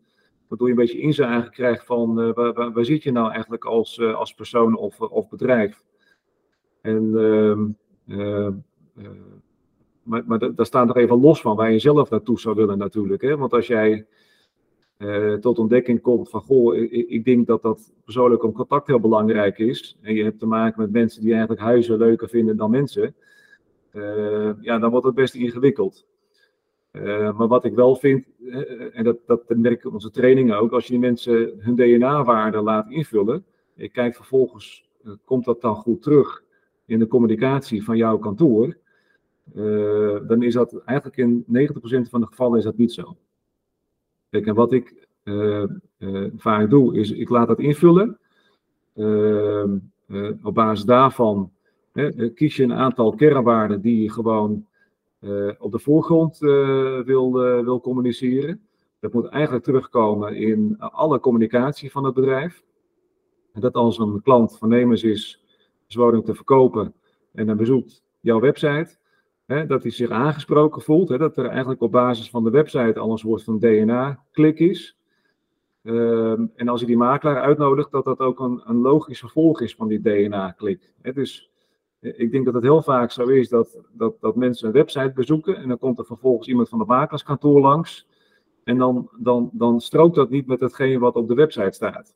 Waardoor 0.47 0.67
je 0.67 0.73
een 0.73 0.79
beetje 0.79 0.99
inzage 0.99 1.49
krijgt 1.49 1.85
van 1.85 2.15
waar, 2.15 2.53
waar, 2.53 2.71
waar, 2.71 2.85
zit 2.85 3.03
je 3.03 3.11
nou 3.11 3.31
eigenlijk 3.31 3.65
als, 3.65 4.01
als 4.01 4.33
persoon 4.33 4.75
of, 4.77 5.01
of 5.01 5.29
bedrijf. 5.29 5.83
En 6.81 7.11
maar, 10.03 10.23
maar 10.25 10.55
daar 10.55 10.65
staat 10.65 10.87
nog 10.87 10.97
even 10.97 11.21
los 11.21 11.41
van 11.41 11.55
waar 11.55 11.71
je 11.71 11.79
zelf 11.79 12.09
naartoe 12.09 12.39
zou 12.39 12.55
willen 12.55 12.77
natuurlijk. 12.77 13.21
Hè? 13.21 13.37
Want 13.37 13.53
als 13.53 13.67
jij 13.67 14.05
uh, 14.97 15.33
tot 15.33 15.59
ontdekking 15.59 16.01
komt 16.01 16.29
van, 16.29 16.41
goh, 16.41 16.75
ik, 16.75 16.91
ik, 16.91 17.25
denk 17.25 17.47
dat 17.47 17.61
dat 17.61 17.93
persoonlijk 18.03 18.43
om 18.43 18.51
contact 18.51 18.87
heel 18.87 18.99
belangrijk 18.99 19.57
is. 19.57 19.97
En 20.01 20.15
je 20.15 20.23
hebt 20.23 20.39
te 20.39 20.45
maken 20.45 20.81
met 20.81 20.91
mensen 20.91 21.21
die 21.21 21.31
eigenlijk 21.31 21.61
huizen 21.61 21.97
leuker 21.97 22.29
vinden 22.29 22.57
dan 22.57 22.71
mensen. 22.71 23.15
Uh, 23.93 24.49
ja, 24.61 24.79
dan 24.79 24.91
wordt 24.91 25.05
het 25.05 25.15
best 25.15 25.35
ingewikkeld. 25.35 26.05
Uh, 26.91 27.37
maar 27.37 27.47
wat 27.47 27.65
ik 27.65 27.73
wel 27.73 27.95
vind, 27.95 28.25
en 28.93 29.03
dat, 29.03 29.17
dat 29.25 29.43
merk 29.47 29.77
ik 29.77 29.83
in 29.83 29.91
onze 29.91 30.11
trainingen 30.11 30.59
ook, 30.59 30.71
als 30.71 30.85
je 30.85 30.91
die 30.91 31.01
mensen 31.01 31.53
hun 31.59 31.75
DNA-waarden 31.75 32.63
laat 32.63 32.89
invullen, 32.89 33.45
je 33.73 33.89
kijkt 33.89 34.15
vervolgens, 34.15 34.89
komt 35.25 35.45
dat 35.45 35.61
dan 35.61 35.75
goed 35.75 36.01
terug? 36.01 36.43
in 36.85 36.99
de 36.99 37.07
communicatie 37.07 37.83
van 37.83 37.97
jouw 37.97 38.17
kantoor, 38.17 38.77
uh, 39.55 40.27
dan 40.27 40.43
is 40.43 40.53
dat 40.53 40.81
eigenlijk 40.85 41.17
in 41.17 41.45
90% 41.47 42.09
van 42.09 42.21
de 42.21 42.27
gevallen 42.27 42.57
is 42.57 42.63
dat 42.63 42.77
niet 42.77 42.93
zo. 42.93 43.17
Kijk, 44.29 44.45
en 44.45 44.55
wat 44.55 44.73
ik 44.73 45.07
uh, 45.23 45.63
uh, 45.97 46.31
vaak 46.37 46.69
doe, 46.69 46.97
is 46.97 47.11
ik 47.11 47.29
laat 47.29 47.47
dat 47.47 47.59
invullen. 47.59 48.17
Ehm, 48.95 49.77
op 50.43 50.53
basis 50.53 50.85
daarvan 50.85 51.51
kies 52.35 52.55
je 52.55 52.63
een 52.63 52.73
aantal 52.73 53.15
kernwaarden 53.15 53.81
die 53.81 54.01
je 54.01 54.11
gewoon 54.11 54.65
op 55.59 55.71
de 55.71 55.79
voorgrond 55.79 56.37
wil, 57.05 57.33
wil 57.63 57.81
communiceren. 57.81 58.61
Dat 58.99 59.13
moet 59.13 59.25
eigenlijk 59.25 59.63
terugkomen 59.63 60.35
in 60.35 60.75
alle 60.79 61.19
communicatie 61.19 61.91
van 61.91 62.03
het 62.03 62.13
bedrijf. 62.13 62.63
En 63.53 63.61
dat 63.61 63.73
als 63.73 63.97
een 63.97 64.21
klant 64.21 64.57
voornemens 64.57 65.03
is 65.03 65.43
zijn 65.87 66.03
woning 66.03 66.25
te 66.25 66.35
verkopen 66.35 66.93
en 67.31 67.45
dan 67.45 67.57
bezoekt 67.57 68.03
jouw 68.19 68.39
website, 68.39 68.97
hè, 69.53 69.65
dat 69.65 69.81
hij 69.81 69.91
zich 69.91 70.09
aangesproken 70.09 70.81
voelt. 70.81 71.09
Hè, 71.09 71.17
dat 71.17 71.37
er 71.37 71.45
eigenlijk 71.45 71.81
op 71.81 71.91
basis 71.91 72.29
van 72.29 72.43
de 72.43 72.49
website 72.49 72.99
al 72.99 73.11
een 73.11 73.17
soort 73.17 73.43
van 73.43 73.59
DNA-klik 73.59 74.59
is. 74.59 74.97
Um, 75.83 76.51
en 76.55 76.67
als 76.67 76.79
je 76.79 76.85
die 76.85 76.97
makelaar 76.97 77.41
uitnodigt, 77.41 77.91
dat 77.91 78.03
dat 78.03 78.19
ook 78.19 78.39
een, 78.39 78.61
een 78.65 78.81
logisch 78.81 79.19
vervolg 79.19 79.61
is 79.61 79.75
van 79.75 79.87
die 79.87 80.01
DNA-klik. 80.01 80.93
Dus 81.01 81.51
ik 81.99 82.31
denk 82.31 82.45
dat 82.45 82.53
het 82.53 82.63
heel 82.63 82.81
vaak 82.81 83.11
zo 83.11 83.25
is 83.25 83.49
dat, 83.49 83.79
dat, 83.91 84.15
dat 84.19 84.35
mensen 84.35 84.67
een 84.67 84.73
website 84.73 85.11
bezoeken 85.15 85.55
en 85.55 85.67
dan 85.67 85.77
komt 85.77 85.99
er 85.99 86.05
vervolgens 86.05 86.47
iemand 86.47 86.69
van 86.69 86.79
het 86.79 86.87
makelaarskantoor 86.87 87.61
langs. 87.61 88.07
En 88.63 88.77
dan, 88.77 89.09
dan, 89.17 89.49
dan 89.53 89.81
strookt 89.81 90.15
dat 90.15 90.29
niet 90.29 90.47
met 90.47 90.59
hetgeen 90.59 90.99
wat 90.99 91.15
op 91.15 91.27
de 91.27 91.33
website 91.33 91.71
staat. 91.71 92.15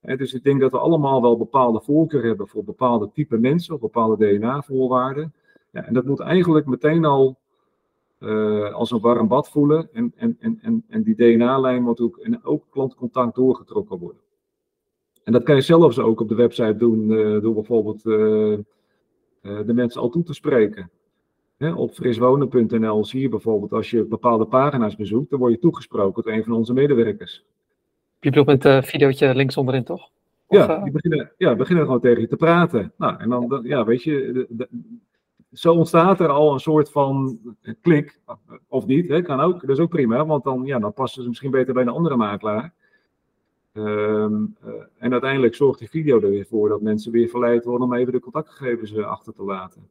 dus 0.00 0.34
ik 0.34 0.44
denk 0.44 0.60
dat 0.60 0.70
we 0.70 0.78
allemaal 0.78 1.22
wel 1.22 1.36
bepaalde 1.36 1.80
voorkeur 1.80 2.24
hebben 2.24 2.48
voor 2.48 2.64
bepaalde 2.64 3.10
type 3.12 3.38
mensen 3.38 3.74
of 3.74 3.80
bepaalde 3.80 4.36
DNA-voorwaarden. 4.38 5.34
Ja, 5.70 5.86
en 5.86 5.94
dat 5.94 6.04
moet 6.04 6.20
eigenlijk 6.20 6.66
meteen 6.66 7.04
al 7.04 7.38
uh, 8.20 8.72
als 8.72 8.90
een 8.90 9.00
warm 9.00 9.28
bad 9.28 9.50
voelen. 9.50 9.88
En, 9.92 10.12
en, 10.16 10.36
en, 10.60 10.84
en 10.88 11.02
die 11.02 11.14
DNA-lijn 11.14 11.82
moet 11.82 12.00
ook, 12.00 12.16
en 12.16 12.44
ook 12.44 12.64
klantcontact 12.70 13.34
doorgetrokken 13.34 13.98
worden. 13.98 14.20
En 15.24 15.32
dat 15.32 15.42
kan 15.42 15.54
je 15.54 15.60
zelfs 15.60 15.98
ook 15.98 16.20
op 16.20 16.28
de 16.28 16.34
website 16.34 16.76
doen, 16.76 17.10
uh, 17.10 17.42
door 17.42 17.54
bijvoorbeeld 17.54 18.04
uh, 18.04 18.58
de 19.42 19.72
mensen 19.72 20.00
al 20.00 20.08
toe 20.08 20.22
te 20.22 20.34
spreken. 20.34 20.90
Hè, 21.56 21.72
op 21.72 21.92
friswonen.nl 21.92 23.04
zie 23.04 23.20
je 23.20 23.28
bijvoorbeeld 23.28 23.72
als 23.72 23.90
je 23.90 24.04
bepaalde 24.04 24.44
pagina's 24.44 24.96
bezoekt, 24.96 25.30
dan 25.30 25.38
word 25.38 25.52
je 25.52 25.58
toegesproken 25.58 26.22
door 26.22 26.32
een 26.32 26.44
van 26.44 26.52
onze 26.52 26.72
medewerkers. 26.72 27.44
Je 28.20 28.28
bedoelt 28.28 28.46
met 28.46 28.62
het 28.62 28.86
videootje 28.86 29.34
links 29.34 29.56
onderin, 29.56 29.84
toch? 29.84 30.10
Of, 30.46 30.56
ja, 30.56 30.82
die 30.82 30.92
beginnen, 30.92 31.32
ja, 31.36 31.56
beginnen 31.56 31.84
gewoon 31.84 32.00
tegen 32.00 32.20
je 32.20 32.28
te 32.28 32.36
praten. 32.36 32.92
Nou, 32.96 33.18
en 33.18 33.28
dan, 33.28 33.60
ja, 33.62 33.84
weet 33.84 34.02
je, 34.02 34.46
zo 35.52 35.72
ontstaat 35.72 36.20
er 36.20 36.28
al 36.28 36.52
een 36.52 36.60
soort 36.60 36.90
van 36.90 37.38
klik, 37.80 38.20
of 38.68 38.86
niet, 38.86 39.08
hè, 39.08 39.22
kan 39.22 39.40
ook, 39.40 39.60
dat 39.60 39.70
is 39.70 39.78
ook 39.78 39.90
prima, 39.90 40.26
want 40.26 40.44
dan, 40.44 40.64
ja, 40.64 40.78
dan 40.78 40.92
passen 40.92 41.22
ze 41.22 41.28
misschien 41.28 41.50
beter 41.50 41.74
bij 41.74 41.82
een 41.82 41.88
andere 41.88 42.16
makelaar. 42.16 42.74
Um, 43.72 44.56
uh, 44.64 44.72
en 44.98 45.12
uiteindelijk 45.12 45.54
zorgt 45.54 45.78
die 45.78 45.88
video 45.88 46.20
er 46.20 46.30
weer 46.30 46.46
voor 46.46 46.68
dat 46.68 46.80
mensen 46.80 47.12
weer 47.12 47.28
verleid 47.28 47.64
worden 47.64 47.86
om 47.86 47.94
even 47.94 48.12
de 48.12 48.20
contactgegevens 48.20 48.92
eh, 48.92 49.06
achter 49.06 49.32
te 49.32 49.42
laten. 49.42 49.88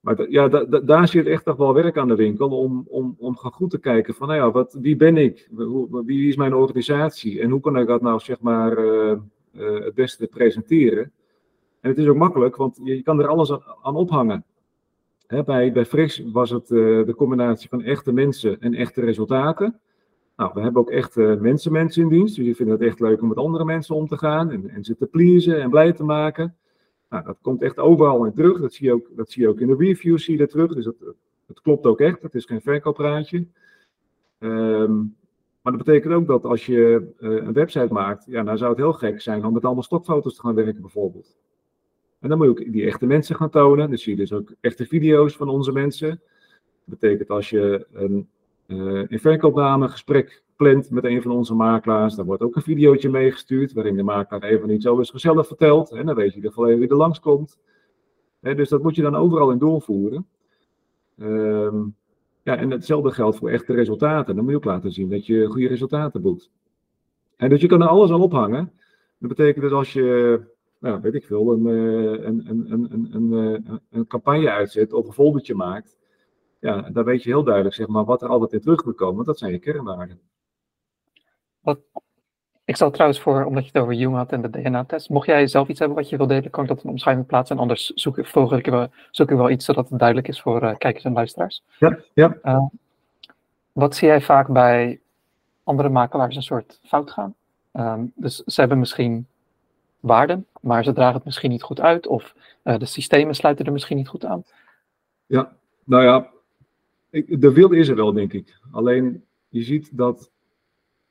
Maar 0.00 0.30
ja, 0.30 0.48
daar 0.64 1.08
zit 1.08 1.26
echt 1.26 1.44
nog 1.44 1.56
wel 1.56 1.74
werk 1.74 1.96
aan 1.98 2.08
de 2.08 2.14
winkel 2.14 2.48
om, 2.48 2.84
om, 2.88 3.16
om 3.18 3.36
goed 3.36 3.70
te 3.70 3.78
kijken 3.78 4.14
van, 4.14 4.28
nou 4.28 4.40
ja, 4.40 4.50
wat, 4.50 4.78
wie 4.80 4.96
ben 4.96 5.16
ik? 5.16 5.48
Wie, 6.04 6.28
is 6.28 6.36
mijn 6.36 6.54
organisatie? 6.54 7.40
En 7.40 7.50
hoe 7.50 7.60
kan 7.60 7.76
ik 7.76 7.86
dat 7.86 8.02
nou, 8.02 8.20
zeg 8.20 8.40
maar, 8.40 8.78
uh, 8.78 9.18
het 9.52 9.94
beste 9.94 10.26
presenteren? 10.26 11.12
En 11.86 11.92
het 11.92 12.00
is 12.00 12.08
ook 12.08 12.16
makkelijk, 12.16 12.56
want 12.56 12.80
je, 12.82 13.02
kan 13.02 13.20
er 13.20 13.28
alles 13.28 13.52
aan 13.82 13.96
ophangen. 13.96 14.44
Bij, 15.26 15.72
bij 15.72 16.10
was 16.32 16.50
het 16.50 16.70
uh, 16.70 17.06
de 17.06 17.14
combinatie 17.16 17.68
van 17.68 17.82
echte 17.82 18.12
mensen 18.12 18.60
en 18.60 18.74
echte 18.74 19.00
resultaten. 19.00 19.80
Nou, 20.36 20.50
we 20.54 20.60
hebben 20.60 20.80
ook 20.80 20.90
echte 20.90 21.38
mensen, 21.40 21.72
mensen 21.72 22.02
in 22.02 22.08
dienst. 22.08 22.36
Dus 22.36 22.44
die 22.44 22.56
vinden 22.56 22.74
het 22.74 22.84
echt 22.84 23.00
leuk 23.00 23.22
om 23.22 23.28
met 23.28 23.36
andere 23.36 23.64
mensen 23.64 23.94
om 23.94 24.06
te 24.06 24.18
gaan 24.18 24.50
en, 24.50 24.70
en 24.70 24.84
ze 24.84 24.96
te 24.96 25.06
pleasen 25.06 25.62
en 25.62 25.70
blij 25.70 25.92
te 25.92 26.04
maken. 26.04 26.56
Nou, 27.08 27.24
dat 27.24 27.38
komt 27.42 27.62
echt 27.62 27.78
overal 27.78 28.24
in 28.24 28.34
terug. 28.34 28.60
Dat 28.60 28.74
zie 28.74 28.86
je 28.86 28.92
ook, 28.92 29.08
dat 29.16 29.30
zie 29.30 29.42
je 29.42 29.48
ook 29.48 29.60
in 29.60 29.66
de 29.66 29.76
reviews 29.76 30.24
zie 30.24 30.32
je 30.32 30.38
dat 30.38 30.50
terug. 30.50 30.74
Dus 30.74 30.84
dat, 31.46 31.60
klopt 31.62 31.86
ook 31.86 32.00
echt. 32.00 32.22
Het 32.22 32.34
is 32.34 32.44
geen 32.44 32.60
verkooppraatje. 32.60 33.46
Um, 34.38 35.16
maar 35.62 35.72
dat 35.72 35.84
betekent 35.84 36.12
ook 36.12 36.26
dat 36.26 36.44
als 36.44 36.66
je 36.66 37.14
uh, 37.18 37.30
een 37.30 37.52
website 37.52 37.92
maakt, 37.92 38.24
ja, 38.26 38.42
dan 38.42 38.58
zou 38.58 38.70
het 38.70 38.78
heel 38.78 38.92
gek 38.92 39.20
zijn 39.20 39.44
om 39.44 39.52
met 39.52 39.64
allemaal 39.64 39.82
stokfoto's 39.82 40.34
te 40.34 40.40
gaan 40.40 40.54
werken 40.54 40.80
bijvoorbeeld. 40.80 41.36
En 42.26 42.32
dan 42.32 42.46
moet 42.46 42.58
je 42.58 42.64
ook 42.66 42.72
die 42.72 42.86
echte 42.86 43.06
mensen 43.06 43.36
gaan 43.36 43.50
tonen. 43.50 43.90
Dus 43.90 44.02
zie 44.02 44.12
je 44.12 44.18
dus 44.18 44.32
ook 44.32 44.52
echte 44.60 44.86
video's 44.86 45.36
van 45.36 45.48
onze 45.48 45.72
mensen. 45.72 46.08
Dat 46.84 46.98
betekent 46.98 47.30
als 47.30 47.50
je 47.50 47.86
een, 47.92 48.28
uh, 48.66 49.04
een 49.08 49.20
verkoopnamegesprek 49.20 50.42
plant 50.56 50.90
met 50.90 51.04
een 51.04 51.22
van 51.22 51.30
onze 51.30 51.54
makelaars, 51.54 52.14
dan 52.14 52.26
wordt 52.26 52.42
ook 52.42 52.56
een 52.56 52.62
videootje 52.62 53.08
meegestuurd 53.08 53.72
waarin 53.72 53.96
de 53.96 54.02
makelaar 54.02 54.42
even 54.42 54.70
iets 54.70 54.86
over 54.86 55.06
zichzelf 55.06 55.46
vertelt. 55.46 55.90
En 55.90 56.06
dan 56.06 56.14
weet 56.14 56.24
je 56.24 56.30
in 56.30 56.36
ieder 56.36 56.50
geval 56.50 56.66
even 56.66 56.80
wie 56.80 56.88
er 56.88 56.96
langskomt. 56.96 57.58
Dus 58.40 58.68
dat 58.68 58.82
moet 58.82 58.94
je 58.94 59.02
dan 59.02 59.14
overal 59.14 59.50
in 59.50 59.58
doorvoeren. 59.58 60.26
Um, 61.18 61.94
ja, 62.42 62.56
en 62.56 62.70
hetzelfde 62.70 63.10
geldt 63.10 63.36
voor 63.36 63.50
echte 63.50 63.72
resultaten. 63.72 64.34
Dan 64.34 64.44
moet 64.44 64.52
je 64.52 64.58
ook 64.58 64.64
laten 64.64 64.92
zien 64.92 65.10
dat 65.10 65.26
je 65.26 65.46
goede 65.46 65.68
resultaten 65.68 66.22
boekt. 66.22 66.50
En 67.36 67.48
dus 67.48 67.60
je 67.60 67.66
kan 67.66 67.82
er 67.82 67.88
alles 67.88 68.10
aan 68.10 68.20
ophangen. 68.20 68.72
Dat 69.18 69.28
betekent 69.28 69.64
dus 69.64 69.72
als 69.72 69.92
je 69.92 70.40
nou, 70.78 71.00
weet 71.00 71.14
ik 71.14 71.24
veel, 71.24 71.52
een, 71.52 71.66
een, 71.66 72.44
een, 72.48 72.88
een, 72.92 73.14
een, 73.14 73.80
een 73.90 74.06
campagne 74.06 74.50
uitzet 74.50 74.92
of 74.92 75.06
een 75.06 75.12
foldertje 75.12 75.54
maakt, 75.54 75.96
ja, 76.60 76.80
dan 76.80 77.04
weet 77.04 77.22
je 77.22 77.28
heel 77.28 77.44
duidelijk 77.44 77.74
zeg 77.74 77.86
maar, 77.86 78.04
wat 78.04 78.22
er 78.22 78.28
altijd 78.28 78.52
in 78.52 78.60
terug 78.60 78.84
moet 78.84 78.96
komen, 78.96 79.14
want 79.14 79.26
dat 79.26 79.38
zijn 79.38 79.52
je 79.52 79.58
kernwaarden. 79.58 80.20
Wat, 81.60 81.78
ik 82.64 82.76
stel 82.76 82.90
trouwens 82.90 83.20
voor, 83.20 83.44
omdat 83.44 83.64
je 83.64 83.70
het 83.72 83.82
over 83.82 83.94
Jung 83.94 84.14
had 84.14 84.32
en 84.32 84.42
de 84.42 84.50
DNA-test, 84.50 85.08
mocht 85.08 85.26
jij 85.26 85.46
zelf 85.46 85.68
iets 85.68 85.78
hebben 85.78 85.96
wat 85.96 86.08
je 86.08 86.16
wil 86.16 86.26
delen, 86.26 86.50
kan 86.50 86.62
ik 86.62 86.68
dat 86.68 86.84
in 86.84 86.90
omschrijving 86.90 87.26
plaatsen 87.26 87.56
en 87.56 87.62
anders 87.62 87.86
zoek 87.86 88.18
ik, 88.18 88.26
ik, 88.26 88.66
wel, 88.66 88.88
zoek 89.10 89.30
ik 89.30 89.36
wel 89.36 89.50
iets 89.50 89.64
zodat 89.64 89.88
het 89.88 89.98
duidelijk 89.98 90.28
is 90.28 90.40
voor 90.40 90.62
uh, 90.62 90.76
kijkers 90.76 91.04
en 91.04 91.12
luisteraars. 91.12 91.62
Ja, 91.78 91.98
ja. 92.14 92.38
Uh, 92.42 92.66
wat 93.72 93.96
zie 93.96 94.08
jij 94.08 94.20
vaak 94.20 94.48
bij 94.48 95.00
andere 95.64 95.88
makelaars 95.88 96.36
een 96.36 96.42
soort 96.42 96.80
fout 96.82 97.10
gaan? 97.10 97.34
Um, 97.72 98.12
dus 98.14 98.36
ze 98.36 98.60
hebben 98.60 98.78
misschien 98.78 99.26
waarden, 100.06 100.46
maar 100.60 100.84
ze 100.84 100.92
dragen 100.92 101.14
het 101.14 101.24
misschien 101.24 101.50
niet 101.50 101.62
goed 101.62 101.80
uit 101.80 102.06
of 102.06 102.34
uh, 102.64 102.78
de 102.78 102.86
systemen 102.86 103.34
sluiten 103.34 103.66
er 103.66 103.72
misschien 103.72 103.96
niet 103.96 104.08
goed 104.08 104.24
aan. 104.24 104.44
Ja, 105.26 105.56
nou 105.84 106.02
ja, 106.02 106.30
ik, 107.10 107.40
de 107.40 107.52
wil 107.52 107.72
is 107.72 107.88
er 107.88 107.96
wel, 107.96 108.12
denk 108.12 108.32
ik. 108.32 108.58
Alleen 108.70 109.24
je 109.48 109.62
ziet 109.62 109.96
dat 109.96 110.30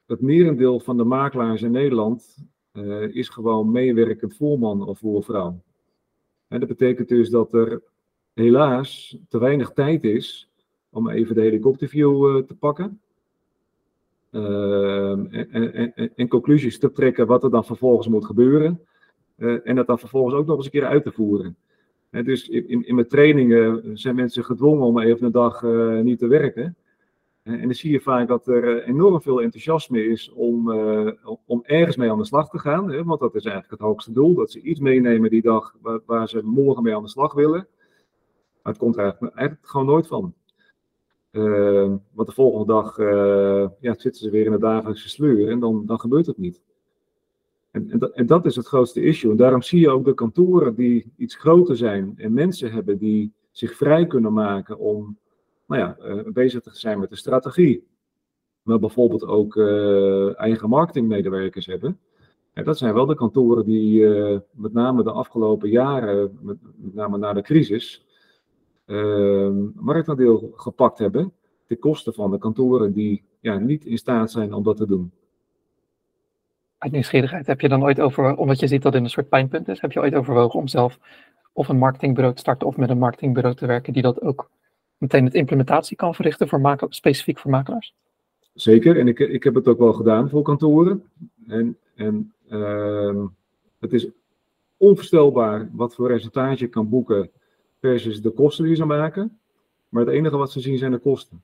het 0.06 0.22
merendeel 0.22 0.80
van 0.80 0.98
de 0.98 1.04
makelaars 1.04 1.62
in 1.62 1.72
Nederland 1.72 2.38
uh, 2.74 3.16
is 3.16 3.30
gewoon 3.30 3.72
meewerkend 3.72 4.36
voorman 4.36 4.88
of 4.88 5.00
voorvrouw. 5.00 5.60
En 6.48 6.60
dat 6.60 6.70
betekent 6.70 7.08
dus 7.08 7.30
dat 7.30 7.54
er 7.54 7.82
helaas 8.34 9.18
te 9.30 9.40
weinig 9.40 9.72
tijd 9.72 10.04
is 10.04 10.50
om 10.90 11.10
even 11.10 11.36
de 11.36 11.42
helikopterview 11.42 12.38
uh, 12.38 12.44
te 12.44 12.56
pakken. 12.56 13.02
Uh, 14.36 15.12
en, 15.12 15.74
en, 15.74 16.12
en, 16.16 16.28
conclusies 16.28 16.80
te 16.80 16.92
trekken 16.92 17.28
wat 17.28 17.44
er 17.44 17.50
dan 17.50 17.66
vervolgens 17.66 18.08
moet 18.08 18.26
gebeuren. 18.26 18.82
Uh, 19.38 19.58
en 19.64 19.76
dat 19.76 19.88
dan 19.88 20.00
vervolgens 20.00 20.36
ook 20.36 20.46
nog 20.46 20.56
eens 20.56 20.66
een 20.66 20.72
keer 20.72 20.86
uit 20.86 21.04
te 21.04 21.12
voeren. 21.12 21.58
Dus 22.10 22.50
in, 22.50 22.88
in 22.88 22.96
mijn 22.96 23.08
trainingen 23.08 23.98
zijn 23.98 24.16
mensen 24.16 24.44
gedwongen 24.44 24.86
om 24.86 25.00
even 25.00 25.26
een 25.26 25.32
dag 25.32 25.62
uh, 25.62 26.00
niet 26.00 26.20
te 26.20 26.28
werken. 26.28 26.76
en 27.44 27.62
dan 27.62 27.74
zie 27.74 27.92
je 27.92 28.00
vaak 28.00 28.28
dat 28.28 28.48
er 28.48 28.84
enorm 28.84 29.22
veel 29.22 29.42
enthousiasme 29.42 30.06
is 30.06 30.32
om, 30.32 30.72
om 31.46 31.64
ergens 31.64 31.96
mee 31.96 32.12
aan 32.12 32.18
de 32.18 32.26
slag 32.26 32.50
te 32.50 32.60
gaan. 32.60 32.92
Hè, 32.92 33.04
want 33.04 33.20
dat 33.20 33.36
is 33.36 33.46
eigenlijk 33.46 33.74
het 33.74 33.90
hoogste 33.90 34.12
doel. 34.12 34.36
Dat 34.36 34.52
ze 34.52 34.62
iets 34.62 34.80
meenemen 34.80 35.30
die 35.30 35.42
dag 35.42 35.76
waar, 35.82 36.00
waar 36.06 36.30
ze 36.30 36.42
morgen 36.44 36.84
mee 36.84 36.96
aan 36.96 37.04
de 37.04 37.10
slag 37.10 37.34
willen. 37.34 37.68
Maar 38.64 38.74
het 38.74 38.78
komt 38.78 38.98
er 38.98 39.18
eigenlijk 39.20 39.68
gewoon 39.68 39.86
nooit 39.86 40.08
van. 40.08 40.34
Uh, 41.36 41.94
want 42.12 42.28
de 42.28 42.34
volgende 42.34 42.66
dag 42.66 42.98
uh, 42.98 43.68
ja, 43.80 43.94
zitten 43.98 44.16
ze 44.16 44.30
weer 44.30 44.46
in 44.46 44.52
de 44.52 44.58
dagelijkse 44.58 45.10
sleur 45.10 45.50
en 45.50 45.60
dan, 45.60 45.86
dan 45.86 46.00
gebeurt 46.00 46.26
het 46.26 46.38
niet. 46.38 46.62
En, 47.72 48.12
en, 48.14 48.26
dat, 48.26 48.46
is 48.46 48.56
het 48.56 48.68
grootste 48.68 49.02
issue. 49.02 49.32
En 49.32 49.38
daarom 49.38 49.62
zie 49.62 49.80
je 49.80 49.90
ook 49.90 50.06
de 50.06 50.14
kantoren 50.14 50.76
die 50.76 51.14
iets 51.18 51.36
groter 51.36 51.78
zijn 51.78 52.14
en 52.18 52.34
mensen 52.34 52.72
hebben 52.72 52.98
die 52.98 53.34
zich 53.52 53.76
vrij 53.76 54.08
kunnen 54.08 54.34
maken 54.34 54.80
om 54.80 55.18
nou 55.68 55.82
ja, 55.82 55.98
uh, 56.02 56.32
bezig 56.34 56.62
te 56.62 56.70
zijn 56.74 57.00
met 57.00 57.10
de 57.10 57.16
strategie. 57.16 57.88
Maar 58.62 58.80
bijvoorbeeld 58.80 59.26
ook 59.26 59.58
eigen 60.38 60.70
marketingmedewerkers 60.70 61.66
hebben. 61.66 62.00
En 62.54 62.64
dat 62.64 62.78
zijn 62.78 62.94
wel 62.94 63.06
de 63.06 63.16
kantoren 63.16 63.66
die 63.66 64.08
met 64.52 64.74
name 64.74 65.04
de 65.04 65.12
afgelopen 65.12 65.70
jaren, 65.70 66.40
met, 66.42 66.58
met 66.76 66.94
name 66.94 67.18
na 67.18 67.34
de 67.34 67.42
crisis, 67.42 68.05
marktaandeel 69.76 70.52
gepakt 70.56 70.98
hebben 70.98 71.34
ten 71.66 71.80
koste 71.80 72.14
van 72.14 72.32
de 72.32 72.38
kantoren 72.38 72.94
die 72.94 73.24
ja, 73.40 73.58
niet 73.58 73.86
in 73.86 73.98
staat 73.98 74.32
zijn 74.32 74.54
om 74.54 74.64
dat 74.64 74.78
te 74.78 74.88
doen. 74.88 75.12
Uit 76.78 76.92
nieuwsgierigheid, 76.92 77.48
heb 77.48 77.62
je 77.62 77.70
dan 77.70 77.84
ooit 77.84 78.00
over, 78.00 78.36
omdat 78.36 78.60
je 78.60 78.68
ziet 78.68 78.82
dat 78.82 78.94
het 78.94 79.04
een 79.04 79.10
soort 79.10 79.30
pijnpunt 79.30 79.68
is, 79.68 79.82
heb 79.82 79.92
je 79.92 80.00
ooit 80.00 80.16
overwogen 80.16 80.60
om 80.60 80.68
zelf 80.68 81.00
of 81.54 81.68
een 81.68 81.78
marketingbureau 81.78 82.36
te 82.36 82.42
starten 82.42 82.68
of 82.68 82.78
met 82.78 82.90
een 82.90 82.98
marketingbureau 82.98 83.56
te 83.56 83.66
werken 83.66 83.94
die 83.94 84.02
dat 84.02 84.22
ook 84.22 84.50
meteen 84.98 85.26
het 85.26 85.34
implementatie 85.34 85.98
kan 85.98 86.16
verrichten 86.16 86.48
voor 86.48 86.78
specifiek 86.90 87.40
voor 87.40 87.52
makelaars? 87.52 87.96
Zeker, 88.54 89.00
en 89.00 89.08
ik, 89.08 89.20
ik 89.20 89.44
heb 89.44 89.56
het 89.56 89.68
ook 89.68 89.80
wel 89.80 89.94
gedaan 89.94 90.30
voor 90.30 90.42
kantoren. 90.42 91.04
En, 91.48 91.78
en 91.96 92.34
ehm, 92.50 93.26
het 93.80 93.94
is 93.94 94.08
onvoorstelbaar 94.78 95.70
wat 95.72 95.96
voor 95.96 96.08
resultaat 96.08 96.60
je 96.60 96.68
kan 96.68 96.90
boeken 96.90 97.30
versus 97.80 98.22
de 98.22 98.32
kosten 98.32 98.66
die 98.66 98.76
ze 98.76 98.86
maken. 98.86 99.40
Maar 99.90 100.06
het 100.06 100.14
enige 100.14 100.38
wat 100.38 100.52
ze 100.52 100.60
zien 100.60 100.78
zijn 100.78 100.92
de 100.92 100.98
kosten. 100.98 101.44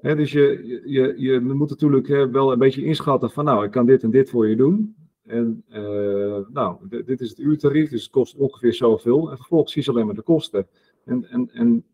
dus 0.00 0.32
je, 0.32 0.82
je, 0.86 1.14
je 1.16 1.40
moet 1.40 1.70
natuurlijk 1.70 2.06
wel 2.32 2.52
een 2.52 2.58
beetje 2.58 2.84
inschatten 2.84 3.30
van 3.30 3.44
nou, 3.44 3.64
ik 3.64 3.70
kan 3.70 3.86
dit 3.86 4.02
en 4.02 4.10
dit 4.10 4.30
voor 4.30 4.48
je 4.48 4.56
doen. 4.56 4.96
En 5.28 5.64
uh, 5.70 6.38
nou, 6.48 6.76
dit 7.04 7.20
is 7.20 7.28
het 7.28 7.38
uurtarief, 7.38 7.90
dus 7.90 8.02
het 8.02 8.10
kost 8.10 8.36
ongeveer 8.36 8.74
zoveel. 8.74 9.30
En 9.30 9.36
vervolgens 9.36 9.72
zie 9.72 9.82
je 9.84 9.90
alleen 9.90 10.06
maar 10.06 10.14
de 10.14 10.22
kosten. 10.22 10.66
En, 11.04 11.24
en, 11.30 11.50
en 11.52 11.84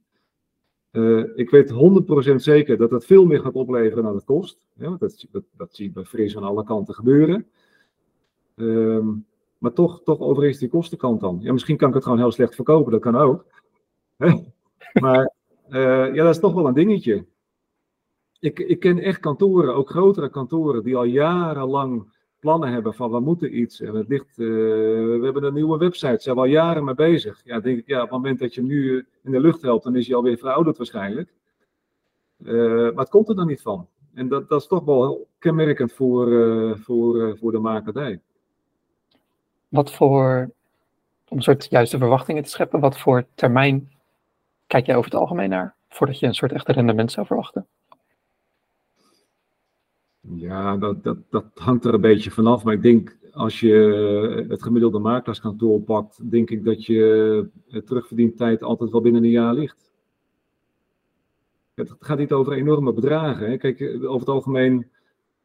uh, 0.92 1.24
ik 1.34 1.50
weet 1.50 1.72
100% 2.32 2.34
zeker 2.34 2.76
dat 2.76 2.90
het 2.90 3.04
veel 3.04 3.26
meer 3.26 3.40
gaat 3.40 3.54
opleveren 3.54 4.04
dan 4.04 4.14
het 4.14 4.24
kost. 4.24 4.58
Ja, 4.76 4.96
dat, 4.98 5.26
dat, 5.30 5.44
dat 5.56 5.74
zie 5.74 5.86
ik 5.86 5.94
bij 5.94 6.04
Fris 6.04 6.36
aan 6.36 6.42
alle 6.42 6.64
kanten 6.64 6.94
gebeuren. 6.94 7.46
Um, 8.56 9.26
maar 9.64 9.72
toch, 9.72 10.02
toch 10.02 10.20
overeenst 10.20 10.60
die 10.60 10.68
kostenkant 10.68 11.20
dan. 11.20 11.38
Ja, 11.40 11.52
misschien 11.52 11.76
kan 11.76 11.88
ik 11.88 11.94
het 11.94 12.02
gewoon 12.02 12.18
heel 12.18 12.32
slecht 12.32 12.54
verkopen, 12.54 12.92
dat 12.92 13.00
kan 13.00 13.16
ook. 13.16 13.44
maar 15.00 15.32
uh, 15.68 16.14
ja, 16.14 16.24
dat 16.24 16.34
is 16.34 16.40
toch 16.40 16.54
wel 16.54 16.66
een 16.66 16.74
dingetje. 16.74 17.26
Ik, 18.38 18.58
ik 18.58 18.80
ken 18.80 18.98
echt 18.98 19.20
kantoren, 19.20 19.74
ook 19.74 19.90
grotere 19.90 20.30
kantoren, 20.30 20.82
die 20.82 20.96
al 20.96 21.04
jarenlang 21.04 22.12
plannen 22.38 22.72
hebben 22.72 22.94
van 22.94 23.10
we 23.10 23.20
moeten 23.20 23.58
iets. 23.58 23.80
En 23.80 23.94
het 23.94 24.08
ligt, 24.08 24.38
uh, 24.38 24.48
we 25.18 25.20
hebben 25.22 25.44
een 25.44 25.54
nieuwe 25.54 25.78
website, 25.78 26.22
zijn 26.22 26.34
we 26.34 26.40
al 26.40 26.46
jaren 26.46 26.84
mee 26.84 26.94
bezig. 26.94 27.40
Ja, 27.44 27.60
denk 27.60 27.78
ik, 27.78 27.86
ja, 27.86 27.96
op 27.96 28.02
het 28.02 28.10
moment 28.10 28.38
dat 28.38 28.54
je 28.54 28.60
hem 28.60 28.68
nu 28.68 29.06
in 29.22 29.30
de 29.30 29.40
lucht 29.40 29.62
helpt, 29.62 29.84
dan 29.84 29.96
is 29.96 30.06
hij 30.06 30.16
alweer 30.16 30.36
verouderd 30.36 30.76
waarschijnlijk. 30.76 31.34
Uh, 32.38 32.82
maar 32.82 33.04
het 33.04 33.08
komt 33.08 33.28
er 33.28 33.36
dan 33.36 33.46
niet 33.46 33.62
van. 33.62 33.88
En 34.14 34.28
dat, 34.28 34.48
dat 34.48 34.60
is 34.60 34.66
toch 34.66 34.84
wel 34.84 35.28
kenmerkend 35.38 35.92
voor, 35.92 36.28
voor, 36.78 37.38
voor 37.38 37.52
de 37.52 37.58
makerdij. 37.58 38.20
Wat 39.74 39.92
voor, 39.92 40.50
om 41.28 41.36
een 41.36 41.42
soort 41.42 41.66
juiste 41.70 41.98
verwachtingen 41.98 42.42
te 42.42 42.50
scheppen, 42.50 42.80
wat 42.80 42.98
voor 42.98 43.26
termijn 43.34 43.90
kijk 44.66 44.86
jij 44.86 44.96
over 44.96 45.10
het 45.10 45.20
algemeen 45.20 45.48
naar, 45.48 45.74
voordat 45.88 46.18
je 46.18 46.26
een 46.26 46.34
soort 46.34 46.52
echte 46.52 46.72
rendement 46.72 47.12
zou 47.12 47.26
verwachten? 47.26 47.66
Ja, 50.20 50.76
dat, 50.76 51.04
dat, 51.04 51.16
dat 51.30 51.44
hangt 51.54 51.84
er 51.84 51.94
een 51.94 52.00
beetje 52.00 52.30
vanaf. 52.30 52.64
Maar 52.64 52.74
ik 52.74 52.82
denk, 52.82 53.16
als 53.32 53.60
je 53.60 54.44
het 54.48 54.62
gemiddelde 54.62 54.98
makelaarskantoor 54.98 55.80
pakt, 55.80 56.30
denk 56.30 56.50
ik 56.50 56.64
dat 56.64 56.86
je 56.86 57.48
terugverdientijd 57.84 58.62
altijd 58.62 58.90
wel 58.90 59.00
binnen 59.00 59.24
een 59.24 59.30
jaar 59.30 59.54
ligt. 59.54 59.92
Het 61.74 61.94
gaat 61.98 62.18
niet 62.18 62.32
over 62.32 62.52
enorme 62.52 62.92
bedragen. 62.92 63.50
Hè. 63.50 63.56
Kijk, 63.56 63.80
over 63.82 64.20
het 64.20 64.28
algemeen 64.28 64.90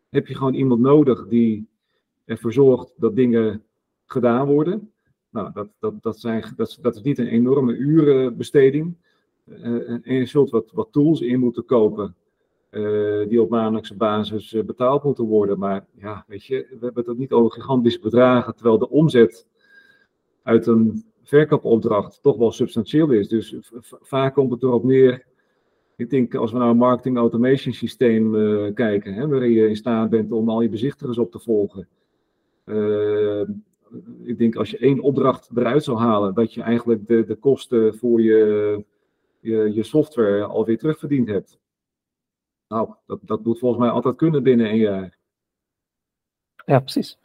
heb 0.09 0.27
je 0.27 0.35
gewoon 0.35 0.53
iemand 0.53 0.81
nodig 0.81 1.27
die 1.27 1.67
ervoor 2.25 2.53
zorgt 2.53 2.93
dat 2.97 3.15
dingen 3.15 3.63
gedaan 4.11 4.47
worden. 4.47 4.91
Nou, 5.29 5.51
dat, 5.53 5.67
dat, 5.79 5.93
dat, 6.01 6.19
zijn, 6.19 6.43
dat, 6.55 6.77
dat 6.81 6.95
is 6.95 7.01
niet 7.01 7.17
een 7.17 7.27
enorme 7.27 7.73
urenbesteding. 7.73 8.95
Uh, 9.45 9.89
en 9.89 10.13
je 10.13 10.25
zult 10.25 10.49
wat, 10.49 10.71
wat 10.73 10.87
tools 10.91 11.21
in 11.21 11.39
moeten 11.39 11.65
kopen 11.65 12.15
uh, 12.71 13.27
die 13.27 13.41
op 13.41 13.49
maandelijkse 13.49 13.95
basis 13.95 14.55
betaald 14.65 15.03
moeten 15.03 15.23
worden. 15.23 15.59
Maar 15.59 15.85
ja, 15.95 16.23
weet 16.27 16.45
je, 16.45 16.67
we 16.79 16.85
hebben 16.85 17.05
het 17.05 17.17
niet 17.17 17.31
over 17.31 17.51
gigantische 17.51 17.99
bedragen, 17.99 18.55
terwijl 18.55 18.77
de 18.77 18.89
omzet 18.89 19.47
uit 20.43 20.67
een 20.67 21.03
verkoopopdracht 21.23 22.21
toch 22.21 22.37
wel 22.37 22.51
substantieel 22.51 23.11
is. 23.11 23.27
Dus 23.27 23.55
vaak 24.01 24.33
komt 24.33 24.51
het 24.51 24.63
erop 24.63 24.83
neer. 24.83 25.25
Ik 25.95 26.09
denk, 26.09 26.35
als 26.35 26.51
we 26.51 26.57
naar 26.57 26.69
een 26.69 26.77
marketing 26.77 27.17
automation 27.17 27.73
systeem 27.73 28.31
kijken, 28.73 29.13
hè, 29.13 29.27
waarin 29.27 29.51
je 29.51 29.69
in 29.69 29.75
staat 29.75 30.09
bent 30.09 30.31
om 30.31 30.49
al 30.49 30.61
je 30.61 30.69
bezichtigers 30.69 31.17
op 31.17 31.31
te 31.31 31.39
volgen. 31.39 31.87
Ik 34.23 34.37
denk, 34.37 34.55
als 34.55 34.69
je 34.69 34.77
één 34.77 34.99
opdracht 34.99 35.49
eruit 35.55 35.83
zou 35.83 35.97
halen, 35.97 36.33
dat 36.33 36.53
je 36.53 36.61
eigenlijk 36.61 37.07
de, 37.07 37.25
de 37.25 37.35
kosten 37.35 37.97
voor 37.97 38.21
je, 38.21 38.85
je, 39.39 39.73
je 39.73 39.83
software 39.83 40.43
alweer 40.43 40.77
terugverdiend 40.77 41.27
hebt. 41.27 41.59
Nou, 42.67 42.93
dat, 43.05 43.19
dat 43.21 43.43
moet 43.43 43.59
volgens 43.59 43.81
mij 43.81 43.89
altijd 43.89 44.15
kunnen 44.15 44.43
binnen 44.43 44.69
een 44.69 44.77
jaar. 44.77 45.17
Ja, 46.65 46.79
precies. 46.79 47.17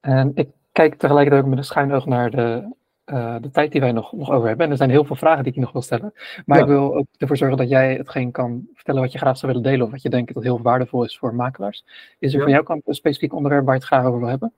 En 0.00 0.32
ik 0.34 0.48
kijk 0.72 0.94
tegelijkertijd 0.94 1.42
ook 1.42 1.48
met 1.48 1.58
een 1.58 1.64
schuin 1.64 1.92
oog 1.92 2.06
naar 2.06 2.30
de, 2.30 2.76
uh, 3.06 3.36
de 3.40 3.50
tijd 3.50 3.72
die 3.72 3.80
wij 3.80 3.92
nog, 3.92 4.12
nog 4.12 4.30
over 4.30 4.48
hebben. 4.48 4.66
En 4.66 4.72
er 4.72 4.78
zijn 4.78 4.90
heel 4.90 5.04
veel 5.04 5.16
vragen 5.16 5.44
die 5.44 5.52
ik 5.52 5.58
nog 5.58 5.72
wil 5.72 5.82
stellen. 5.82 6.12
Maar 6.46 6.58
ik 6.58 6.66
wil 6.66 6.94
ook 6.94 7.06
ervoor 7.16 7.36
zorgen 7.36 7.56
dat 7.56 7.68
jij 7.68 7.94
hetgeen 7.94 8.30
kan 8.30 8.68
vertellen 8.74 9.00
wat 9.00 9.12
je 9.12 9.18
graag 9.18 9.38
zou 9.38 9.52
willen 9.52 9.70
delen. 9.70 9.86
Of 9.86 9.92
wat 9.92 10.02
je 10.02 10.08
denkt 10.08 10.34
dat 10.34 10.42
heel 10.42 10.62
waardevol 10.62 11.04
is 11.04 11.18
voor 11.18 11.34
makelaars. 11.34 11.84
Is 12.18 12.32
er 12.32 12.38
ja. 12.38 12.44
van 12.44 12.52
jouw 12.52 12.62
kant 12.62 12.82
een 12.86 12.94
specifiek 12.94 13.32
onderwerp 13.34 13.64
waar 13.64 13.74
je 13.74 13.80
het 13.80 13.88
graag 13.88 14.04
over 14.04 14.18
wil 14.20 14.28
hebben? 14.28 14.52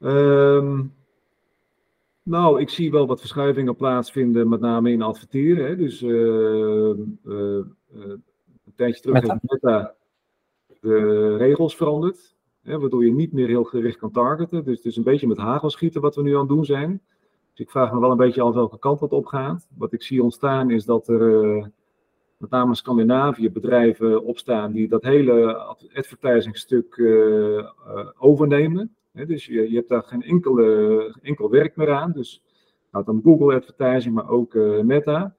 Um, 0.00 0.94
nou, 2.22 2.60
ik 2.60 2.68
zie 2.68 2.90
wel 2.90 3.06
wat 3.06 3.20
verschuivingen 3.20 3.76
plaatsvinden, 3.76 4.48
met 4.48 4.60
name 4.60 4.90
in 4.90 5.02
adverteren. 5.02 5.66
Hè. 5.66 5.76
Dus 5.76 6.02
uh, 6.02 6.10
uh, 7.24 7.64
een 7.94 8.74
tijdje 8.76 9.00
terug 9.00 9.20
heeft 9.20 9.42
Meta 9.42 9.94
de 10.80 11.36
regels 11.36 11.76
veranderd. 11.76 12.36
Hè, 12.62 12.78
waardoor 12.78 13.04
je 13.04 13.12
niet 13.12 13.32
meer 13.32 13.48
heel 13.48 13.64
gericht 13.64 13.98
kan 13.98 14.10
targeten. 14.10 14.64
Dus 14.64 14.76
het 14.76 14.84
is 14.84 14.96
een 14.96 15.02
beetje 15.02 15.26
met 15.26 15.36
hagel 15.36 15.70
schieten 15.70 16.00
wat 16.00 16.16
we 16.16 16.22
nu 16.22 16.32
aan 16.34 16.40
het 16.40 16.48
doen 16.48 16.64
zijn. 16.64 17.00
Dus 17.50 17.66
ik 17.66 17.70
vraag 17.70 17.92
me 17.92 18.00
wel 18.00 18.10
een 18.10 18.16
beetje 18.16 18.42
af 18.42 18.54
welke 18.54 18.78
kant 18.78 19.00
dat 19.00 19.12
opgaat. 19.12 19.68
Wat 19.76 19.92
ik 19.92 20.02
zie 20.02 20.22
ontstaan 20.22 20.70
is 20.70 20.84
dat 20.84 21.08
er 21.08 21.70
met 22.36 22.50
name 22.50 22.74
Scandinavië 22.74 23.50
bedrijven 23.50 24.24
opstaan 24.24 24.72
die 24.72 24.88
dat 24.88 25.02
hele 25.02 25.54
advertisingstuk 25.94 26.96
uh, 26.96 27.68
dus 29.12 29.46
je, 29.46 29.70
je, 29.70 29.76
hebt 29.76 29.88
daar 29.88 30.02
geen 30.02 30.22
enkele, 30.22 31.16
enkel 31.22 31.50
werk 31.50 31.76
meer 31.76 31.92
aan. 31.92 32.12
Dus 32.12 32.42
nou, 32.92 33.04
dan 33.04 33.20
Google 33.24 33.54
Advertising, 33.54 34.14
maar 34.14 34.28
ook 34.28 34.54
uh, 34.54 34.80
Meta. 34.80 35.34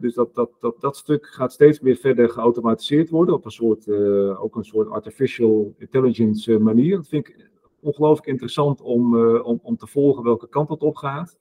dus 0.00 0.14
dat, 0.14 0.34
dat, 0.34 0.50
dat, 0.60 0.80
dat 0.80 0.96
stuk 0.96 1.26
gaat 1.26 1.52
steeds 1.52 1.80
meer 1.80 1.96
verder 1.96 2.28
geautomatiseerd 2.28 3.10
worden 3.10 3.34
op 3.34 3.44
een 3.44 3.50
soort, 3.50 3.86
uh, 3.86 4.42
ook 4.42 4.56
een 4.56 4.64
soort 4.64 4.88
artificial 4.88 5.74
intelligence 5.78 6.52
uh, 6.52 6.58
manier. 6.58 6.96
Dat 6.96 7.08
vind 7.08 7.28
ik 7.28 7.50
ongelooflijk 7.80 8.28
interessant 8.28 8.80
om, 8.80 9.20
om, 9.38 9.60
om 9.62 9.76
te 9.76 9.86
volgen 9.86 10.22
welke 10.22 10.48
kant 10.48 10.68
dat 10.68 10.82
op 10.82 10.96
gaat. 10.96 11.38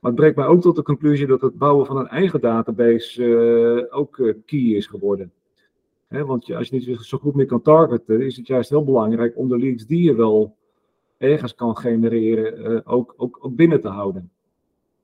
Maar 0.00 0.10
het 0.10 0.20
brengt 0.20 0.36
mij 0.36 0.46
ook 0.46 0.60
tot 0.60 0.76
de 0.76 0.82
conclusie 0.82 1.26
dat 1.26 1.40
het 1.40 1.58
bouwen 1.58 1.86
van 1.86 1.96
een 1.96 2.08
eigen 2.08 2.40
database 2.40 3.88
ook 3.90 4.34
key 4.46 4.58
is 4.58 4.86
geworden 4.86 5.32
want 6.08 6.52
als 6.54 6.68
je 6.68 6.76
niet 6.76 6.98
zo 7.00 7.18
goed 7.18 7.34
meer 7.34 7.46
kan 7.46 7.62
targeten, 7.62 8.20
is 8.20 8.36
het 8.36 8.46
juist 8.46 8.70
heel 8.70 8.84
belangrijk 8.84 9.36
om 9.36 9.48
de 9.48 9.58
leads 9.58 9.86
die 9.86 10.02
je 10.02 10.14
wel 10.14 10.56
ergens 11.18 11.54
kan 11.54 11.76
genereren, 11.76 12.72
uh, 12.72 12.80
ook, 12.84 13.14
ook, 13.16 13.48
binnen 13.50 13.80
te 13.80 13.88
houden. 13.88 14.30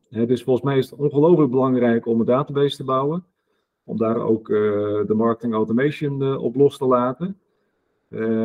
dus 0.08 0.42
volgens 0.42 0.64
mij 0.64 0.78
is 0.78 0.90
het 0.90 0.98
ongelooflijk 0.98 1.50
belangrijk 1.50 2.06
om 2.06 2.20
een 2.20 2.26
database 2.26 2.76
te 2.76 2.84
bouwen. 2.84 3.24
Om 3.84 3.96
daar 3.96 4.16
ook 4.16 4.48
uh, 4.48 4.58
de 5.06 5.14
marketing 5.14 5.54
automation 5.54 6.22
uh, 6.22 6.42
op 6.42 6.54
los 6.56 6.78
te 6.78 6.86
laten. 6.86 7.38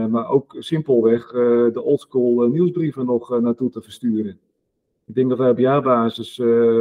maar 0.10 0.30
ook 0.30 0.55
simpelweg 0.60 1.32
de 1.74 1.82
oldschool 1.84 2.47
nieuwsbrieven 2.47 3.05
nog 3.05 3.39
naartoe 3.39 3.70
te 3.70 3.82
versturen. 3.82 4.39
Ik 5.05 5.16
denk 5.16 5.30
dat 5.30 5.38
wij 5.38 5.49
op 5.49 5.57
jaarbasis 5.57 6.34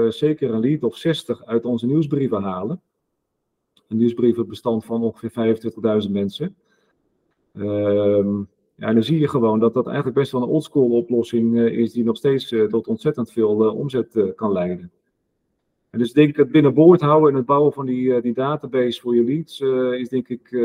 zeker 0.09 0.55
een 0.55 0.61
lead 0.61 0.83
of 0.83 0.97
60 0.97 1.45
uit 1.45 1.65
onze 1.65 1.87
nieuwsbrieven 1.87 2.43
halen 2.43 2.81
een 3.89 3.97
nieuwsbrievenbestand 3.97 4.85
van 4.85 5.03
ongeveer 5.03 5.57
25.000 6.07 6.11
mensen. 6.11 6.57
Um, 7.55 8.49
ja, 8.79 8.87
en 8.87 8.95
dan 8.95 9.03
zie 9.03 9.19
je 9.19 9.29
gewoon 9.29 9.59
dat 9.59 9.75
dat 9.75 9.87
eigenlijk 9.87 10.17
best 10.17 10.33
wel 10.33 10.43
een 10.43 10.49
oldschool 10.49 10.91
oplossing 10.91 11.55
uh, 11.55 11.79
is 11.79 11.93
die 11.93 12.05
nog 12.05 12.17
steeds 12.17 12.53
uh, 12.53 12.65
tot 12.65 12.87
ontzettend 12.87 13.33
veel 13.33 13.65
uh, 13.65 13.75
omzet 13.75 14.33
kan 14.35 14.53
leiden. 14.53 14.91
En 15.91 15.99
dus 15.99 16.13
denk 16.13 16.29
ik 16.29 16.37
het 16.37 16.51
binnenboord 16.51 17.01
houden 17.01 17.31
en 17.31 17.37
het 17.37 17.47
bouwen 17.47 17.73
van 17.73 17.87
die, 17.87 18.21
die 18.21 18.35
database 18.35 19.01
voor 19.01 19.15
je 19.15 19.25
leads 19.25 19.61
is 20.01 20.09
denk 20.09 20.29
ik 20.29 20.59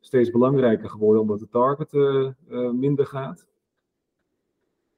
steeds 0.00 0.30
belangrijker 0.30 0.88
geworden 0.88 1.22
omdat 1.22 1.38
de 1.38 1.48
target 1.48 1.92
minder 2.72 3.06
gaat. 3.06 3.46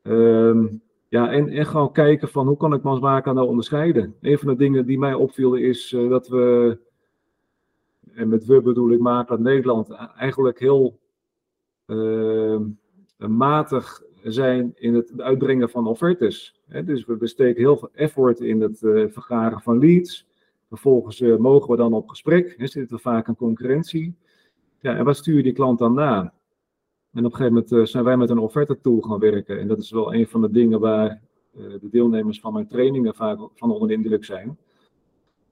Um, 0.02 0.82
ja, 1.08 1.32
en, 1.32 1.48
en 1.48 1.66
gewoon 1.66 1.92
kijken 1.92 2.28
van 2.28 2.46
hoe 2.46 2.56
kan 2.56 2.74
ik 2.74 2.82
Mansmaka 2.82 3.32
nou 3.32 3.48
onderscheiden. 3.48 4.14
Een 4.20 4.38
van 4.38 4.48
de 4.48 4.56
dingen 4.56 4.86
die 4.86 4.98
mij 4.98 5.14
opvielen 5.14 5.62
is 5.62 5.96
dat 6.08 6.28
we 6.28 6.78
en 8.14 8.28
met 8.28 8.44
we 8.44 8.62
bedoel 8.62 8.90
ik 8.90 9.00
Makelaar 9.00 9.40
Nederland, 9.40 9.90
eigenlijk 10.16 10.58
heel 10.58 11.00
uh, 11.86 12.61
matig 13.16 14.02
zijn 14.22 14.72
in 14.74 14.94
het 14.94 15.20
uitbrengen 15.20 15.70
van 15.70 15.86
offertes. 15.86 16.61
dus 16.84 17.04
we 17.04 17.16
besteken 17.16 17.62
heel 17.62 17.76
veel 17.76 17.90
effort 17.92 18.40
in 18.40 18.61
het 18.61 18.82
uh, 18.82 19.08
vergaren 19.08 19.61
van 19.61 19.78
leads. 19.78 20.26
Vervolgens 20.68 21.20
uh, 21.20 21.36
mogen 21.36 21.70
we 21.70 21.76
dan 21.76 21.92
op 21.92 22.08
gesprek, 22.08 22.54
er 22.58 22.68
zit 22.68 22.90
er 22.90 23.00
vaak 23.00 23.28
een 23.28 23.36
concurrentie. 23.36 24.16
Ja, 24.80 24.96
en 24.96 25.04
wat 25.04 25.16
stuur 25.16 25.36
je 25.36 25.42
die 25.42 25.52
klant 25.52 25.78
dan 25.78 25.94
na? 25.94 26.34
En 27.12 27.24
op 27.24 27.32
een 27.32 27.36
gegeven 27.36 27.64
moment 27.68 27.88
zijn 27.88 28.04
wij 28.04 28.16
met 28.16 28.30
een 28.30 28.38
offerte 28.38 28.80
tool 28.80 29.00
gaan 29.00 29.18
werken. 29.18 29.58
En 29.58 29.68
dat 29.68 29.78
is 29.78 29.90
wel 29.90 30.14
een 30.14 30.26
van 30.26 30.40
de 30.40 30.50
dingen 30.50 30.80
waar 30.80 31.20
de 31.52 31.88
deelnemers 31.90 32.40
van 32.40 32.52
mijn 32.52 32.66
trainingen 32.66 33.14
vaak 33.14 33.38
van 33.54 33.70
onder 33.72 33.88
de 33.88 33.94
indruk 33.94 34.24
zijn. 34.24 34.58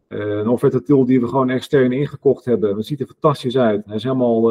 Een 0.08 0.48
offerte 0.48 0.82
tool 0.82 1.04
die 1.04 1.20
we 1.20 1.28
gewoon 1.28 1.50
extern 1.50 1.92
ingekocht 1.92 2.44
hebben. 2.44 2.76
Het 2.76 2.86
ziet 2.86 3.00
er 3.00 3.06
fantastisch 3.06 3.56
uit. 3.56 3.84
Hij 3.86 3.94
is 3.96 4.02
helemaal 4.02 4.42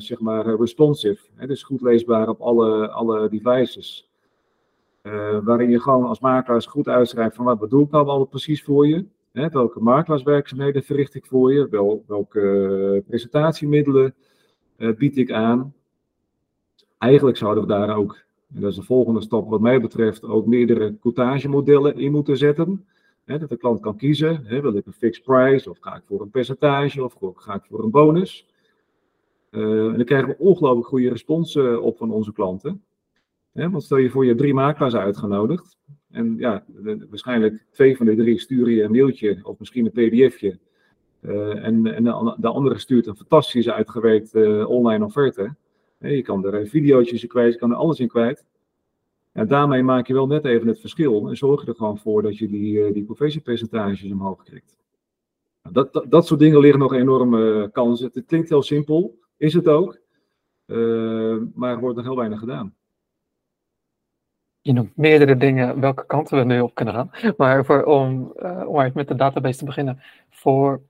zeg 0.00 0.20
maar 0.20 0.56
responsive. 0.56 1.22
Hè, 1.34 1.46
dus 1.46 1.62
goed 1.62 1.80
leesbaar 1.80 2.28
op 2.28 2.40
alle, 2.40 2.90
alle 2.90 3.28
devices. 3.28 4.10
waarin 5.42 5.70
je 5.70 5.80
gewoon 5.80 6.04
als 6.04 6.20
makelaar 6.20 6.62
goed 6.62 6.88
uitschrijft 6.88 7.36
van 7.36 7.44
wat 7.44 7.58
bedoel 7.58 7.82
ik 7.82 7.90
nou 7.90 8.06
allemaal 8.06 8.26
precies 8.26 8.62
voor 8.62 8.86
je. 8.86 9.04
Hè, 9.32 9.48
welke 9.48 9.80
makelaarswerkzaamheden 9.80 10.82
verricht 10.82 11.14
ik 11.14 11.26
voor 11.26 11.52
je? 11.52 11.68
Wel, 11.68 12.04
welke 12.06 13.04
presentatiemiddelen 13.06 14.14
bied 14.76 15.16
ik 15.16 15.32
aan? 15.32 15.74
Eigenlijk 16.98 17.36
zouden 17.36 17.62
we 17.62 17.68
daar 17.68 17.96
ook, 17.96 18.22
en 18.54 18.60
dat 18.60 18.70
is 18.70 18.76
de 18.76 18.82
volgende 18.82 19.20
stap 19.20 19.48
wat 19.48 19.60
mij 19.60 19.80
betreft, 19.80 20.24
ook 20.24 20.46
meerdere 20.46 20.98
coutagemodellen 21.00 21.98
in 21.98 22.12
moeten 22.12 22.36
zetten. 22.36 22.86
Dat 23.38 23.48
de 23.48 23.56
klant 23.56 23.80
kan 23.80 23.96
kiezen, 23.96 24.44
wil 24.48 24.76
ik 24.76 24.86
een 24.86 24.92
fixed 24.92 25.24
price 25.24 25.70
of 25.70 25.78
ga 25.80 25.96
ik 25.96 26.02
voor 26.06 26.20
een 26.20 26.30
percentage 26.30 27.04
of 27.04 27.16
ga 27.34 27.54
ik 27.54 27.62
voor 27.68 27.82
een 27.82 27.90
bonus. 27.90 28.46
Uh, 29.50 29.86
en 29.86 29.96
dan 29.96 30.04
krijgen 30.04 30.28
we 30.28 30.38
ongelooflijk 30.38 30.86
goede 30.86 31.08
respons 31.08 31.54
uh, 31.54 31.82
op 31.82 31.96
van 31.96 32.10
onze 32.10 32.32
klanten. 32.32 32.82
want 33.52 33.82
stel 33.82 33.96
je 33.96 34.10
voor, 34.10 34.22
je 34.22 34.28
hebt 34.28 34.40
drie 34.40 34.54
makelaars 34.54 34.94
uitgenodigd. 34.94 35.76
En 36.10 36.36
ja, 36.38 36.64
waarschijnlijk 37.08 37.66
twee 37.70 37.96
van 37.96 38.06
de 38.06 38.14
drie 38.14 38.38
sturen 38.38 38.72
je 38.72 38.82
een 38.82 38.90
mailtje 38.90 39.38
of 39.42 39.58
misschien 39.58 39.90
een 39.92 40.08
pdfje. 40.08 40.58
Uh, 41.20 41.64
en, 41.64 41.86
en 41.86 42.04
de, 42.04 42.36
de, 42.38 42.48
andere 42.48 42.78
stuurt 42.78 43.06
een 43.06 43.16
fantastisch 43.16 43.68
uitgewerkt 43.68 44.34
online 44.66 45.04
offerte 45.04 45.56
je 46.10 46.22
kan 46.22 46.46
er 46.46 46.66
video's 46.66 47.10
in 47.10 47.28
kwijt, 47.28 47.52
je 47.52 47.58
kan 47.58 47.70
er 47.70 47.76
alles 47.76 48.00
in 48.00 48.08
kwijt. 48.08 48.44
En 49.32 49.46
daarmee 49.46 49.82
maak 49.82 50.06
je 50.06 50.14
wel 50.14 50.26
net 50.26 50.44
even 50.44 50.68
het 50.68 50.80
verschil 50.80 51.28
en 51.28 51.36
zorg 51.36 51.60
je 51.60 51.66
er 51.66 51.74
gewoon 51.74 51.98
voor 51.98 52.22
dat 52.22 52.38
je 52.38 52.48
die, 52.48 52.74
uh, 52.74 52.92
die 52.92 53.04
omhoog 54.12 54.42
krijgt. 54.42 54.76
Nou, 55.62 55.74
dat, 55.74 55.92
dat, 55.92 56.10
dat, 56.10 56.26
soort 56.26 56.40
dingen 56.40 56.60
liggen 56.60 56.80
nog 56.80 56.92
enorme 56.92 57.70
kansen. 57.72 58.10
Het 58.12 58.26
klinkt 58.26 58.48
heel 58.48 58.62
simpel, 58.62 59.18
is 59.36 59.54
het 59.54 59.68
ook, 59.68 59.98
uh, 60.66 61.36
maar 61.54 61.72
er 61.72 61.80
wordt 61.80 61.96
nog 61.96 62.04
heel 62.04 62.16
weinig 62.16 62.38
gedaan. 62.38 62.74
Je 64.60 64.72
noemt 64.72 64.96
meerdere 64.96 65.36
dingen 65.36 65.80
welke 65.80 66.06
kanten 66.06 66.38
we 66.38 66.44
nu 66.44 66.60
op 66.60 66.74
kunnen 66.74 66.94
gaan. 66.94 67.10
Maar 67.36 67.64
voor, 67.64 67.84
om, 67.84 68.32
uh, 68.36 68.64
om 68.68 68.90
met 68.94 69.08
de 69.08 69.14
database 69.14 69.58
te 69.58 69.64
beginnen, 69.64 70.02
voor 70.30 70.82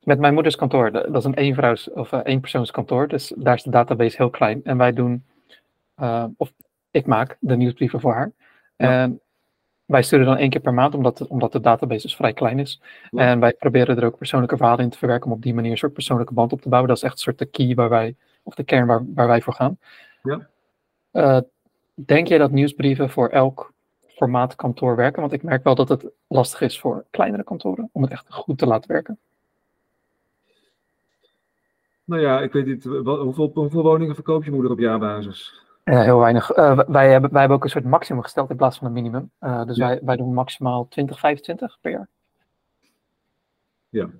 met 0.00 0.18
mijn 0.18 0.34
moeders 0.34 0.56
kantoor, 0.56 0.92
dat 0.92 1.16
is 1.16 1.24
een 1.24 1.34
eenvrouws- 1.34 1.90
of 1.90 2.12
uh, 2.12 2.20
eenpersoonskantoor, 2.22 3.08
dus 3.08 3.32
daar 3.36 3.54
is 3.54 3.62
de 3.62 3.70
database 3.70 4.16
heel 4.16 4.30
klein. 4.30 4.64
En 4.64 4.76
wij 4.76 4.92
doen, 4.92 5.24
of 6.36 6.52
ik 6.96 7.06
maak 7.06 7.36
de 7.40 7.56
nieuwsbrieven 7.56 8.00
voor 8.00 8.12
haar. 8.12 8.32
En 8.76 9.20
wij 9.84 10.02
sturen 10.02 10.26
dan 10.26 10.36
één 10.36 10.50
keer 10.50 10.60
per 10.60 10.74
maand, 10.74 10.94
omdat, 10.94 11.26
omdat 11.26 11.52
de 11.52 11.60
database 11.60 12.06
dus 12.06 12.16
vrij 12.16 12.32
klein 12.32 12.58
is. 12.58 12.82
En 13.10 13.40
wij 13.40 13.52
proberen 13.52 13.96
er 13.96 14.04
ook 14.04 14.18
persoonlijke 14.18 14.56
verhalen 14.56 14.84
in 14.84 14.90
te 14.90 14.98
verwerken 14.98 15.30
om 15.30 15.36
op 15.36 15.42
die 15.42 15.54
manier 15.54 15.70
een 15.70 15.78
soort 15.78 15.92
persoonlijke 15.92 16.34
band 16.34 16.52
op 16.52 16.60
te 16.60 16.68
bouwen. 16.68 16.88
Dat 16.88 16.98
is 16.98 17.04
echt 17.04 17.12
een 17.12 17.18
soort 17.18 17.38
de 17.38 17.46
key 17.46 17.74
waar 17.74 17.88
wij, 17.88 18.16
of 18.42 18.54
de 18.54 18.64
kern 18.64 18.86
waar, 18.86 19.04
waar 19.14 19.26
wij 19.26 19.42
voor 19.42 19.52
gaan. 19.52 19.78
Ja. 20.22 20.48
Uh, 21.12 21.40
denk 21.94 22.26
jij 22.26 22.38
dat 22.38 22.50
nieuwsbrieven 22.50 23.10
voor 23.10 23.28
elk 23.28 23.72
formaat 24.06 24.56
kantoor 24.56 24.96
werken? 24.96 25.20
Want 25.20 25.32
ik 25.32 25.42
merk 25.42 25.64
wel 25.64 25.74
dat 25.74 25.88
het 25.88 26.06
lastig 26.26 26.60
is 26.60 26.80
voor 26.80 27.04
kleinere 27.10 27.44
kantoren 27.44 27.88
om 27.92 28.02
het 28.02 28.10
echt 28.10 28.26
goed 28.28 28.58
te 28.58 28.66
laten 28.66 28.92
werken. 28.92 29.18
Nou 32.04 32.22
ja, 32.22 32.40
ik 32.40 32.52
weet 32.52 32.66
niet, 32.66 32.84
hoeveel, 32.84 33.50
hoeveel 33.54 33.82
woningen 33.82 34.14
verkoop 34.14 34.44
je 34.44 34.50
moeder 34.50 34.70
op 34.70 34.78
jaarbasis? 34.78 35.65
Ja, 35.90 36.02
heel 36.02 36.18
weinig. 36.18 36.56
Uh, 36.56 36.80
wij, 36.86 37.10
hebben, 37.10 37.30
wij 37.30 37.40
hebben 37.40 37.56
ook 37.56 37.64
een 37.64 37.70
soort 37.70 37.84
maximum 37.84 38.22
gesteld 38.22 38.50
in 38.50 38.56
plaats 38.56 38.78
van 38.78 38.86
een 38.86 38.92
minimum. 38.92 39.30
Uh, 39.40 39.64
dus 39.64 39.78
wij, 39.78 40.00
wij 40.02 40.16
doen 40.16 40.34
maximaal 40.34 40.88
20, 40.88 41.18
25 41.18 41.78
per 41.80 41.90
jaar. 41.90 42.08
Ja, 43.88 44.10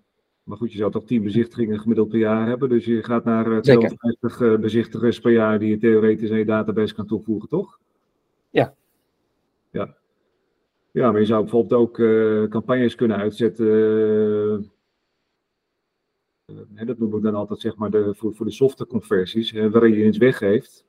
maar 0.43 0.57
goed, 0.57 0.73
je 0.73 0.79
zou 0.79 0.91
toch 0.91 1.05
10 1.05 1.23
bezichtigingen 1.23 1.81
gemiddeld 1.81 2.09
per 2.09 2.19
jaar 2.19 2.47
hebben. 2.47 2.69
Dus 2.69 2.85
je 2.85 3.03
gaat 3.03 3.25
naar 3.25 3.63
250 3.63 4.41
uh, 4.41 4.59
bezichtigers 4.59 5.21
per 5.21 5.33
jaar 5.33 5.59
die 5.59 5.69
je 5.69 5.79
theoretisch 5.79 6.31
in 6.31 6.39
je 6.39 6.45
database 6.45 6.95
kan 6.95 7.07
toevoegen, 7.07 7.49
toch? 7.49 7.79
Ja. 8.51 8.75
Ja, 9.71 9.97
ja 10.91 11.11
maar 11.11 11.21
je 11.21 11.27
zou 11.27 11.43
bijvoorbeeld 11.43 11.81
ook 11.81 11.99
uh, 11.99 12.49
campagnes 12.49 12.95
kunnen 12.95 13.17
uitzetten 13.17 13.67
uh, 16.47 16.87
dat 16.87 16.99
noem 16.99 17.17
ik 17.17 17.23
dan 17.23 17.35
altijd 17.35 17.61
zeg 17.61 17.77
maar 17.77 17.91
de, 17.91 18.15
voor, 18.15 18.35
voor 18.35 18.47
de 18.47 18.53
softe 18.53 18.87
conversies, 18.87 19.51
hè, 19.51 19.71
waarin 19.71 19.93
je 19.93 20.07
iets 20.07 20.19
weggeeft. 20.19 20.85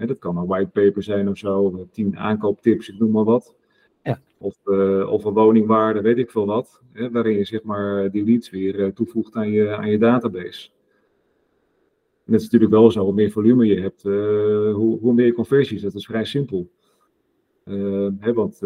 Hè, 0.00 0.06
dat 0.06 0.18
kan 0.18 0.36
een 0.36 0.46
whitepaper 0.46 1.02
zijn 1.02 1.28
of 1.28 1.38
zo, 1.38 1.86
tien 1.90 2.18
aankooptips, 2.18 2.88
ik 2.88 2.98
noem 2.98 3.10
maar 3.10 3.24
wat. 3.24 3.54
Ja. 4.02 4.20
Of, 4.38 4.56
uh, 4.64 5.12
of 5.12 5.24
een 5.24 5.32
woningwaarde, 5.32 6.00
weet 6.00 6.18
ik 6.18 6.30
veel 6.30 6.46
wat. 6.46 6.82
Hè, 6.92 7.10
waarin 7.10 7.36
je 7.36 7.44
zeg 7.44 7.62
maar 7.62 8.10
die 8.10 8.24
leads 8.24 8.50
weer 8.50 8.78
uh, 8.78 8.86
toevoegt 8.86 9.34
aan 9.34 9.50
je, 9.50 9.76
aan 9.76 9.90
je 9.90 9.98
database. 9.98 10.70
En 12.24 12.32
het 12.32 12.40
is 12.40 12.42
natuurlijk 12.42 12.72
wel 12.72 12.90
zo, 12.90 13.04
hoe 13.04 13.12
meer 13.12 13.30
volume 13.30 13.66
je 13.66 13.80
hebt, 13.80 14.02
hoe, 14.02 14.98
hoe 15.00 15.14
meer 15.14 15.32
conversies. 15.32 15.82
Dat 15.82 15.94
is 15.94 16.06
vrij 16.06 16.24
simpel. 16.24 16.70
Hè, 18.18 18.32
want 18.32 18.58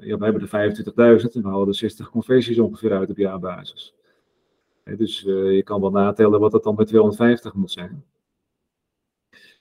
ja, 0.00 0.18
we 0.18 0.24
hebben 0.24 0.48
er 0.50 1.20
25.000 1.20 1.32
en 1.32 1.42
we 1.42 1.48
halen 1.48 1.68
er 1.68 1.74
60 1.74 2.10
conversies 2.10 2.58
ongeveer 2.58 2.92
uit 2.92 3.10
op 3.10 3.16
jaarbasis. 3.16 3.94
Dus 4.84 5.24
uh, 5.24 5.54
je 5.54 5.62
kan 5.62 5.80
wel 5.80 5.90
natellen 5.90 6.40
wat 6.40 6.52
het 6.52 6.62
dan 6.62 6.74
bij 6.74 6.84
250 6.84 7.54
moet 7.54 7.70
zijn. 7.70 8.04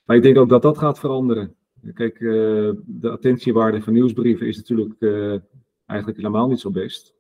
Maar 0.06 0.16
ik 0.16 0.24
denk 0.24 0.38
ook 0.38 0.50
dat 0.50 0.62
dat 0.62 0.78
gaat 0.78 1.00
veranderen. 1.00 1.56
Kijk, 1.94 2.20
uh, 2.20 2.72
de 2.86 3.10
attentiewaarde 3.10 3.82
van 3.82 3.94
nieuwsbrieven 3.94 4.48
is 4.48 4.58
natuurlijk 4.58 4.96
uh, 5.00 5.40
eigenlijk 5.86 6.20
helemaal 6.20 6.48
niet 6.48 6.60
zo 6.60 6.72
best. 6.72 7.16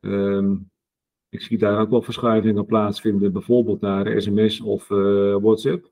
Um, 0.00 0.70
ik 1.28 1.40
zie 1.40 1.58
daar 1.58 1.80
ook 1.80 1.90
wel 1.90 2.02
verschuivingen 2.02 2.66
plaatsvinden, 2.66 3.32
bijvoorbeeld 3.32 3.80
naar 3.80 4.20
sms 4.22 4.60
of 4.60 4.88
WhatsApp. 5.42 5.90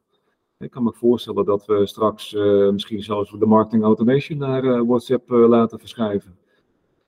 Ik 0.59 0.71
kan 0.71 0.83
me 0.83 0.93
voorstellen 0.93 1.45
dat 1.45 1.67
we 1.67 1.87
straks 1.87 2.33
misschien 2.73 3.03
zelfs 3.03 3.31
de 3.39 3.47
marketing 3.47 3.83
automation 3.83 4.39
naar 4.39 4.87
WhatsApp 4.87 5.29
laten 5.31 5.79
verschuiven. 5.79 6.39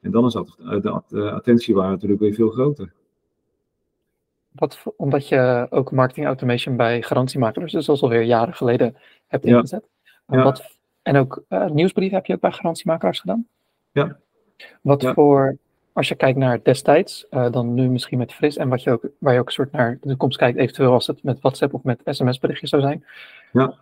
En 0.01 0.11
dan 0.11 0.27
is 0.27 0.33
dat, 0.33 0.57
de 1.09 1.31
attentiewaarde 1.31 1.91
natuurlijk 1.91 2.21
weer 2.21 2.35
veel 2.35 2.51
groter. 2.51 2.93
Wat, 4.53 4.83
omdat 4.97 5.29
je 5.29 5.67
ook 5.71 5.93
marketing 5.93 6.27
automation 6.27 6.77
bij 6.77 7.03
garantiemakelaars, 7.03 7.73
dus 7.73 7.87
dat 7.87 7.97
is 7.97 8.03
alweer 8.03 8.23
jaren 8.23 8.55
geleden, 8.55 8.97
hebt 9.27 9.45
ingezet. 9.45 9.85
Ja. 10.27 10.43
Wat, 10.43 10.79
en 11.03 11.17
ook 11.17 11.45
uh, 11.49 11.67
nieuwsbrieven 11.67 12.17
heb 12.17 12.27
je 12.27 12.35
ook 12.35 12.41
bij 12.41 12.53
garantiemakelaars 12.53 13.21
gedaan? 13.21 13.47
Ja. 13.93 14.17
Wat 14.81 15.05
voor, 15.05 15.57
als 15.93 16.09
je 16.09 16.15
kijkt 16.15 16.39
naar 16.39 16.63
destijds, 16.63 17.27
uh, 17.31 17.51
dan 17.51 17.75
nu 17.75 17.89
misschien 17.89 18.19
met 18.19 18.33
Fris, 18.33 18.57
en 18.57 18.69
wat 18.69 18.83
je 18.83 18.91
ook, 18.91 19.09
waar 19.19 19.35
je 19.35 19.41
ook 19.41 19.47
een 19.47 19.53
soort 19.53 19.73
naar 19.73 19.99
de 20.01 20.09
toekomst 20.09 20.39
kijkt, 20.39 20.59
eventueel 20.59 20.93
als 20.93 21.07
het 21.07 21.23
met 21.23 21.41
WhatsApp 21.41 21.75
of 21.75 21.83
met 21.83 22.01
sms-berichtjes 22.05 22.71
zou 22.71 22.83
zijn. 22.83 23.05
Ja. 23.53 23.75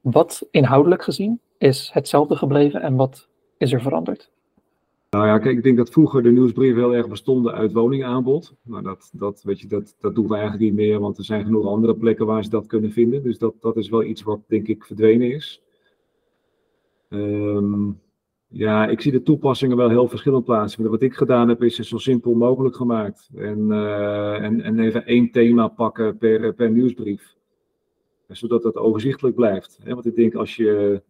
Wat 0.00 0.46
inhoudelijk 0.50 1.02
gezien 1.02 1.40
is 1.58 1.90
hetzelfde 1.92 2.36
gebleven 2.36 2.82
en 2.82 2.96
wat 2.96 3.28
is 3.58 3.72
er 3.72 3.82
veranderd? 3.82 4.30
Nou 5.10 5.26
ja, 5.26 5.38
kijk, 5.38 5.56
ik 5.56 5.62
denk 5.62 5.76
dat 5.76 5.90
vroeger 5.90 6.22
de 6.22 6.30
nieuwsbrieven 6.30 6.82
heel 6.82 6.94
erg 6.94 7.08
bestonden 7.08 7.54
uit 7.54 7.72
woningaanbod. 7.72 8.54
Maar 8.62 8.82
dat, 8.82 9.10
dat, 9.12 9.42
weet 9.42 9.60
je, 9.60 9.66
dat, 9.66 9.96
dat 10.00 10.14
doen 10.14 10.28
we 10.28 10.34
eigenlijk 10.34 10.62
niet 10.62 10.74
meer, 10.74 11.00
want 11.00 11.18
er 11.18 11.24
zijn 11.24 11.44
genoeg 11.44 11.66
andere 11.66 11.96
plekken 11.96 12.26
waar 12.26 12.44
ze 12.44 12.50
dat 12.50 12.66
kunnen 12.66 12.92
vinden. 12.92 13.22
Dus 13.22 13.38
dat, 13.38 13.54
dat 13.60 13.76
is 13.76 13.88
wel 13.88 14.02
iets 14.02 14.22
wat, 14.22 14.40
denk 14.46 14.68
ik, 14.68 14.84
verdwenen 14.84 15.32
is. 15.32 15.62
Um, 17.10 18.00
ja, 18.48 18.86
ik 18.86 19.00
zie 19.00 19.12
de 19.12 19.22
toepassingen 19.22 19.76
wel 19.76 19.88
heel 19.88 20.08
verschillend 20.08 20.44
plaatsen. 20.44 20.90
Wat 20.90 21.02
ik 21.02 21.14
gedaan 21.14 21.48
heb, 21.48 21.62
is 21.62 21.78
het 21.78 21.86
zo 21.86 21.98
simpel 21.98 22.34
mogelijk 22.34 22.76
gemaakt. 22.76 23.30
En, 23.34 23.58
uh, 23.68 24.42
en, 24.42 24.60
en 24.60 24.78
even 24.78 25.06
één 25.06 25.30
thema 25.30 25.68
pakken 25.68 26.18
per, 26.18 26.54
per 26.54 26.70
nieuwsbrief. 26.70 27.36
Zodat 28.28 28.64
het 28.64 28.76
overzichtelijk 28.76 29.36
blijft. 29.36 29.78
Want 29.84 30.06
ik 30.06 30.16
denk 30.16 30.34
als 30.34 30.56
je 30.56 31.02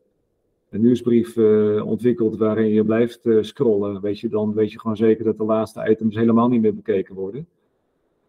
een 0.71 0.81
nieuwsbrief 0.81 1.37
uh, 1.37 1.87
ontwikkelt 1.87 2.37
waarin 2.37 2.69
je 2.69 2.85
blijft 2.85 3.21
uh, 3.23 3.43
scrollen, 3.43 4.01
weet 4.01 4.21
je, 4.21 4.29
dan 4.29 4.55
weet 4.55 4.73
je 4.73 4.81
gewoon 4.81 4.97
zeker 4.97 5.25
dat 5.25 5.37
de 5.39 5.45
laatste 5.45 5.91
items 5.91 6.15
helemaal 6.15 6.49
niet 6.49 6.61
meer 6.61 6.75
bekeken 6.75 7.15
worden. 7.15 7.47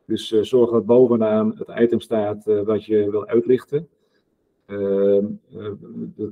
Dus 0.06 0.32
uh, 0.32 0.42
zorg 0.42 0.72
dat 0.72 0.86
bovenaan 0.86 1.56
het 1.58 1.80
item 1.80 2.00
staat 2.00 2.44
wat 2.46 2.86
je 2.86 3.12
wil 3.12 3.28
uitlichten. 3.28 3.88
Ehm, 4.66 5.26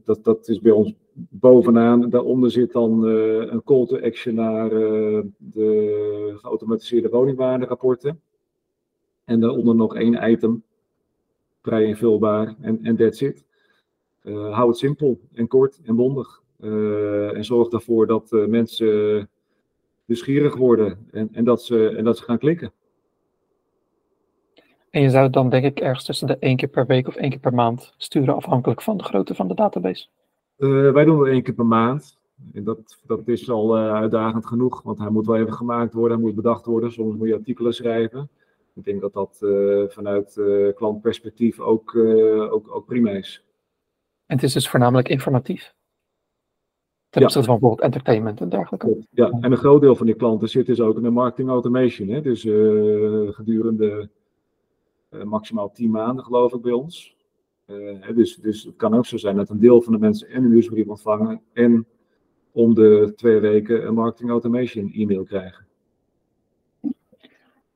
dat, 0.06 0.24
dat 0.24 0.48
is 0.48 0.60
bij 0.60 0.72
ons 0.72 0.94
bovenaan. 1.14 2.10
Daaronder 2.10 2.52
zit 2.52 2.72
dan 2.72 3.04
een 3.04 3.64
call 3.64 3.86
to 3.86 4.00
action 4.00 4.36
naar 4.36 4.70
de 5.38 6.34
geautomatiseerde 6.36 7.10
woningwaarderapporten. 7.10 8.22
En 9.24 9.40
daaronder 9.40 9.76
nog 9.76 9.96
één 9.96 10.32
item, 10.32 10.64
vrij 11.62 11.84
invulbaar, 11.84 12.56
en 12.62 12.96
that's 12.96 13.22
it. 13.22 13.47
Uh, 14.28 14.54
hou 14.54 14.68
het 14.68 14.78
simpel 14.78 15.20
en 15.34 15.48
kort 15.48 15.80
en 15.84 15.96
bondig. 15.96 16.42
Uh, 16.60 17.36
en 17.36 17.46
zorg 17.46 17.70
ervoor 17.70 18.08
dat 18.08 18.32
uh, 18.32 18.46
mensen 18.46 19.30
nieuwsgierig 20.06 20.56
worden 20.56 21.08
en, 21.12 21.30
en, 21.32 21.44
dat 21.44 21.64
ze, 21.64 21.90
en 21.90 22.04
dat 22.04 22.18
ze 22.18 22.24
gaan 22.24 22.38
klikken. 22.38 22.72
En 24.90 25.02
je 25.02 25.10
zou 25.10 25.30
dan 25.30 25.50
denk 25.50 25.66
ik 25.66 25.80
ergens 25.80 26.06
tussen 26.06 26.28
de 26.28 26.38
één 26.40 26.58
keer 26.58 26.68
per 26.68 26.86
week 26.86 27.08
of 27.08 27.16
één 27.16 27.30
keer 27.30 27.40
per 27.40 27.54
maand 27.54 27.94
sturen, 27.98 28.36
afhankelijk 28.36 28.82
van 28.82 28.98
de 28.98 29.04
grootte 29.04 29.36
van 29.36 29.48
de 29.48 29.54
database. 29.54 30.08
wij 30.58 31.06
doen 31.06 31.20
het 31.20 31.28
één 31.28 31.44
keer 31.44 31.54
per 31.54 31.66
maand. 31.66 32.18
En 32.54 32.64
dat, 32.64 33.00
dat 33.06 33.28
is 33.28 33.50
al 33.50 33.78
uitdagend 33.78 34.46
genoeg, 34.46 34.82
want 34.82 35.00
hij 35.00 35.10
moet 35.10 35.26
wel 35.26 35.36
even 35.38 35.54
gemaakt 35.54 35.94
worden, 35.94 36.18
hij 36.18 36.26
moet 36.26 36.36
bedacht 36.36 36.66
worden. 36.66 36.92
Soms 36.92 37.16
moet 37.16 37.28
je 37.28 37.34
artikelen 37.34 37.74
schrijven. 37.74 38.30
Ik 38.74 38.84
denk 38.84 39.02
dat 39.02 39.14
dat 39.14 39.38
vanuit 39.94 40.42
klantperspectief 40.76 41.60
ook, 41.60 41.96
ook, 42.52 42.76
ook 42.76 42.86
prima 42.86 43.10
is. 43.10 43.47
En 44.28 44.36
het 44.36 44.44
is 44.44 44.54
dus 44.54 44.70
voornamelijk 44.70 45.10
informatief? 45.10 45.74
Ten 47.10 47.24
opzichte 47.24 47.48
van 47.48 47.60
bijvoorbeeld 47.60 47.94
entertainment 47.94 48.42
en 48.42 48.50
dergelijke. 48.50 49.06
Ja, 49.10 49.30
en 49.30 49.52
een 49.52 49.58
groot 49.58 49.82
deel 49.82 49.96
van 49.96 50.06
die 50.06 50.16
klanten 50.16 50.50
zit 50.50 50.66
dus 50.66 50.80
ook 50.80 50.98
in 50.98 51.04
de 51.04 51.10
marketing 51.10 51.50
automation. 51.50 52.08
Hè? 52.08 52.22
Dus 52.22 52.46
uh, 52.46 53.30
gedurende 53.32 54.10
uh, 55.10 55.24
maximaal 55.24 55.72
10 55.72 55.92
maanden 55.92 56.26
geloof 56.26 56.54
ik 56.54 56.62
bij 56.62 56.72
ons. 56.72 57.16
Uh, 57.66 58.16
dus, 58.16 58.36
dus 58.36 58.64
het 58.64 58.76
kan 58.76 58.94
ook 58.94 59.06
zo 59.06 59.18
zijn 59.18 59.36
dat 59.36 59.50
een 59.50 59.60
deel 59.60 59.82
van 59.82 59.94
de 59.94 60.00
mensen 60.00 60.30
en 60.30 60.44
een 60.44 60.52
nieuwsbrief 60.52 60.88
ontvangen 60.88 61.42
en 61.54 61.88
om 62.52 62.74
de 62.74 63.14
twee 63.16 63.40
weken 63.40 63.88
een 63.88 63.94
marketing 63.94 64.30
automation 64.30 64.92
e-mail 64.94 65.24
krijgen. 65.24 65.66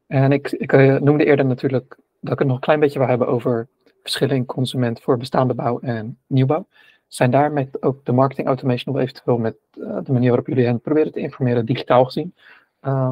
En 0.07 0.31
ik, 0.31 0.51
ik 0.51 0.99
noemde 1.01 1.25
eerder 1.25 1.45
natuurlijk 1.45 1.97
dat 2.19 2.33
ik 2.33 2.39
het 2.39 2.47
nog 2.47 2.55
een 2.55 2.63
klein 2.63 2.79
beetje 2.79 2.99
wil 2.99 3.07
hebben 3.07 3.27
over 3.27 3.67
verschillen 4.01 4.35
in 4.35 4.45
consument 4.45 5.01
voor 5.01 5.17
bestaande 5.17 5.53
bouw 5.53 5.79
en 5.79 6.19
nieuwbouw. 6.27 6.67
Zijn 7.07 7.31
daar 7.31 7.51
met 7.51 7.81
ook 7.81 8.05
de 8.05 8.11
marketing 8.11 8.47
automation 8.47 8.95
of 8.95 9.01
eventueel 9.01 9.37
met 9.37 9.57
uh, 9.73 9.97
de 10.03 10.11
manier 10.11 10.27
waarop 10.27 10.47
jullie 10.47 10.65
hen 10.65 10.81
proberen 10.81 11.11
te 11.11 11.19
informeren, 11.19 11.65
digitaal 11.65 12.05
gezien, 12.05 12.35
uh, 12.81 13.11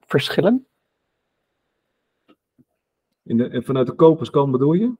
verschillen? 0.00 0.66
In 3.22 3.36
de, 3.36 3.62
vanuit 3.62 3.86
de 3.86 3.92
koperskant 3.92 4.52
bedoel 4.52 4.72
je? 4.72 4.92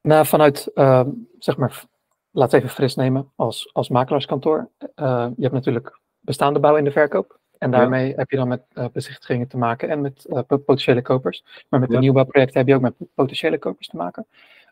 Nou, 0.00 0.26
vanuit, 0.26 0.70
uh, 0.74 1.06
zeg 1.38 1.56
maar, 1.56 1.84
laat 2.30 2.52
even 2.52 2.68
fris 2.68 2.94
nemen, 2.94 3.32
als, 3.34 3.70
als 3.72 3.88
makelaarskantoor. 3.88 4.68
Uh, 4.80 5.28
je 5.36 5.42
hebt 5.42 5.54
natuurlijk 5.54 6.00
bestaande 6.20 6.60
bouw 6.60 6.76
in 6.76 6.84
de 6.84 6.90
verkoop. 6.90 7.38
En 7.58 7.70
daarmee 7.70 8.14
heb 8.14 8.30
je 8.30 8.36
dan 8.36 8.48
met 8.48 8.62
uh, 8.74 8.84
bezichtigingen 8.92 9.48
te 9.48 9.56
maken 9.56 9.88
en 9.88 10.00
met 10.00 10.26
potentiële 10.46 11.02
kopers. 11.02 11.44
Maar 11.68 11.80
met 11.80 11.88
ja. 11.88 11.94
de 11.94 12.00
nieuwbouwprojecten 12.00 12.58
heb 12.58 12.68
je 12.68 12.74
ook 12.74 12.80
met 12.80 12.94
potentiële 13.14 13.58
kopers 13.58 13.88
te 13.88 13.96
maken. 13.96 14.26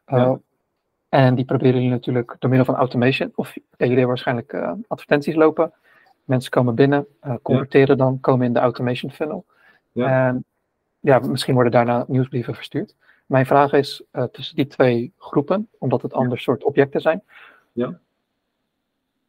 Ja. 0.07 0.39
En 1.09 1.35
die 1.35 1.45
proberen 1.45 1.75
jullie 1.75 1.91
natuurlijk 1.91 2.37
door 2.39 2.51
middel 2.51 2.67
van 2.67 2.81
automation, 2.81 3.33
of 3.35 3.55
ja, 3.55 3.61
jullie 3.77 3.89
hebben 3.89 4.07
waarschijnlijk 4.07 4.53
uh, 4.53 4.73
advertenties 4.89 5.35
lopen. 5.35 5.73
Mensen 6.25 6.51
komen 6.51 6.75
binnen, 6.75 7.07
uh, 7.23 7.35
converteren 7.43 7.99
dan, 7.99 8.21
komen 8.21 8.47
in 8.47 8.53
de 8.53 8.59
automation 8.59 9.11
funnel. 9.11 9.45
Ja. 9.93 10.27
En 10.27 10.45
ja, 11.01 11.19
misschien 11.19 11.55
worden 11.55 11.73
daarna 11.73 12.05
nieuwsbrieven 12.09 12.55
verstuurd. 12.55 12.95
Mijn 13.27 13.47
vraag 13.47 13.73
is 13.73 14.03
uh, 14.13 14.25
tussen 14.25 14.57
die 14.57 14.67
twee 14.67 15.13
groepen, 15.19 15.69
omdat 15.79 16.03
het 16.03 16.13
ander 16.13 16.39
soort 16.39 16.65
objecten 16.65 17.01
zijn. 17.01 17.23
Ja. 17.73 17.99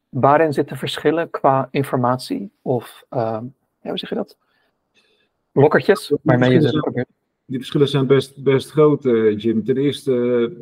Waarin 0.09 0.53
zitten 0.53 0.77
verschillen 0.77 1.29
qua 1.29 1.67
informatie 1.71 2.51
of, 2.61 3.05
ja, 3.09 3.41
hoe 3.81 3.97
zeg 3.97 4.09
je 4.09 4.15
dat? 4.15 4.37
Blokkertjes 5.51 6.13
waarmee 6.21 6.51
je 6.51 6.61
ze 6.61 6.79
probeert 6.79 7.09
die 7.45 7.57
verschillen 7.57 7.87
zijn 7.87 8.07
best, 8.07 8.43
best 8.43 8.71
groot, 8.71 9.05
uh, 9.05 9.37
Jim. 9.37 9.63
Ten 9.63 9.77
eerste, 9.77 10.11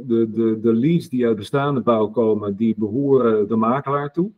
de, 0.05 0.31
de, 0.31 0.59
de 0.59 0.73
leads 0.73 1.09
die 1.09 1.27
uit 1.27 1.35
bestaande 1.35 1.81
bouw 1.81 2.07
komen, 2.07 2.55
die 2.55 2.75
behoren 2.77 3.47
de 3.47 3.55
makelaar 3.55 4.11
toe. 4.11 4.31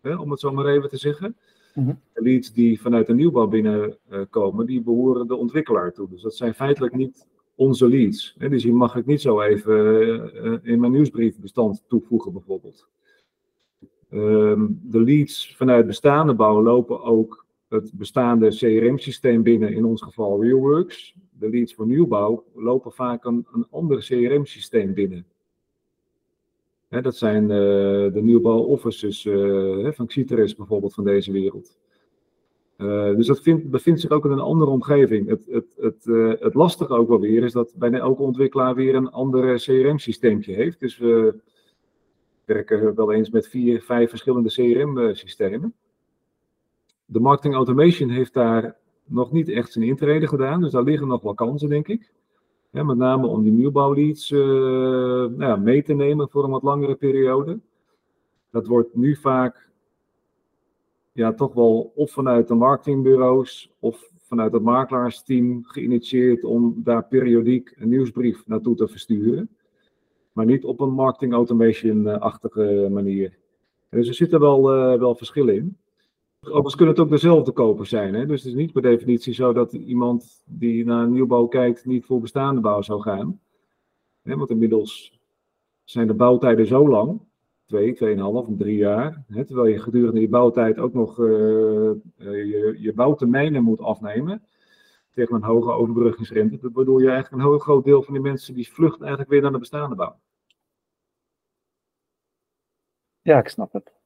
Hè, 0.00 0.14
om 0.14 0.30
het 0.30 0.40
zo 0.40 0.52
maar 0.52 0.66
even 0.66 0.88
te 0.88 0.96
zeggen. 0.96 1.36
Mm 1.74 2.00
De 2.14 2.22
leads 2.22 2.52
die 2.52 2.80
vanuit 2.80 3.06
de 3.06 3.14
nieuwbouw 3.14 3.46
binnenkomen, 3.46 4.66
die 4.66 4.82
behoren 4.82 5.26
de 5.26 5.36
ontwikkelaar 5.36 5.92
toe. 5.92 6.08
Dus 6.10 6.22
dat 6.22 6.34
zijn 6.34 6.54
feitelijk 6.54 6.94
niet 6.94 7.26
onze 7.54 7.88
leads. 7.88 8.34
Hè, 8.38 8.48
dus 8.48 8.62
die 8.62 8.72
mag 8.72 8.96
ik 8.96 9.06
niet 9.06 9.20
zo 9.20 9.40
even 9.40 9.74
uh, 10.44 10.58
in 10.62 10.80
mijn 10.80 10.92
nieuwsbriefbestand 10.92 11.84
toevoegen, 11.88 12.32
bijvoorbeeld. 12.32 12.88
Um, 14.12 14.80
de 14.82 15.02
leads 15.02 15.54
vanuit 15.56 15.86
bestaande 15.86 16.34
bouw 16.34 16.62
lopen 16.62 17.02
ook 17.02 17.46
het 17.68 17.90
bestaande 17.94 18.48
CRM-systeem 18.48 19.42
binnen, 19.42 19.72
in 19.72 19.84
ons 19.84 20.02
geval 20.02 20.42
RealWorks 20.42 21.14
de 21.38 21.50
leads 21.50 21.74
voor 21.74 21.86
nieuwbouw 21.86 22.44
lopen 22.54 22.92
vaak 22.92 23.24
een, 23.24 23.46
ander 23.70 23.98
CRM-systeem 23.98 24.94
binnen. 24.94 25.26
dat 26.88 27.16
zijn 27.16 27.42
uh, 27.42 27.48
de 28.12 28.20
nieuwbouw-offices 28.22 29.24
uh, 29.24 29.92
van 29.92 30.06
Xiteris 30.06 30.54
bijvoorbeeld 30.54 30.94
van 30.94 31.04
deze 31.04 31.32
wereld. 31.32 31.76
Uh, 32.76 33.16
dus 33.16 33.26
dat 33.26 33.40
vindt, 33.42 33.70
bevindt 33.70 34.00
zich 34.00 34.10
ook 34.10 34.24
in 34.24 34.30
een 34.30 34.38
andere 34.38 34.70
omgeving. 34.70 35.28
Het, 35.28 35.46
het, 35.46 35.66
het, 35.76 36.04
het 36.40 36.54
lastige 36.54 36.94
ook 36.94 37.08
wel 37.08 37.20
weer 37.20 37.44
is 37.44 37.52
dat 37.52 37.74
bijna 37.76 37.98
elke 37.98 38.22
ontwikkelaar 38.22 38.74
weer 38.74 38.94
een 38.94 39.10
ander 39.10 39.54
CRM-systeempje 39.56 40.54
heeft. 40.54 40.80
Dus 40.80 40.98
we 40.98 41.34
werken 42.44 42.94
wel 42.94 43.12
eens 43.12 43.30
met 43.30 43.48
vier, 43.48 43.82
vijf 43.82 44.08
verschillende 44.08 44.48
CRM-systemen. 44.48 45.74
De 47.04 47.20
marketing 47.20 47.54
automation 47.54 48.10
heeft 48.10 48.34
daar 48.34 48.76
nog 49.08 49.32
niet 49.32 49.48
echt 49.48 49.72
zijn 49.72 49.84
intrede 49.84 50.26
gedaan. 50.26 50.60
Dus 50.60 50.72
daar 50.72 50.82
liggen 50.82 51.08
nog 51.08 51.22
wel 51.22 51.34
kansen, 51.34 51.68
denk 51.68 51.88
ik. 51.88 52.10
Ja, 52.70 52.82
met 52.82 52.96
name 52.96 53.26
om 53.26 53.42
die 53.42 53.52
nieuwbouwleads 53.52 54.30
uh, 54.30 54.40
nou 54.40 55.42
ja, 55.42 55.56
mee 55.56 55.82
te 55.82 55.94
nemen 55.94 56.28
voor 56.28 56.44
een 56.44 56.50
wat 56.50 56.62
langere 56.62 56.94
periode. 56.94 57.58
Dat 58.50 58.66
wordt 58.66 58.94
nu 58.94 59.16
vaak 59.16 59.68
ja, 61.12 61.32
toch 61.32 61.54
wel 61.54 61.92
of 61.94 62.10
vanuit 62.10 62.48
de 62.48 62.54
marketingbureaus 62.54 63.70
of 63.78 64.10
vanuit 64.28 64.52
het 64.52 64.62
makelaarsteam 64.62 65.64
geïnitieerd 65.64 66.44
om 66.44 66.80
daar 66.84 67.04
periodiek 67.04 67.74
een 67.76 67.88
nieuwsbrief 67.88 68.46
naartoe 68.46 68.76
te 68.76 68.88
versturen. 68.88 69.48
Maar 70.32 70.46
niet 70.46 70.64
op 70.64 70.80
een 70.80 70.92
marketing 70.92 71.32
automation-achtige 71.32 72.88
manier. 72.90 73.38
Dus 73.90 74.08
er 74.08 74.14
zitten 74.14 74.40
wel, 74.40 74.76
uh, 74.76 74.98
wel 74.98 75.14
verschillen 75.14 75.54
in. 75.54 75.76
Overigens 76.40 76.74
kunnen 76.74 76.94
het 76.94 77.04
ook 77.04 77.10
dezelfde 77.10 77.52
kopers 77.52 77.88
zijn. 77.88 78.14
Hè? 78.14 78.26
Dus 78.26 78.42
het 78.42 78.52
is 78.52 78.58
niet 78.58 78.72
per 78.72 78.82
definitie 78.82 79.34
zo 79.34 79.52
dat 79.52 79.72
iemand 79.72 80.42
die 80.44 80.84
naar 80.84 81.02
een 81.02 81.12
nieuwbouw 81.12 81.46
kijkt 81.46 81.84
niet 81.84 82.04
voor 82.04 82.20
bestaande 82.20 82.60
bouw 82.60 82.82
zou 82.82 83.00
gaan. 83.00 83.40
Hè? 84.22 84.36
Want 84.36 84.50
inmiddels 84.50 85.20
zijn 85.84 86.06
de 86.06 86.14
bouwtijden 86.14 86.66
zo 86.66 86.88
lang, 86.88 87.20
twee, 87.66 87.94
tweeënhalf, 87.94 88.46
drie 88.48 88.76
jaar. 88.76 89.24
Hè? 89.28 89.44
Terwijl 89.44 89.68
je 89.68 89.78
gedurende 89.78 90.18
die 90.18 90.28
bouwtijd 90.28 90.78
ook 90.78 90.92
nog 90.94 91.18
uh, 91.18 91.26
je, 92.16 92.76
je 92.78 92.92
bouwtermijnen 92.92 93.62
moet 93.62 93.80
afnemen. 93.80 94.42
Tegen 95.10 95.34
een 95.34 95.42
hoge 95.42 95.70
overbruggingsrente. 95.70 96.70
Waardoor 96.72 97.02
je 97.02 97.10
eigenlijk 97.10 97.42
een 97.42 97.48
heel 97.48 97.58
groot 97.58 97.84
deel 97.84 98.02
van 98.02 98.14
die 98.14 98.22
mensen 98.22 98.54
die 98.54 98.72
vlucht 98.72 99.00
eigenlijk 99.00 99.30
weer 99.30 99.42
naar 99.42 99.52
de 99.52 99.58
bestaande 99.58 99.94
bouw. 99.94 100.16
Ja, 103.22 103.38
ik 103.38 103.48
snap 103.48 103.72
het. 103.72 103.97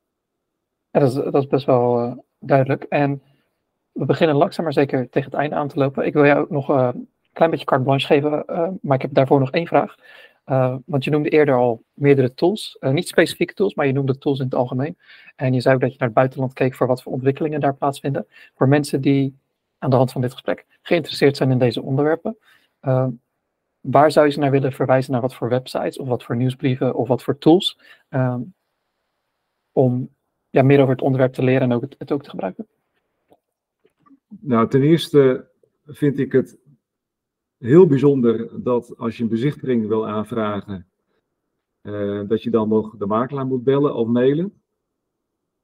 Ja, 0.92 1.00
dat, 1.00 1.08
is, 1.08 1.14
dat 1.14 1.34
is 1.34 1.46
best 1.46 1.66
wel 1.66 2.04
uh, 2.04 2.12
duidelijk. 2.38 2.82
En 2.82 3.22
we 3.92 4.04
beginnen 4.04 4.36
langzaam 4.36 4.64
maar 4.64 4.72
zeker 4.72 5.08
tegen 5.10 5.30
het 5.30 5.38
einde 5.40 5.56
aan 5.56 5.68
te 5.68 5.78
lopen. 5.78 6.06
Ik 6.06 6.12
wil 6.12 6.26
jou 6.26 6.46
nog 6.48 6.70
uh, 6.70 6.88
een 6.94 7.08
klein 7.32 7.50
beetje 7.50 7.66
carte 7.66 7.84
blanche 7.84 8.06
geven, 8.06 8.44
uh, 8.50 8.68
maar 8.80 8.96
ik 8.96 9.02
heb 9.02 9.14
daarvoor 9.14 9.40
nog 9.40 9.50
één 9.50 9.66
vraag. 9.66 9.94
want 10.86 11.04
je 11.04 11.10
noemde 11.10 11.28
eerder 11.28 11.54
al 11.54 11.82
meerdere 11.92 12.34
tools, 12.34 12.76
niet 12.80 13.08
specifieke 13.08 13.54
tools, 13.54 13.74
maar 13.74 13.86
je 13.86 13.92
noemde 13.92 14.18
tools 14.18 14.38
in 14.38 14.44
het 14.44 14.54
algemeen. 14.54 14.98
En 15.36 15.52
je 15.54 15.60
zei 15.60 15.74
ook 15.74 15.80
dat 15.80 15.92
je 15.92 15.98
naar 15.98 16.08
het 16.08 16.16
buitenland 16.16 16.52
keek 16.52 16.74
voor 16.74 16.86
wat 16.86 17.02
voor 17.02 17.12
ontwikkelingen 17.12 17.60
daar 17.60 17.74
plaatsvinden. 17.74 18.26
Voor 18.54 18.68
mensen 18.68 19.00
die 19.00 19.38
aan 19.78 19.90
de 19.90 19.96
hand 19.96 20.12
van 20.12 20.20
dit 20.20 20.32
gesprek 20.32 20.66
geïnteresseerd 20.82 21.36
zijn 21.36 21.50
in 21.50 21.58
deze 21.58 21.82
onderwerpen, 21.82 22.36
waar 23.80 24.10
zou 24.10 24.26
je 24.26 24.32
ze 24.32 24.38
naar 24.38 24.50
willen 24.50 24.72
verwijzen? 24.72 25.12
Naar 25.12 25.20
wat 25.20 25.34
voor 25.34 25.48
websites 25.48 25.98
of 25.98 26.08
wat 26.08 26.22
voor 26.22 26.36
nieuwsbrieven 26.36 26.94
of 26.94 27.08
wat 27.08 27.22
voor 27.22 27.38
tools? 27.38 27.78
om 29.72 30.10
ja, 30.52 30.62
meer 30.62 30.80
over 30.80 30.92
het 30.92 31.02
onderwerp 31.02 31.32
te 31.32 31.42
leren 31.42 31.62
en 31.62 31.72
ook 31.72 31.82
het, 31.98 32.12
ook 32.12 32.22
te 32.22 32.30
gebruiken? 32.30 32.66
Nou, 34.28 34.68
ten 34.68 34.82
eerste 34.82 35.48
vind 35.86 36.18
ik 36.18 36.32
het 36.32 36.58
heel 37.58 37.86
bijzonder 37.86 38.62
dat 38.62 38.98
als 38.98 39.16
je 39.16 39.22
een 39.22 39.28
bezichtiging 39.28 39.86
wil 39.86 40.08
aanvragen, 40.08 40.86
uh, 41.82 42.22
dat 42.28 42.42
je 42.42 42.50
dan 42.50 42.68
nog 42.68 42.96
de 42.96 43.06
makelaar 43.06 43.46
moet 43.46 43.64
bellen 43.64 43.94
of 43.94 44.08
mailen. 44.08 44.62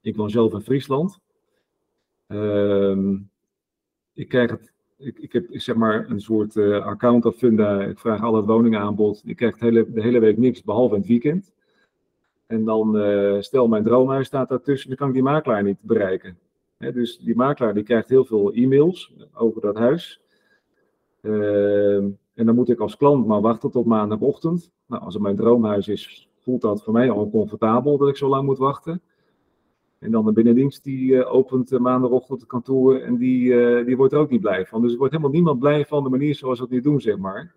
Ik 0.01 0.15
woon 0.15 0.29
zelf 0.29 0.53
in 0.53 0.61
Friesland. 0.61 1.19
Uh, 2.27 3.15
ik 4.13 4.29
krijg 4.29 4.51
het, 4.51 4.73
ik, 4.97 5.19
ik 5.19 5.33
heb 5.33 5.45
zeg 5.49 5.75
maar 5.75 6.09
een 6.09 6.21
soort 6.21 6.55
uh, 6.55 6.85
account 6.85 7.35
funda. 7.35 7.81
Ik 7.81 7.99
vraag 7.99 8.21
al 8.21 8.35
het 8.35 8.45
woningaanbod. 8.45 9.21
Ik 9.25 9.35
krijg 9.35 9.59
hele, 9.59 9.91
de 9.91 10.01
hele 10.01 10.19
week 10.19 10.37
niks, 10.37 10.63
behalve 10.63 10.95
het 10.95 11.07
weekend. 11.07 11.51
En 12.49 12.65
dan 12.65 12.95
uh, 12.95 13.41
stel 13.41 13.67
mijn 13.67 13.83
droomhuis 13.83 14.27
staat 14.27 14.49
daartussen, 14.49 14.89
dan 14.89 14.97
kan 14.97 15.07
ik 15.07 15.13
die 15.13 15.23
makelaar 15.23 15.63
niet 15.63 15.81
bereiken. 15.81 16.37
dus 16.77 17.17
die 17.17 17.35
makelaar 17.35 17.73
die 17.73 17.83
krijgt 17.83 18.09
heel 18.09 18.25
veel 18.25 18.53
e-mails 18.53 19.13
over 19.33 19.61
dat 19.61 19.75
huis. 19.75 20.21
Uh, 21.21 21.95
en 22.33 22.45
dan 22.45 22.55
moet 22.55 22.69
ik 22.69 22.79
als 22.79 22.97
klant 22.97 23.27
maar 23.27 23.41
wachten 23.41 23.71
tot 23.71 23.85
maandagochtend. 23.85 24.71
Nou, 24.85 25.03
als 25.03 25.13
het 25.13 25.23
mijn 25.23 25.35
droomhuis 25.35 25.87
is, 25.87 26.29
voelt 26.39 26.61
dat 26.61 26.83
voor 26.83 26.93
mij 26.93 27.11
al 27.11 27.23
oncomfortabel 27.23 27.97
dat 27.97 28.09
ik 28.09 28.17
zo 28.17 28.27
lang 28.27 28.45
moet 28.45 28.57
wachten. 28.57 29.01
En 29.99 30.11
dan 30.11 30.25
de 30.25 30.31
binnendienst 30.31 30.83
die 30.83 31.11
uh, 31.11 31.33
opent 31.33 31.79
maandagochtend 31.79 32.39
het 32.39 32.49
kantoor 32.49 32.95
en 32.95 33.17
die, 33.17 33.53
die 33.85 33.97
wordt 33.97 34.13
er 34.13 34.19
ook 34.19 34.29
niet 34.29 34.41
blij 34.41 34.65
van. 34.65 34.81
Dus 34.81 34.91
er 34.91 34.97
wordt 34.97 35.13
helemaal 35.13 35.33
niemand 35.33 35.59
blij 35.59 35.85
van 35.85 36.03
de 36.03 36.09
manier 36.09 36.35
zoals 36.35 36.57
we 36.57 36.63
het 36.63 36.73
nu 36.73 36.81
doen, 36.81 37.01
zeg 37.01 37.17
maar. 37.17 37.53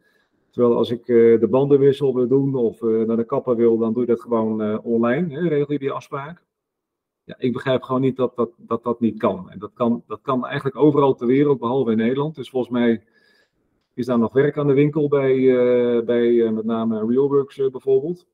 Terwijl 0.52 0.76
als 0.76 0.90
ik 0.90 1.08
uh, 1.08 1.40
de 1.40 1.48
bandenwissel 1.48 2.14
wil 2.14 2.28
doen 2.28 2.54
of 2.54 2.82
uh, 2.82 3.06
naar 3.06 3.16
de 3.16 3.24
kapper 3.24 3.56
wil, 3.56 3.78
dan 3.78 3.92
doe 3.92 4.02
je 4.02 4.08
dat 4.08 4.20
gewoon 4.20 4.62
uh, 4.62 4.78
online. 4.82 5.34
Hè, 5.34 5.48
regel 5.48 5.72
je 5.72 5.78
die 5.78 5.90
afspraak. 5.90 6.42
Ja, 7.24 7.34
ik 7.38 7.52
begrijp 7.52 7.82
gewoon 7.82 8.00
niet 8.00 8.16
dat 8.16 8.36
dat, 8.36 8.50
dat 8.56 8.82
dat 8.82 9.00
niet 9.00 9.18
kan. 9.18 9.50
En 9.50 9.58
dat 9.58 9.70
kan, 9.74 10.02
dat 10.06 10.20
kan 10.22 10.46
eigenlijk 10.46 10.76
overal 10.76 11.14
ter 11.14 11.26
wereld, 11.26 11.58
behalve 11.58 11.90
in 11.90 11.96
Nederland. 11.96 12.34
Dus 12.34 12.50
volgens 12.50 12.72
mij 12.72 13.04
is 13.94 14.06
daar 14.06 14.18
nog 14.18 14.32
werk 14.32 14.58
aan 14.58 14.66
de 14.66 14.72
winkel 14.72 15.08
bij, 15.08 15.34
bij 16.04 16.50
met 16.50 16.64
name 16.64 17.06
RealWorks 17.06 17.56
bijvoorbeeld. 17.56 18.26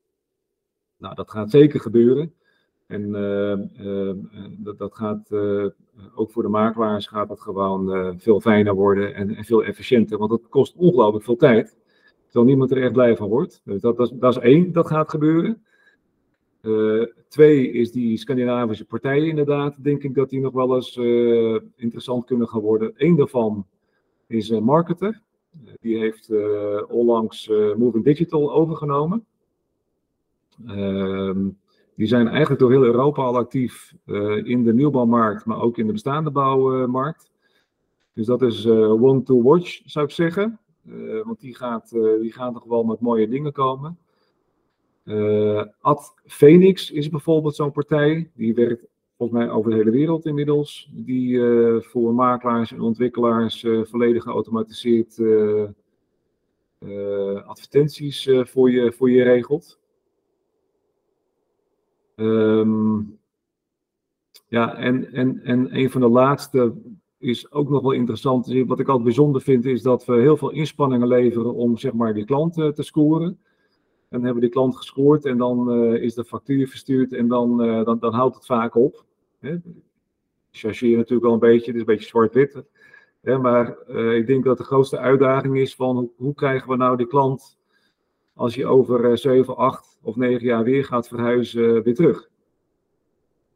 Nou, 0.97 1.15
dat 1.15 1.31
gaat 1.31 1.49
zeker 1.49 1.79
gebeuren. 1.79 2.33
En 2.87 3.11
dat, 4.57 4.77
dat 4.77 4.95
gaat 4.95 5.31
ook 6.15 6.31
voor 6.31 6.43
de 6.43 6.49
makelaars 6.49 7.07
gaat 7.07 7.27
dat 7.27 7.41
gewoon 7.41 8.15
veel 8.19 8.41
fijner 8.41 8.73
worden 8.73 9.13
en, 9.13 9.35
en, 9.35 9.43
veel 9.43 9.63
efficiënter. 9.63 10.17
Want 10.17 10.31
het 10.31 10.47
kost 10.49 10.75
ongelooflijk 10.75 11.25
veel 11.25 11.35
tijd. 11.35 11.77
Terwijl 12.29 12.45
niemand 12.45 12.71
er 12.71 12.83
echt 12.83 12.93
blij 12.93 13.15
van 13.15 13.29
wordt. 13.29 13.61
Dus 13.63 13.81
dat, 13.81 13.97
dat, 13.97 14.35
is 14.35 14.41
één, 14.41 14.71
dat 14.71 14.87
gaat 14.87 15.09
gebeuren. 15.09 15.63
Uh, 16.61 17.05
twee 17.27 17.71
is 17.71 17.91
die 17.91 18.17
Scandinavische 18.17 18.85
partijen 18.85 19.27
inderdaad, 19.27 19.83
denk 19.83 20.03
ik 20.03 20.15
dat 20.15 20.29
die 20.29 20.39
nog 20.39 20.53
wel 20.53 20.75
eens 20.75 20.97
uh, 20.97 21.59
interessant 21.75 22.25
kunnen 22.25 22.47
gaan 22.47 22.61
worden. 22.61 22.91
Eén 22.95 23.15
daarvan 23.15 23.65
is 24.27 24.49
uh, 24.49 24.59
Marketer. 24.59 25.21
die 25.79 25.97
heeft 25.97 26.31
onlangs 26.87 27.47
Moving 27.77 28.03
Digital 28.03 28.53
overgenomen. 28.53 29.25
Ehm, 30.67 31.47
die 31.95 32.07
zijn 32.07 32.27
eigenlijk 32.27 32.59
door 32.59 32.71
heel 32.71 32.83
Europa 32.83 33.21
al 33.21 33.37
actief 33.37 33.93
in 34.43 34.63
de 34.63 34.73
nieuwbouwmarkt, 34.73 35.45
maar 35.45 35.61
ook 35.61 35.77
in 35.77 35.85
de 35.85 35.93
bestaande 35.93 36.31
bouwmarkt. 36.31 37.31
Dus 38.13 38.25
dat 38.25 38.41
is 38.41 38.65
one 38.67 39.23
to 39.23 39.41
watch, 39.41 39.81
zou 39.85 40.05
ik 40.05 40.11
zeggen. 40.11 40.59
Want 41.23 41.39
die 41.39 41.55
gaat, 41.55 41.89
die 42.21 42.31
gaat 42.31 42.53
nog 42.53 42.63
wel 42.63 42.83
met 42.83 42.99
mooie 42.99 43.27
dingen 43.27 43.51
komen. 43.51 43.97
Uh, 45.05 45.63
Ad 45.79 46.13
Phoenix 46.25 46.91
is 46.91 47.09
bijvoorbeeld 47.09 47.55
zo'n 47.55 47.71
partij. 47.71 48.31
Die 48.35 48.53
werkt 48.53 48.87
volgens 49.17 49.39
mij 49.39 49.49
over 49.49 49.71
de 49.71 49.77
hele 49.77 49.91
wereld 49.91 50.25
inmiddels. 50.25 50.89
Die 50.93 51.29
uh, 51.29 51.81
voor 51.81 52.13
makelaars 52.13 52.71
en 52.71 52.81
ontwikkelaars 52.81 53.63
uh, 53.63 53.85
volledig 53.85 54.23
geautomatiseerd 54.23 55.21
advertenties 57.45 58.29
voor, 58.43 58.71
je, 58.71 58.91
voor 58.91 59.11
je 59.11 59.23
regelt. 59.23 59.79
Um, 62.15 63.19
ja, 64.47 64.75
en, 64.75 65.13
en, 65.13 65.43
en 65.43 65.77
een 65.77 65.91
van 65.91 66.01
de 66.01 66.09
laatste 66.09 66.73
is 67.19 67.51
ook 67.51 67.69
nog 67.69 67.81
wel 67.81 67.91
interessant. 67.91 68.47
Wat 68.65 68.79
ik 68.79 68.87
altijd 68.87 69.03
bijzonder 69.03 69.41
vind, 69.41 69.65
is 69.65 69.81
dat 69.81 70.05
we 70.05 70.13
heel 70.13 70.37
veel 70.37 70.51
inspanningen 70.51 71.07
leveren 71.07 71.53
om 71.53 71.77
zeg 71.77 71.93
maar, 71.93 72.13
die 72.13 72.25
klant 72.25 72.53
te 72.53 72.83
scoren. 72.83 73.39
En 74.09 74.23
hebben 74.23 74.41
die 74.41 74.49
klant 74.49 74.75
gescoord 74.75 75.25
en 75.25 75.37
dan 75.37 75.73
uh, 75.73 76.03
is 76.03 76.13
de 76.13 76.25
factuur 76.25 76.67
verstuurd 76.67 77.13
en 77.13 77.27
dan, 77.27 77.65
uh, 77.65 77.85
dan, 77.85 77.99
dan 77.99 78.13
houdt 78.13 78.35
het 78.35 78.45
vaak 78.45 78.75
op. 78.75 79.05
Hè? 79.39 79.57
Chargeer 80.51 80.97
natuurlijk 80.97 81.23
wel 81.23 81.33
een 81.33 81.39
beetje, 81.39 81.65
het 81.65 81.75
is 81.75 81.79
een 81.79 81.85
beetje 81.85 82.07
zwart-wit. 82.07 82.63
Maar 83.21 83.87
ik 83.89 84.27
denk 84.27 84.43
dat 84.43 84.57
de 84.57 84.63
grootste 84.63 84.97
uitdaging 84.97 85.57
is 85.57 85.75
van 85.75 85.95
hoe, 85.95 86.09
hoe 86.15 86.33
krijgen 86.33 86.69
we 86.69 86.75
nou 86.75 86.97
die 86.97 87.07
klant 87.07 87.57
als 88.33 88.55
je 88.55 88.65
over 88.65 89.17
7, 89.17 89.57
8 89.57 89.99
of 90.01 90.15
9 90.15 90.45
jaar 90.45 90.63
weer 90.63 90.85
gaat 90.85 91.07
verhuizen 91.07 91.83
weer 91.83 91.95
terug. 91.95 92.29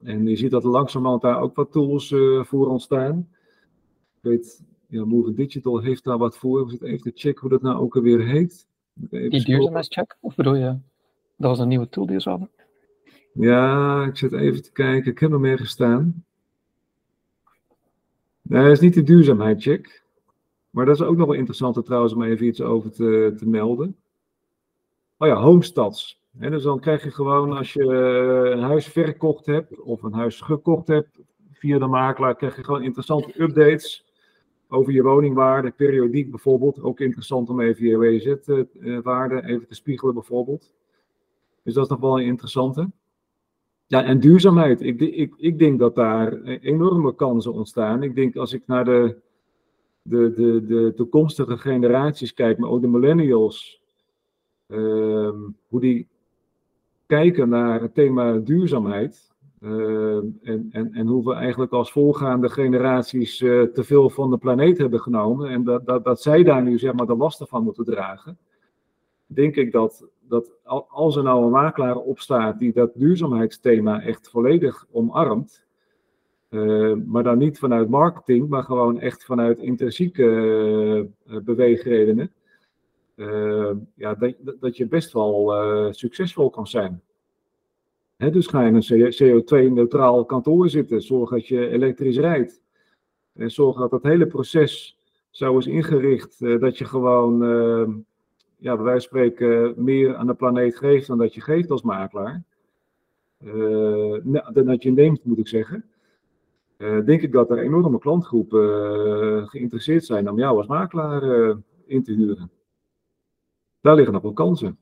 En 0.01 0.28
je 0.28 0.36
ziet 0.36 0.51
dat 0.51 0.64
er 0.64 0.70
langzamerhand 0.70 1.22
daar 1.22 1.41
ook 1.41 1.55
wat 1.55 1.72
tools 1.72 2.16
voor 2.41 2.68
ontstaan. 2.68 3.30
Ik 4.24 4.30
weet, 4.30 4.63
ja, 4.88 5.05
Digital 5.36 5.80
heeft 5.80 6.03
daar 6.03 6.17
wat 6.17 6.38
voor. 6.38 6.63
We 6.63 6.69
zitten 6.69 6.88
even 6.88 7.03
te 7.03 7.19
checken 7.19 7.41
hoe 7.41 7.49
dat 7.49 7.61
nou 7.61 7.82
ook 7.82 7.95
alweer 7.95 8.26
heet. 8.26 8.67
Die 8.93 9.45
duurzaamheidscheck? 9.45 10.17
Of 10.19 10.36
bedoel 10.36 10.55
je, 10.55 10.78
dat 11.38 11.49
was 11.49 11.59
een 11.59 11.67
nieuwe 11.67 11.89
tool 11.89 12.05
die 12.05 12.19
ze 12.19 12.30
hadden? 12.30 12.49
Ja, 13.34 14.03
ik 14.05 14.17
zit 14.17 14.32
even 14.32 14.63
te 14.63 14.71
kijken. 14.71 15.11
Ik 15.11 15.19
heb 15.19 15.32
hem 15.32 15.45
ergens 15.45 15.69
staan. 15.69 16.26
Nee, 18.41 18.63
dat 18.63 18.71
is 18.71 18.80
niet 18.80 18.93
de 18.93 19.03
duurzaamheidscheck. 19.03 20.03
Maar 20.69 20.86
dat 20.86 20.95
is 20.95 21.01
ook 21.01 21.17
nog 21.17 21.28
wel 21.28 21.36
interessant 21.36 21.86
trouwens 21.86 22.13
om 22.13 22.24
even 22.24 22.45
iets 22.45 22.61
over 22.61 22.91
te, 22.91 23.34
te 23.38 23.47
melden. 23.47 23.95
Oh 25.17 25.28
ja, 25.28 25.36
homestads. 25.36 26.21
En 26.39 26.51
dus 26.51 26.63
dan 26.63 26.80
krijg 26.80 27.03
je 27.03 27.11
gewoon 27.11 27.57
als 27.57 27.74
je 27.74 27.84
een 28.51 28.61
huis 28.61 28.88
verkocht 28.88 29.45
hebt 29.45 29.80
of 29.80 30.03
een 30.03 30.13
huis 30.13 30.41
gekocht 30.41 30.88
hebt 30.88 31.19
via 31.51 31.80
de 31.80 31.88
makelaar, 31.88 32.36
krijg 32.36 32.55
je 32.55 32.63
gewoon 32.63 32.84
interessante 32.84 33.41
updates 33.41 34.12
over 34.74 34.93
je 34.93 35.03
woningwaarde, 35.03 35.71
periodiek 35.71 36.32
bijvoorbeeld. 36.32 36.82
Ook 36.82 36.99
interessant 36.99 37.49
om 37.49 37.59
even 37.59 37.88
je 37.88 37.97
WZ-waarde 37.97 39.45
even 39.45 39.67
te 39.67 39.76
spiegelen 39.76 40.13
bijvoorbeeld. 40.13 40.74
Dus 41.63 41.74
dat 41.74 41.84
is 41.84 41.89
nog 41.89 41.99
wel 41.99 42.19
een 42.19 42.26
interessante. 42.26 42.89
Ja, 43.88 44.03
en 44.03 44.19
duurzaamheid. 44.19 44.82
Ik, 44.82 44.99
ik, 45.01 45.34
ik 45.38 45.59
denk 45.59 45.80
dat 45.80 45.95
daar 45.95 46.41
enorme 46.43 47.15
kansen 47.15 47.53
ontstaan. 47.53 48.03
Ik 48.03 48.15
denk 48.15 48.36
als 48.36 48.53
ik 48.53 48.63
naar 48.65 48.86
de, 48.86 49.17
de, 50.01 50.34
de, 50.34 50.65
de 50.65 50.93
toekomstige 50.95 51.57
generaties 51.57 52.34
kijk, 52.34 52.57
maar 52.57 52.69
ook 52.69 52.82
de 52.82 52.88
millennials, 52.88 53.82
uh, 54.67 55.30
hoe 55.67 55.80
die 55.80 56.07
kijken 57.05 57.49
naar 57.49 57.82
het 57.82 57.93
thema 57.93 58.38
duurzaamheid. 58.38 59.32
Uh, 59.64 60.18
en, 60.41 60.68
en, 60.72 60.93
en 60.93 61.07
hoe 61.07 61.24
we 61.24 61.34
eigenlijk 61.34 61.72
als 61.72 61.91
voorgaande 61.91 62.49
generaties 62.49 63.41
uh, 63.41 63.61
te 63.61 63.84
veel 63.84 64.09
van 64.09 64.30
de 64.30 64.38
planeet 64.38 64.78
hebben 64.78 64.99
genomen 64.99 65.49
en 65.49 65.64
dat, 65.64 65.86
dat, 65.86 66.03
dat 66.03 66.22
zij 66.22 66.43
daar 66.43 66.64
nu 66.64 66.80
zeg 66.80 66.93
maar 66.93 67.05
de 67.05 67.16
lasten 67.16 67.47
van 67.47 67.64
moeten 67.64 67.86
dragen, 67.86 68.38
denk 69.26 69.55
ik 69.55 69.72
dat, 69.72 70.07
dat 70.28 70.51
als 70.88 71.16
er 71.16 71.24
nou 71.24 71.43
een 71.43 71.51
makelaar 71.51 71.97
opstaat 71.97 72.59
die 72.59 72.74
dat 72.74 72.91
duurzaamheidsthema 72.95 74.01
echt 74.01 74.30
volledig 74.30 74.86
omarmt, 74.91 75.66
uh, 76.49 76.93
maar 77.05 77.24
dan 77.24 77.38
niet 77.38 77.59
vanuit 77.59 77.89
marketing, 77.89 78.49
maar 78.49 78.64
gewoon 78.64 78.99
echt 78.99 79.26
vanuit 79.26 79.59
intrinsieke 79.59 81.07
beweegredenen, 81.43 82.32
ja, 83.95 84.16
dat, 84.16 84.36
dat 84.59 84.78
je 84.78 84.88
best 84.88 85.14
wel 85.14 85.53
succesvol 85.93 86.49
kan 86.49 86.68
zijn 86.68 87.01
dus 88.18 88.47
ga 88.47 88.61
je 88.61 88.68
in 88.68 88.76
een 88.76 89.43
CO2-neutraal 89.43 90.26
kantoor 90.26 90.70
zitten, 90.70 91.01
zorg 91.01 91.30
dat 91.30 91.47
je 91.47 91.70
elektrisch 91.70 92.18
rijdt. 92.18 92.61
En 93.34 93.51
zorg 93.51 93.78
dat 93.78 93.91
het 93.91 94.03
hele 94.03 94.28
proces 94.28 94.97
zo 95.30 95.57
is 95.57 95.68
ingericht 95.68 96.41
uh, 96.41 96.59
dat 96.59 96.78
je 96.78 96.86
gewoon, 96.86 97.43
uh, 97.43 97.95
ja, 98.57 98.76
bij 98.76 98.84
wijze 98.84 99.09
van 99.09 99.20
spreken, 99.20 99.74
meer 99.84 100.16
aan 100.16 100.28
de 100.28 100.34
planeet 100.34 100.78
geeft 100.78 101.07
dan 101.07 101.18
dat 101.18 101.34
je 101.34 101.41
geeft 101.41 101.72
als 101.72 101.82
makelaar. 101.82 102.43
Uh, 103.43 104.18
dan 104.53 104.66
dat 104.66 104.84
je 104.84 104.91
neemt, 104.91 105.26
moet 105.26 105.38
ik 105.38 105.47
zeggen. 105.47 105.86
denk 106.78 107.22
ik 107.22 107.32
dat 107.32 107.49
er 107.49 107.57
enorme 107.57 107.99
klantgroepen 107.99 109.47
geïnteresseerd 109.47 110.05
zijn 110.05 110.30
om 110.30 110.38
jou 110.38 110.57
als 110.57 110.68
makelaar 110.68 111.55
in 111.86 112.03
te 112.03 112.11
huren. 112.11 112.51
Daar 113.82 113.95
liggen 113.95 114.14
nog 114.14 114.22
wel 114.22 114.34
kansen. 114.34 114.78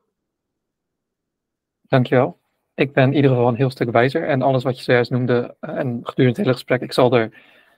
Dankjewel 1.81 2.40
ik 2.81 2.93
ben 2.93 3.03
in 3.03 3.13
ieder 3.13 3.31
geval 3.31 3.47
een 3.47 3.55
heel 3.55 3.69
stuk 3.69 3.91
wijzer. 3.91 4.27
En 4.27 4.41
alles 4.41 4.63
wat 4.63 4.77
je 4.77 4.83
zojuist 4.83 5.11
noemde, 5.11 5.55
eh, 5.59 5.77
en 5.77 5.99
gedurende 6.03 6.23
het 6.23 6.37
hele 6.37 6.53
gesprek, 6.53 6.81
ik 6.81 6.93
zal 6.93 7.15
er 7.15 7.29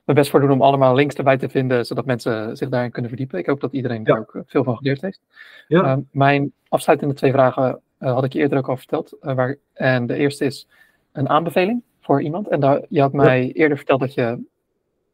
mijn 0.05 0.17
best 0.17 0.29
voor 0.29 0.39
doen 0.39 0.51
om 0.51 0.61
allemaal 0.61 0.95
links 0.95 1.15
erbij 1.15 1.37
te 1.37 1.49
vinden, 1.49 1.85
zodat 1.85 2.05
mensen 2.05 2.57
zich 2.57 2.69
daarin 2.69 2.91
kunnen 2.91 3.09
verdiepen. 3.09 3.39
Ik 3.39 3.45
hoop 3.45 3.59
dat 3.59 3.73
iedereen 3.73 4.03
daar 4.03 4.19
ook 4.19 4.35
eh, 4.35 4.41
veel 4.45 4.63
van 4.63 4.77
geleerd 4.77 5.01
heeft. 5.01 5.21
Ja. 5.67 5.83
Uh, 5.83 5.97
mijn 6.11 6.51
afsluitende 6.67 7.13
twee 7.13 7.31
vragen 7.31 7.79
uh, 7.99 8.13
had 8.13 8.23
ik 8.23 8.33
je 8.33 8.39
eerder 8.39 8.57
ook 8.57 8.69
al 8.69 8.77
verteld. 8.77 9.17
Uh, 9.21 9.33
waar, 9.33 9.55
en 9.73 10.05
de 10.07 10.15
eerste 10.15 10.45
is 10.45 10.67
een 11.11 11.29
aanbeveling 11.29 11.83
voor 12.01 12.21
iemand. 12.21 12.47
En 12.47 12.59
daar, 12.59 12.81
je 12.89 13.01
had 13.01 13.13
mij 13.13 13.51
eerder 13.51 13.77
verteld 13.77 13.99
dat 13.99 14.13
je 14.13 14.43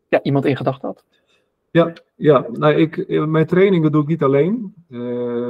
ja, 0.09 0.21
iemand 0.21 0.45
in 0.45 0.57
gedachten 0.57 0.87
had. 0.87 1.03
Ja, 1.71 1.93
ja 2.15 2.45
nou, 2.51 2.73
ik, 2.73 3.07
mijn 3.27 3.45
trainingen 3.45 3.91
doe 3.91 4.01
ik 4.01 4.07
niet 4.07 4.23
alleen. 4.23 4.73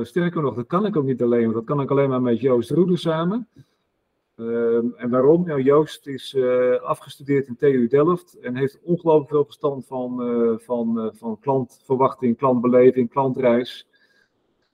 sterker 0.03 0.41
nog, 0.41 0.55
dat 0.55 0.67
kan 0.67 0.85
ik 0.85 0.95
ook 0.95 1.03
niet 1.03 1.21
alleen, 1.21 1.43
want 1.43 1.53
dat 1.53 1.63
kan 1.63 1.81
ik 1.81 1.91
alleen 1.91 2.09
maar 2.09 2.21
met 2.21 2.39
Joost 2.39 2.71
Roede 2.71 2.97
samen. 2.97 3.47
Ehm, 4.39 4.87
en 4.95 5.09
waarom? 5.09 5.45
Nou, 5.45 5.61
Joost 5.61 6.07
is 6.07 6.33
uh, 6.33 6.81
afgestudeerd 6.81 7.47
in 7.47 7.55
TU 7.55 7.87
Delft 7.87 8.39
en 8.39 8.55
heeft 8.55 8.79
ongelooflijk 8.83 9.29
veel 9.29 9.45
verstand 9.45 9.85
van, 9.87 10.21
uh, 10.21 10.57
van, 10.57 11.05
uh, 11.05 11.09
van 11.13 11.39
klantverwachting, 11.39 12.37
klantbeleving, 12.37 13.09
klantreis. 13.09 13.87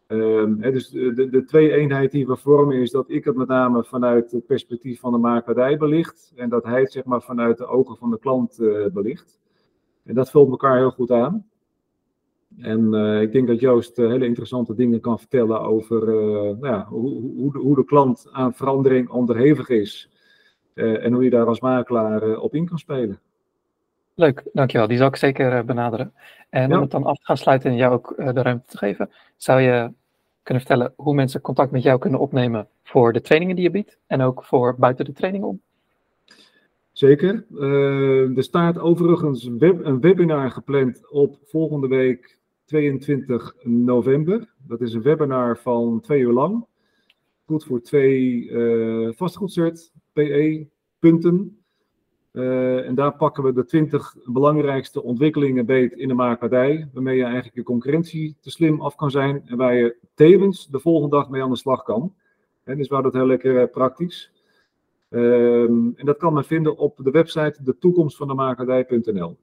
Hè, 0.08 0.72
dus 0.72 0.90
de, 0.90 1.14
de, 1.14 1.30
de, 1.30 1.44
twee 1.44 1.72
eenheid 1.72 2.12
die 2.12 2.28
we 2.28 2.38
vormen 2.38 2.78
is 2.78 2.92
dat 2.92 3.10
ik 3.10 3.26
het 3.26 3.36
met 3.36 3.48
name 3.48 3.84
vanuit 3.84 4.32
het 4.32 4.46
perspectief 4.46 5.00
van 5.00 5.12
de 5.12 5.18
makelaardij 5.18 5.78
belicht 5.78 6.34
en 6.36 6.50
dat 6.50 6.64
hij 6.64 6.80
het 6.80 6.92
zeg 6.92 7.06
maar 7.06 7.22
vanuit 7.22 7.58
de 7.58 7.66
ogen 7.66 7.98
van 7.98 8.10
de 8.10 8.20
klant 8.20 8.58
belicht. 8.94 9.40
En 10.04 10.16
dat 10.16 10.30
vult 10.30 10.50
elkaar 10.50 10.78
heel 10.78 10.92
goed 10.92 11.12
aan. 11.12 11.46
En 12.60 12.94
uh, 12.94 13.22
ik 13.22 13.32
denk 13.32 13.48
dat 13.48 13.60
Joost 13.60 14.00
uh, 14.00 14.10
hele 14.10 14.26
interessante 14.26 14.76
dingen 14.76 15.00
kan 15.00 15.20
vertellen 15.20 15.62
over 15.62 16.02
uh, 16.08 16.42
nou 16.42 16.68
ja, 16.68 16.86
hoe, 16.90 17.10
hoe, 17.22 17.52
de, 17.52 17.60
hoe, 17.60 17.76
de, 17.76 17.86
klant 17.86 18.28
aan 18.32 18.54
verandering 18.54 19.10
onderhevig 19.10 19.70
is. 19.70 20.10
en 20.74 21.14
hoe 21.14 21.24
je 21.24 21.30
daar 21.30 21.46
als 21.46 21.60
makelaar 21.60 22.38
op 22.38 22.56
in 22.56 22.66
kan 22.66 22.78
spelen. 22.78 23.20
Leuk, 24.14 24.44
dankjewel. 24.54 24.88
Die 24.88 24.98
zal 24.98 25.08
ik 25.08 25.16
zeker 25.16 25.66
benaderen. 25.66 26.14
En 26.50 26.70
ja. 26.70 26.76
om 26.76 26.82
het 26.82 26.92
dan 26.92 27.04
af 27.04 27.18
te 27.18 27.26
gaan 27.26 27.38
sluiten 27.38 27.70
en 27.70 27.76
jou 27.76 27.94
ook 27.94 28.14
de 28.18 28.42
ruimte 28.42 28.68
te 28.68 28.78
geven, 28.78 29.10
zou 29.38 29.62
je 29.62 29.92
kunnen 30.44 30.64
vertellen 30.64 30.94
hoe 30.96 31.14
mensen 31.14 31.42
contact 31.42 31.72
met 31.72 31.84
jou 31.84 32.00
kunnen 32.00 32.20
opnemen 32.20 32.68
voor 32.84 33.14
de 33.14 33.22
trainingen 33.22 33.56
die 33.56 33.64
je 33.64 33.72
biedt 33.72 33.98
en 34.08 34.22
ook 34.22 34.44
voor 34.44 34.76
buiten 34.78 35.06
de 35.06 35.14
training 35.14 35.44
om? 35.44 35.62
Zeker. 36.92 37.46
er 38.36 38.44
staat 38.44 38.80
overigens 38.80 39.44
een 39.44 40.00
webinar 40.00 40.52
gepland 40.52 41.12
op 41.12 41.38
volgende 41.44 41.88
week 41.88 42.38
22 42.66 43.56
november. 43.64 44.54
Dat 44.58 44.82
is 44.82 44.94
een 44.94 45.02
webinar 45.02 45.58
van 45.58 46.00
twee 46.02 46.22
uur 46.22 46.32
lang. 46.32 46.66
Goed 47.46 47.64
voor 47.64 47.82
twee 47.82 48.50
uh, 48.50 49.10
vastgoedcert, 49.16 49.92
PE 50.14 50.68
punten. 51.00 51.60
Uh, 52.32 52.88
en 52.88 52.96
daar 52.96 53.16
pakken 53.16 53.44
we 53.44 53.54
de 53.54 53.66
20 53.66 54.16
belangrijkste 54.26 55.04
ontwikkelingen 55.04 55.66
beet 55.66 55.94
in 55.94 56.08
de 56.08 56.14
makelaardij, 56.14 56.90
waarmee 56.94 57.18
je 57.18 57.24
eigenlijk 57.24 57.56
je 57.56 57.64
concurrentie 57.64 58.36
te 58.40 58.50
slim 58.50 58.82
af 58.82 58.96
kan 58.96 59.12
zijn 59.12 59.44
en 59.46 59.58
waar 59.58 59.76
je 59.76 59.96
tevens 60.14 60.68
de 60.68 60.80
volgende 60.80 61.16
dag 61.16 61.30
mee 61.30 61.44
aan 61.44 61.50
de 61.50 61.58
slag 61.58 61.84
kan. 61.84 62.14
En 62.64 62.78
dus 62.78 62.88
waar 62.88 63.04
dat 63.04 63.14
heel 63.14 63.26
lekker 63.26 63.62
uh, 63.62 63.70
praktisch. 63.72 64.32
Um, 65.10 65.94
en 65.96 66.06
dat 66.06 66.18
kan 66.18 66.34
men 66.34 66.46
vinden 66.46 66.78
op 66.78 66.98
de 67.04 67.12
website 67.12 67.64
de 67.64 67.78
toekomst 67.78 68.18
van 68.18 68.28
de. 68.28 69.36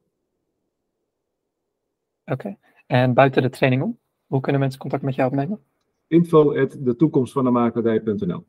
Oké. 2.25 2.57
En 2.93 3.15
buiten 3.15 3.43
de 3.43 3.49
training 3.49 3.83
om, 3.83 3.99
hoe 4.27 4.41
kunnen 4.41 4.61
mensen 4.61 4.81
contact 4.81 5.03
met 5.03 5.15
jou 5.15 5.31
opnemen? 5.31 5.61
Info 6.07 6.59
at 6.59 6.77
de 6.81 6.97
toekomst 6.97 7.33
van 7.33 7.45
de 7.45 7.51
makelaardij.nl. 7.51 8.45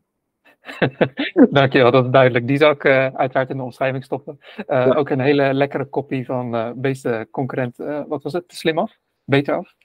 Dankjewel, 1.52 1.92
dat 1.92 2.06
is 2.06 2.12
duidelijk. 2.12 2.48
Die 2.48 2.58
zou 2.58 2.74
ik 2.74 2.84
uh, 2.84 3.08
uiteraard 3.08 3.50
in 3.50 3.58
de 3.58 3.64
omschrijving 3.64 4.04
stoppen. 4.04 4.38
Uh, 4.58 4.64
ja. 4.66 4.94
Ook 4.94 5.10
een 5.10 5.20
hele 5.20 5.54
lekkere 5.54 5.86
kopie 5.86 6.26
van 6.26 6.56
uh, 6.56 6.72
Beeste 6.76 7.28
concurrent, 7.32 7.78
wat 8.08 8.24
was 8.24 8.34
het, 8.34 8.44
slim 8.48 8.78
af? 8.78 8.98
Beter 9.24 9.56
af? 9.56 9.76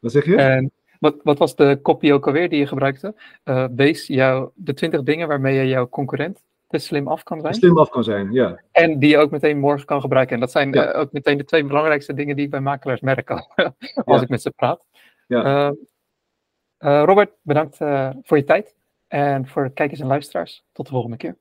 Wat 0.00 0.12
zeg 0.12 0.24
je? 0.24 0.36
En 0.36 0.72
wat, 1.00 1.16
wat 1.22 1.38
was 1.38 1.56
de 1.56 1.78
kopie 1.82 2.12
ook 2.12 2.26
alweer 2.26 2.48
die 2.48 2.58
je 2.58 2.66
gebruikte? 2.66 3.14
Wees 3.74 4.06
jou, 4.06 4.50
de 4.54 4.74
20 4.74 5.02
dingen 5.02 5.28
waarmee 5.28 5.56
je 5.56 5.68
jouw 5.68 5.88
concurrent 5.88 6.44
slim 6.80 7.08
af 7.08 7.22
kan 7.22 7.40
zijn. 7.40 7.54
Slim 7.54 7.78
af 7.78 7.88
kan 7.88 8.04
zijn, 8.04 8.32
ja. 8.32 8.62
En 8.70 8.98
die 8.98 9.10
je 9.10 9.18
ook 9.18 9.30
meteen 9.30 9.58
morgen 9.58 9.86
kan 9.86 10.00
gebruiken. 10.00 10.34
En 10.34 10.40
dat 10.40 10.50
zijn 10.50 10.72
ja. 10.72 10.92
ook 10.92 11.12
meteen 11.12 11.38
de 11.38 11.44
twee 11.44 11.64
belangrijkste 11.64 12.14
dingen 12.14 12.36
die 12.36 12.44
ik 12.44 12.50
bij 12.50 12.60
makelaars 12.60 13.00
merk 13.00 13.30
als 13.30 13.46
ja. 14.04 14.20
ik 14.20 14.28
met 14.28 14.42
ze 14.42 14.50
praat. 14.50 14.84
Ja. 15.26 15.74
Robert, 16.78 17.32
bedankt 17.42 17.76
voor 18.22 18.36
je 18.36 18.44
tijd. 18.44 18.76
En 19.08 19.46
voor 19.46 19.70
kijkers 19.70 20.00
en 20.00 20.06
luisteraars, 20.06 20.64
tot 20.72 20.86
de 20.86 20.92
volgende 20.92 21.16
keer. 21.16 21.36